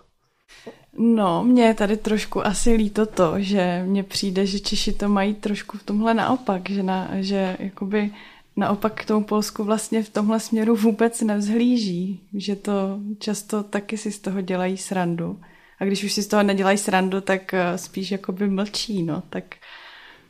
No, 0.99 1.43
mě 1.43 1.63
je 1.63 1.73
tady 1.73 1.97
trošku 1.97 2.47
asi 2.47 2.73
líto 2.73 3.05
to, 3.05 3.33
že 3.37 3.83
mně 3.85 4.03
přijde, 4.03 4.45
že 4.45 4.59
Češi 4.59 4.93
to 4.93 5.09
mají 5.09 5.33
trošku 5.33 5.77
v 5.77 5.83
tomhle 5.83 6.13
naopak, 6.13 6.69
že, 6.69 6.83
na, 6.83 7.09
že 7.15 7.57
jakoby 7.59 8.09
naopak 8.57 9.01
k 9.01 9.05
tomu 9.05 9.25
Polsku 9.25 9.63
vlastně 9.63 10.03
v 10.03 10.09
tomhle 10.09 10.39
směru 10.39 10.75
vůbec 10.75 11.21
nevzhlíží, 11.21 12.19
že 12.33 12.55
to 12.55 12.99
často 13.19 13.63
taky 13.63 13.97
si 13.97 14.11
z 14.11 14.19
toho 14.19 14.41
dělají 14.41 14.77
srandu. 14.77 15.39
A 15.79 15.85
když 15.85 16.03
už 16.03 16.13
si 16.13 16.23
z 16.23 16.27
toho 16.27 16.43
nedělají 16.43 16.77
srandu, 16.77 17.21
tak 17.21 17.53
eh, 17.53 17.77
spíš 17.77 18.11
jakoby 18.11 18.49
mlčí, 18.49 19.03
no, 19.03 19.23
tak 19.29 19.55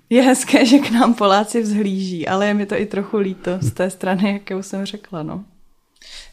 je 0.10 0.22
hezké, 0.22 0.66
že 0.72 0.80
k 0.80 0.92
nám 0.92 1.14
Poláci 1.14 1.62
vzhlíží, 1.62 2.28
ale 2.28 2.48
je 2.48 2.54
mi 2.54 2.66
to 2.66 2.76
i 2.76 2.86
trochu 2.86 3.18
líto 3.18 3.52
z 3.62 3.72
té 3.72 3.90
strany, 3.90 4.34
jakou 4.34 4.64
jsem 4.64 4.86
řekla, 4.86 5.24
no. 5.24 5.46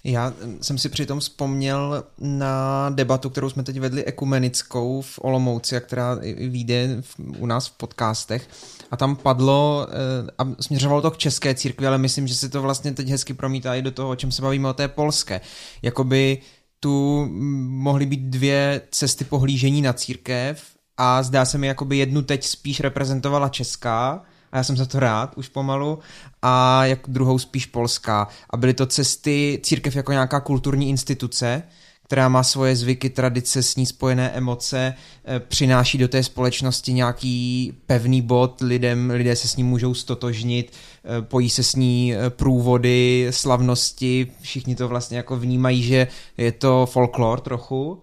Já 0.05 0.33
jsem 0.61 0.79
si 0.79 0.89
přitom 0.89 1.21
vzpomněl 1.21 2.05
na 2.19 2.91
debatu, 2.91 3.31
kterou 3.31 3.51
jsme 3.51 3.63
teď 3.63 3.81
vedli 3.81 4.05
ekumenickou 4.05 5.01
v 5.01 5.19
Olomouci, 5.23 5.77
a 5.77 5.81
která 5.81 6.19
vyjde 6.49 7.03
u 7.39 7.47
nás 7.47 7.67
v 7.67 7.73
podcastech. 7.73 8.49
A 8.91 8.97
tam 8.97 9.17
padlo, 9.17 9.87
eh, 9.91 10.31
a 10.39 10.49
směřovalo 10.61 11.03
to 11.03 11.11
k 11.11 11.19
české 11.19 11.55
církvi, 11.55 11.87
ale 11.87 11.99
myslím, 11.99 12.27
že 12.27 12.35
se 12.35 12.49
to 12.49 12.63
vlastně 12.63 12.93
teď 12.93 13.09
hezky 13.09 13.35
promítá 13.35 13.75
i 13.75 13.83
do 13.83 13.91
toho, 13.91 14.09
o 14.09 14.17
čem 14.17 14.33
se 14.33 14.43
bavíme 14.43 14.69
o 14.69 14.73
té 14.73 14.89
polské. 14.89 15.41
Jakoby 15.83 16.39
tu 16.81 17.27
mohly 17.69 18.07
být 18.07 18.21
dvě 18.21 18.81
cesty 18.91 19.25
pohlížení 19.25 19.83
na 19.83 19.93
církev 19.93 20.63
a 20.97 21.23
zdá 21.23 21.45
se 21.45 21.59
mi, 21.59 21.67
jakoby 21.67 21.99
jednu 21.99 22.23
teď 22.23 22.45
spíš 22.45 22.81
reprezentovala 22.81 23.49
česká, 23.49 24.23
a 24.55 24.57
já 24.57 24.65
jsem 24.65 24.77
za 24.77 24.87
to 24.87 25.01
rád 25.01 25.37
už 25.37 25.49
pomalu 25.49 25.99
a 26.43 26.85
jak 26.85 27.01
druhou 27.09 27.39
spíš 27.39 27.67
polská 27.67 28.29
a 28.51 28.57
byly 28.57 28.75
to 28.75 28.87
cesty 28.87 29.61
církev 29.63 29.97
jako 29.97 30.13
nějaká 30.13 30.41
kulturní 30.41 30.89
instituce, 30.89 31.63
která 32.03 32.29
má 32.29 32.43
svoje 32.43 32.77
zvyky, 32.77 33.11
tradice, 33.11 33.63
s 33.63 33.77
ní 33.77 33.87
spojené 33.87 34.31
emoce, 34.31 34.95
eh, 35.25 35.41
přináší 35.41 35.99
do 35.99 36.09
té 36.09 36.23
společnosti 36.23 36.93
nějaký 36.93 37.73
pevný 37.87 38.23
bod, 38.23 38.61
lidem, 38.61 39.11
lidé 39.11 39.37
se 39.37 39.49
s 39.49 39.57
ní 39.57 39.65
můžou 39.65 39.95
stotožnit, 39.95 40.73
eh, 40.73 41.23
pojí 41.23 41.51
se 41.51 41.63
s 41.63 41.75
ní 41.75 42.15
eh, 42.15 42.31
průvody, 42.31 43.29
slavnosti, 43.31 44.33
všichni 44.41 44.77
to 44.77 44.89
vlastně 44.89 45.17
jako 45.17 45.37
vnímají, 45.37 45.83
že 45.83 46.09
je 46.37 46.53
to 46.53 46.87
folklor 46.87 47.41
trochu. 47.41 48.03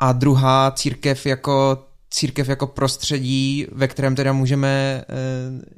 A 0.00 0.12
druhá 0.12 0.70
církev 0.70 1.26
jako 1.26 1.85
církev 2.16 2.48
jako 2.48 2.66
prostředí, 2.66 3.66
ve 3.72 3.88
kterém 3.88 4.14
teda 4.14 4.32
můžeme 4.32 5.04
eh, 5.08 5.76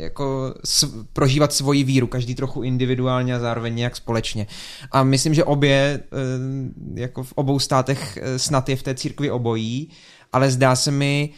jako 0.00 0.54
s, 0.64 1.04
prožívat 1.12 1.52
svoji 1.52 1.84
víru, 1.84 2.06
každý 2.06 2.34
trochu 2.34 2.62
individuálně 2.62 3.34
a 3.34 3.38
zároveň 3.38 3.74
nějak 3.74 3.96
společně. 3.96 4.46
A 4.92 5.02
myslím, 5.02 5.34
že 5.34 5.44
obě, 5.44 6.00
eh, 6.02 7.00
jako 7.00 7.22
v 7.22 7.32
obou 7.32 7.58
státech 7.58 8.18
eh, 8.22 8.38
snad 8.38 8.68
je 8.68 8.76
v 8.76 8.82
té 8.82 8.94
církvi 8.94 9.30
obojí, 9.30 9.90
ale 10.32 10.50
zdá 10.50 10.76
se 10.76 10.90
mi 10.90 11.30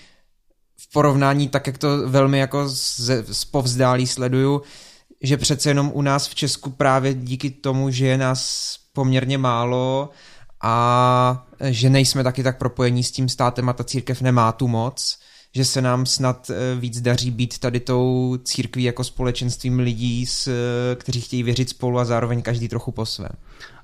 v 0.77 0.93
porovnání 0.93 1.49
tak, 1.49 1.67
jak 1.67 1.79
to 1.79 2.09
velmi 2.09 2.39
jako 2.39 2.69
z, 2.69 3.11
z 3.33 3.45
povzdálí 3.45 4.07
sleduju, 4.07 4.63
že 5.23 5.37
přece 5.37 5.71
jenom 5.71 5.91
u 5.95 6.03
nás 6.03 6.29
v 6.29 6.35
Česku 6.35 6.71
právě 6.71 7.15
díky 7.15 7.51
tomu, 7.51 7.91
že 7.91 8.07
je 8.07 8.19
nás 8.19 8.77
poměrně 8.93 9.39
málo 9.39 10.11
a 10.63 11.47
že 11.61 11.91
nejsme 11.91 12.25
taky 12.25 12.43
tak 12.43 12.59
propojení 12.59 13.05
s 13.05 13.11
tím 13.11 13.29
státem 13.29 13.69
a 13.69 13.73
ta 13.73 13.85
církev 13.85 14.23
nemá 14.23 14.53
tu 14.53 14.69
moc, 14.69 15.19
že 15.55 15.65
se 15.65 15.83
nám 15.83 16.07
snad 16.07 16.51
eh, 16.51 16.81
víc 16.81 17.01
daří 17.01 17.31
být 17.31 17.59
tady 17.59 17.81
tou 17.81 18.39
církví 18.45 18.83
jako 18.83 19.05
společenstvím 19.05 19.79
lidí, 19.79 20.27
kteří 20.95 21.21
chtějí 21.21 21.43
věřit 21.43 21.69
spolu 21.69 21.99
a 21.99 22.05
zároveň 22.05 22.43
každý 22.43 22.69
trochu 22.69 22.93
po 22.93 23.07
svém. 23.07 23.33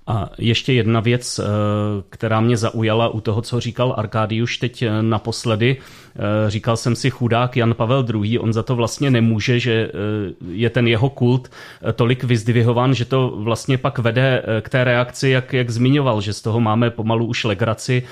A 0.07 0.31
ještě 0.39 0.72
jedna 0.72 1.01
věc, 1.01 1.39
eh, 1.39 1.43
která 2.09 2.41
mě 2.41 2.57
zaujala 2.57 3.09
u 3.09 3.20
toho, 3.20 3.43
co 3.43 3.61
říkal 3.61 3.95
Arkádiuš 3.99 4.59
teď 4.59 4.83
eh, 4.83 5.03
naposledy. 5.03 5.77
Eh, 6.17 6.51
říkal 6.51 6.77
jsem 6.77 6.97
si 6.97 7.11
chudák 7.11 7.57
Jan 7.57 7.75
Pavel 7.75 8.07
II, 8.14 8.39
on 8.39 8.53
za 8.53 8.62
to 8.62 8.77
vlastně 8.77 9.11
nemůže, 9.11 9.61
že 9.61 9.91
je 10.51 10.71
ten 10.71 10.89
jeho 10.89 11.11
kult 11.11 11.51
tolik 11.95 12.25
vyzdvihován, 12.25 12.95
že 12.95 13.05
to 13.05 13.33
vlastně 13.37 13.79
pak 13.79 13.99
vede 13.99 14.43
k 14.61 14.69
té 14.69 14.85
reakci, 14.85 15.29
jak, 15.29 15.53
jak 15.53 15.71
zmiňoval, 15.71 16.21
že 16.21 16.33
z 16.33 16.43
toho 16.43 16.61
máme 16.61 16.91
pomalu 16.91 17.27
už 17.27 17.45
legraci, 17.45 18.03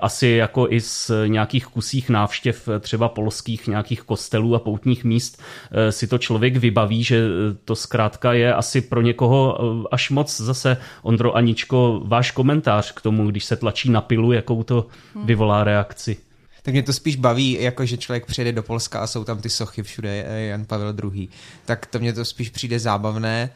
asi 0.00 0.28
jako 0.28 0.66
i 0.70 0.80
z 0.80 1.10
nějakých 1.26 1.66
kusích 1.66 2.10
návštěv 2.10 2.68
třeba 2.80 3.08
polských 3.08 3.66
nějakých 3.66 4.02
kostelů 4.02 4.54
a 4.54 4.58
poutních 4.58 5.04
míst 5.04 5.42
si 5.90 6.06
to 6.06 6.18
člověk 6.18 6.56
vybaví, 6.56 7.04
že 7.04 7.24
to 7.64 7.76
zkrátka 7.76 8.32
je 8.32 8.54
asi 8.54 8.80
pro 8.80 9.00
někoho 9.00 9.58
až 9.90 10.10
moc 10.10 10.40
zase 10.40 10.76
Ondro 11.02 11.36
Aničko, 11.36 12.02
váš 12.04 12.30
komentář 12.30 12.92
k 12.92 13.00
tomu, 13.00 13.30
když 13.30 13.44
se 13.44 13.56
tlačí 13.56 13.90
na 13.90 14.00
pilu, 14.00 14.32
jakou 14.32 14.62
to 14.62 14.86
vyvolá 15.24 15.64
reakci? 15.64 16.25
Tak 16.66 16.72
mě 16.72 16.82
to 16.82 16.92
spíš 16.92 17.16
baví, 17.16 17.52
jako 17.62 17.86
že 17.86 17.96
člověk 17.96 18.26
přijede 18.26 18.52
do 18.52 18.62
Polska 18.62 19.00
a 19.00 19.06
jsou 19.06 19.24
tam 19.24 19.40
ty 19.40 19.50
sochy 19.50 19.82
všude, 19.82 20.24
Jan 20.48 20.64
Pavel 20.64 20.94
II. 21.12 21.28
Tak 21.64 21.86
to 21.86 21.98
mě 21.98 22.12
to 22.12 22.24
spíš 22.24 22.50
přijde 22.50 22.78
zábavné, 22.78 23.50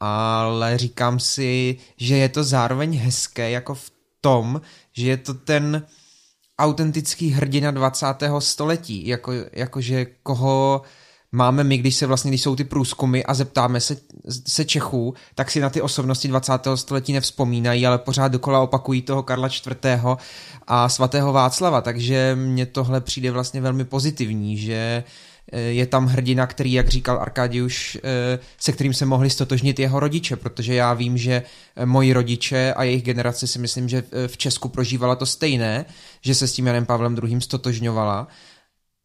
ale 0.00 0.78
říkám 0.78 1.20
si, 1.20 1.76
že 1.96 2.16
je 2.16 2.28
to 2.28 2.44
zároveň 2.44 2.98
hezké 2.98 3.50
jako 3.50 3.74
v 3.74 3.92
tom, 4.20 4.60
že 4.92 5.06
je 5.06 5.16
to 5.16 5.34
ten 5.34 5.86
autentický 6.58 7.30
hrdina 7.30 7.70
20. 7.70 8.06
století, 8.38 9.06
jako, 9.06 9.32
jakože 9.52 10.06
koho 10.22 10.82
máme 11.32 11.64
my, 11.64 11.78
když 11.78 11.94
se 11.96 12.06
vlastně, 12.06 12.30
když 12.30 12.42
jsou 12.42 12.56
ty 12.56 12.64
průzkumy 12.64 13.22
a 13.26 13.34
zeptáme 13.34 13.80
se, 13.80 13.96
se 14.48 14.64
Čechů, 14.64 15.14
tak 15.34 15.50
si 15.50 15.60
na 15.60 15.70
ty 15.70 15.80
osobnosti 15.80 16.28
20. 16.28 16.52
století 16.74 17.12
nevzpomínají, 17.12 17.86
ale 17.86 17.98
pořád 17.98 18.28
dokola 18.28 18.60
opakují 18.60 19.02
toho 19.02 19.22
Karla 19.22 19.48
IV. 19.48 20.04
a 20.66 20.88
svatého 20.88 21.32
Václava, 21.32 21.80
takže 21.80 22.36
mně 22.38 22.66
tohle 22.66 23.00
přijde 23.00 23.30
vlastně 23.30 23.60
velmi 23.60 23.84
pozitivní, 23.84 24.58
že 24.58 25.04
eh, 25.52 25.60
je 25.60 25.86
tam 25.86 26.06
hrdina, 26.06 26.46
který, 26.46 26.72
jak 26.72 26.88
říkal 26.88 27.18
Arkadiuš, 27.18 27.98
eh, 28.04 28.38
se 28.58 28.72
kterým 28.72 28.94
se 28.94 29.06
mohli 29.06 29.30
stotožnit 29.30 29.78
jeho 29.78 30.00
rodiče, 30.00 30.36
protože 30.36 30.74
já 30.74 30.94
vím, 30.94 31.18
že 31.18 31.42
eh, 31.76 31.86
moji 31.86 32.12
rodiče 32.12 32.74
a 32.76 32.82
jejich 32.82 33.02
generace 33.02 33.46
si 33.46 33.58
myslím, 33.58 33.88
že 33.88 34.02
v 34.26 34.36
Česku 34.36 34.68
prožívala 34.68 35.16
to 35.16 35.26
stejné, 35.26 35.84
že 36.20 36.34
se 36.34 36.48
s 36.48 36.52
tím 36.52 36.66
Janem 36.66 36.86
Pavlem 36.86 37.16
II. 37.22 37.40
stotožňovala 37.40 38.28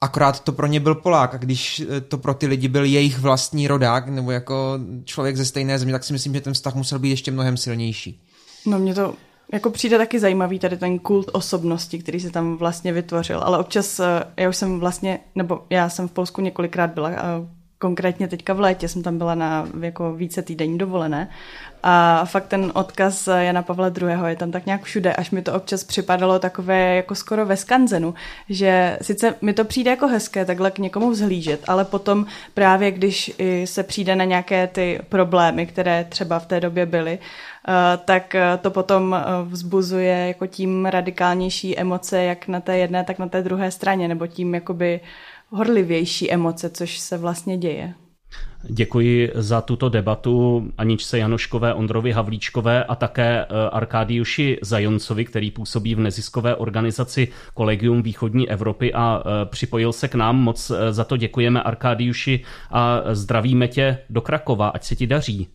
Akorát 0.01 0.39
to 0.39 0.51
pro 0.51 0.67
ně 0.67 0.79
byl 0.79 0.95
Polák 0.95 1.33
a 1.33 1.37
když 1.37 1.79
eh, 1.79 2.01
to 2.01 2.17
pro 2.17 2.33
ty 2.33 2.47
lidi 2.47 2.67
byl 2.67 2.83
jejich 2.83 3.19
vlastní 3.19 3.67
rodák 3.67 4.07
nebo 4.07 4.31
jako 4.31 4.79
člověk 5.03 5.37
ze 5.37 5.45
stejné 5.45 5.79
země, 5.79 5.93
tak 5.93 6.03
si 6.03 6.13
myslím, 6.13 6.33
že 6.33 6.41
ten 6.41 6.53
vztah 6.53 6.75
musel 6.75 6.99
být 6.99 7.09
ještě 7.09 7.31
mnohem 7.31 7.57
silnější. 7.57 8.21
No 8.65 8.79
mě 8.79 8.95
to 8.95 9.13
jako 9.53 9.69
přijde 9.69 9.97
taky 9.97 10.19
zajímavý 10.19 10.59
tady 10.59 10.77
ten 10.77 10.99
kult 10.99 11.29
osobnosti, 11.33 11.99
který 11.99 12.19
se 12.19 12.29
tam 12.29 12.57
vlastně 12.57 12.93
vytvořil, 12.93 13.39
ale 13.39 13.57
občas 13.57 13.99
eh, 13.99 14.23
já 14.37 14.49
už 14.49 14.55
jsem 14.57 14.79
vlastně, 14.79 15.19
nebo 15.35 15.65
já 15.69 15.89
jsem 15.89 16.07
v 16.07 16.11
Polsku 16.11 16.41
několikrát 16.41 16.93
byla, 16.93 17.11
konkrétně 17.79 18.27
teďka 18.27 18.53
v 18.53 18.59
létě 18.59 18.87
jsem 18.87 19.03
tam 19.03 19.17
byla 19.17 19.35
na 19.35 19.67
jako 19.81 20.13
více 20.13 20.41
týdenní 20.41 20.77
dovolené 20.77 21.29
a 21.83 22.25
fakt 22.25 22.47
ten 22.47 22.71
odkaz 22.75 23.27
Jana 23.27 23.61
Pavla 23.61 23.87
II. 23.87 24.17
je 24.25 24.35
tam 24.35 24.51
tak 24.51 24.65
nějak 24.65 24.83
všude, 24.83 25.13
až 25.13 25.31
mi 25.31 25.41
to 25.41 25.53
občas 25.53 25.83
připadalo 25.83 26.39
takové 26.39 26.95
jako 26.95 27.15
skoro 27.15 27.45
ve 27.45 27.57
skanzenu, 27.57 28.13
že 28.49 28.97
sice 29.01 29.35
mi 29.41 29.53
to 29.53 29.65
přijde 29.65 29.91
jako 29.91 30.07
hezké 30.07 30.45
takhle 30.45 30.71
k 30.71 30.79
někomu 30.79 31.09
vzhlížet, 31.09 31.63
ale 31.67 31.85
potom 31.85 32.25
právě 32.53 32.91
když 32.91 33.31
se 33.65 33.83
přijde 33.83 34.15
na 34.15 34.23
nějaké 34.23 34.67
ty 34.67 34.99
problémy, 35.09 35.65
které 35.65 36.03
třeba 36.03 36.39
v 36.39 36.45
té 36.45 36.59
době 36.59 36.85
byly, 36.85 37.19
eh, 37.67 37.97
tak 38.05 38.35
eh, 38.35 38.57
to 38.61 38.71
potom 38.71 39.15
eh, 39.15 39.23
vzbuzuje 39.43 40.27
jako 40.27 40.47
tím 40.47 40.85
radikálnější 40.85 41.77
emoce 41.79 42.23
jak 42.23 42.47
na 42.47 42.59
té 42.59 42.77
jedné, 42.77 43.03
tak 43.03 43.19
na 43.19 43.27
té 43.27 43.41
druhé 43.41 43.71
straně, 43.71 44.07
nebo 44.07 44.27
tím 44.27 44.55
jakoby 44.55 44.99
horlivější 45.49 46.31
emoce, 46.31 46.69
což 46.69 46.97
se 46.97 47.17
vlastně 47.17 47.57
děje. 47.57 47.93
Děkuji 48.63 49.31
za 49.35 49.61
tuto 49.61 49.89
debatu 49.89 50.67
Aničce 50.77 51.17
Janoškové, 51.17 51.73
Ondrovi 51.73 52.11
Havlíčkové 52.11 52.83
a 52.83 52.95
také 52.95 53.45
eh, 53.45 53.69
Arkádiuši 53.71 54.59
Zajoncovi, 54.61 55.25
který 55.25 55.51
působí 55.51 55.95
v 55.95 55.99
neziskové 55.99 56.55
organizaci 56.55 57.27
Kolegium 57.53 58.01
východní 58.01 58.49
Evropy 58.49 58.93
a 58.93 59.19
eh, 59.19 59.45
připojil 59.45 59.93
se 59.93 60.07
k 60.07 60.15
nám. 60.15 60.35
Moc 60.35 60.71
eh, 60.71 60.93
za 60.93 61.03
to 61.03 61.17
děkujeme 61.17 61.63
Arkádiuši 61.63 62.43
a 62.71 63.01
zdravíme 63.11 63.67
tě 63.67 63.97
do 64.09 64.21
Krakova, 64.21 64.69
ať 64.69 64.83
se 64.83 64.95
ti 64.95 65.07
daří. 65.07 65.47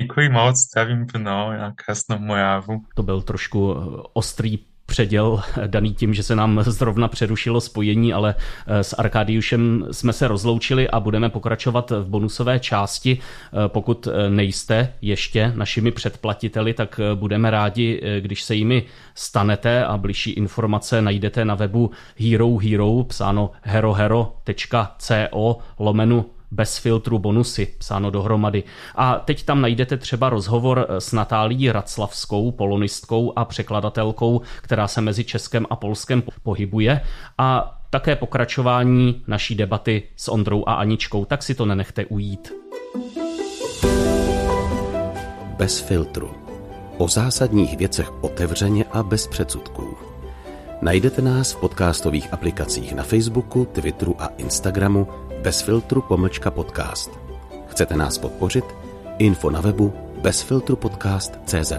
Děkuji 0.00 0.28
moc, 0.28 0.56
zdravím 0.56 1.06
plno 1.06 1.52
na 1.52 1.72
krásnou 1.72 2.18
Moravu. 2.18 2.82
To 2.94 3.02
byl 3.02 3.22
trošku 3.22 3.74
ostrý 4.12 4.58
předěl 4.86 5.42
daný 5.66 5.94
tím, 5.94 6.14
že 6.14 6.22
se 6.22 6.36
nám 6.36 6.62
zrovna 6.62 7.08
přerušilo 7.08 7.60
spojení, 7.60 8.12
ale 8.12 8.34
eh, 8.66 8.84
s 8.84 8.92
Arkadiušem 8.98 9.86
jsme 9.90 10.12
se 10.12 10.28
rozloučili 10.28 10.88
a 10.90 11.00
budeme 11.00 11.30
pokračovat 11.30 11.90
v 11.90 12.08
bonusové 12.08 12.60
části. 12.60 13.18
Eh, 13.18 13.68
pokud 13.68 14.06
eh, 14.06 14.30
nejste 14.30 14.92
ještě 15.02 15.52
našimi 15.54 15.90
předplatiteli, 15.90 16.74
tak 16.74 17.00
budeme 17.14 17.50
rádi, 17.50 18.02
když 18.20 18.42
se 18.42 18.54
jimi 18.54 18.84
stanete 19.14 19.84
a 19.84 19.96
bližší 19.96 20.30
informace 20.30 21.02
najdete 21.02 21.44
na 21.44 21.54
webu 21.54 21.90
Hero 22.16 22.56
Hero, 22.56 23.04
psáno 23.04 23.50
herohero.co 23.62 25.58
lomenu 25.78 26.33
bez 26.54 26.78
filtru 26.78 27.18
bonusy, 27.18 27.66
psáno 27.78 28.10
dohromady. 28.10 28.62
A 28.94 29.14
teď 29.14 29.44
tam 29.44 29.60
najdete 29.60 29.96
třeba 29.96 30.30
rozhovor 30.30 30.86
s 30.88 31.12
Natálí 31.12 31.72
Raclavskou, 31.72 32.50
polonistkou 32.52 33.32
a 33.36 33.44
překladatelkou, 33.44 34.40
která 34.62 34.88
se 34.88 35.00
mezi 35.00 35.24
Českem 35.24 35.66
a 35.70 35.76
Polskem 35.76 36.22
pohybuje 36.42 37.00
a 37.38 37.78
také 37.90 38.16
pokračování 38.16 39.22
naší 39.26 39.54
debaty 39.54 40.02
s 40.16 40.28
Ondrou 40.28 40.64
a 40.66 40.74
Aničkou, 40.74 41.24
tak 41.24 41.42
si 41.42 41.54
to 41.54 41.66
nenechte 41.66 42.06
ujít. 42.06 42.52
Bez 45.56 45.80
filtru. 45.80 46.30
O 46.98 47.08
zásadních 47.08 47.78
věcech 47.78 48.22
otevřeně 48.22 48.84
a 48.92 49.02
bez 49.02 49.26
předsudků. 49.26 49.96
Najdete 50.82 51.22
nás 51.22 51.52
v 51.52 51.56
podcastových 51.56 52.32
aplikacích 52.32 52.94
na 52.94 53.02
Facebooku, 53.02 53.64
Twitteru 53.64 54.22
a 54.22 54.26
Instagramu 54.26 55.08
bez 55.44 55.60
filtru 55.60 56.02
pomlčka 56.02 56.50
podcast. 56.50 57.10
Chcete 57.68 57.96
nás 57.96 58.18
podpořit? 58.18 58.64
Info 59.18 59.50
na 59.50 59.60
webu 59.60 59.92
bezfiltrupodcast.cz. 60.22 61.72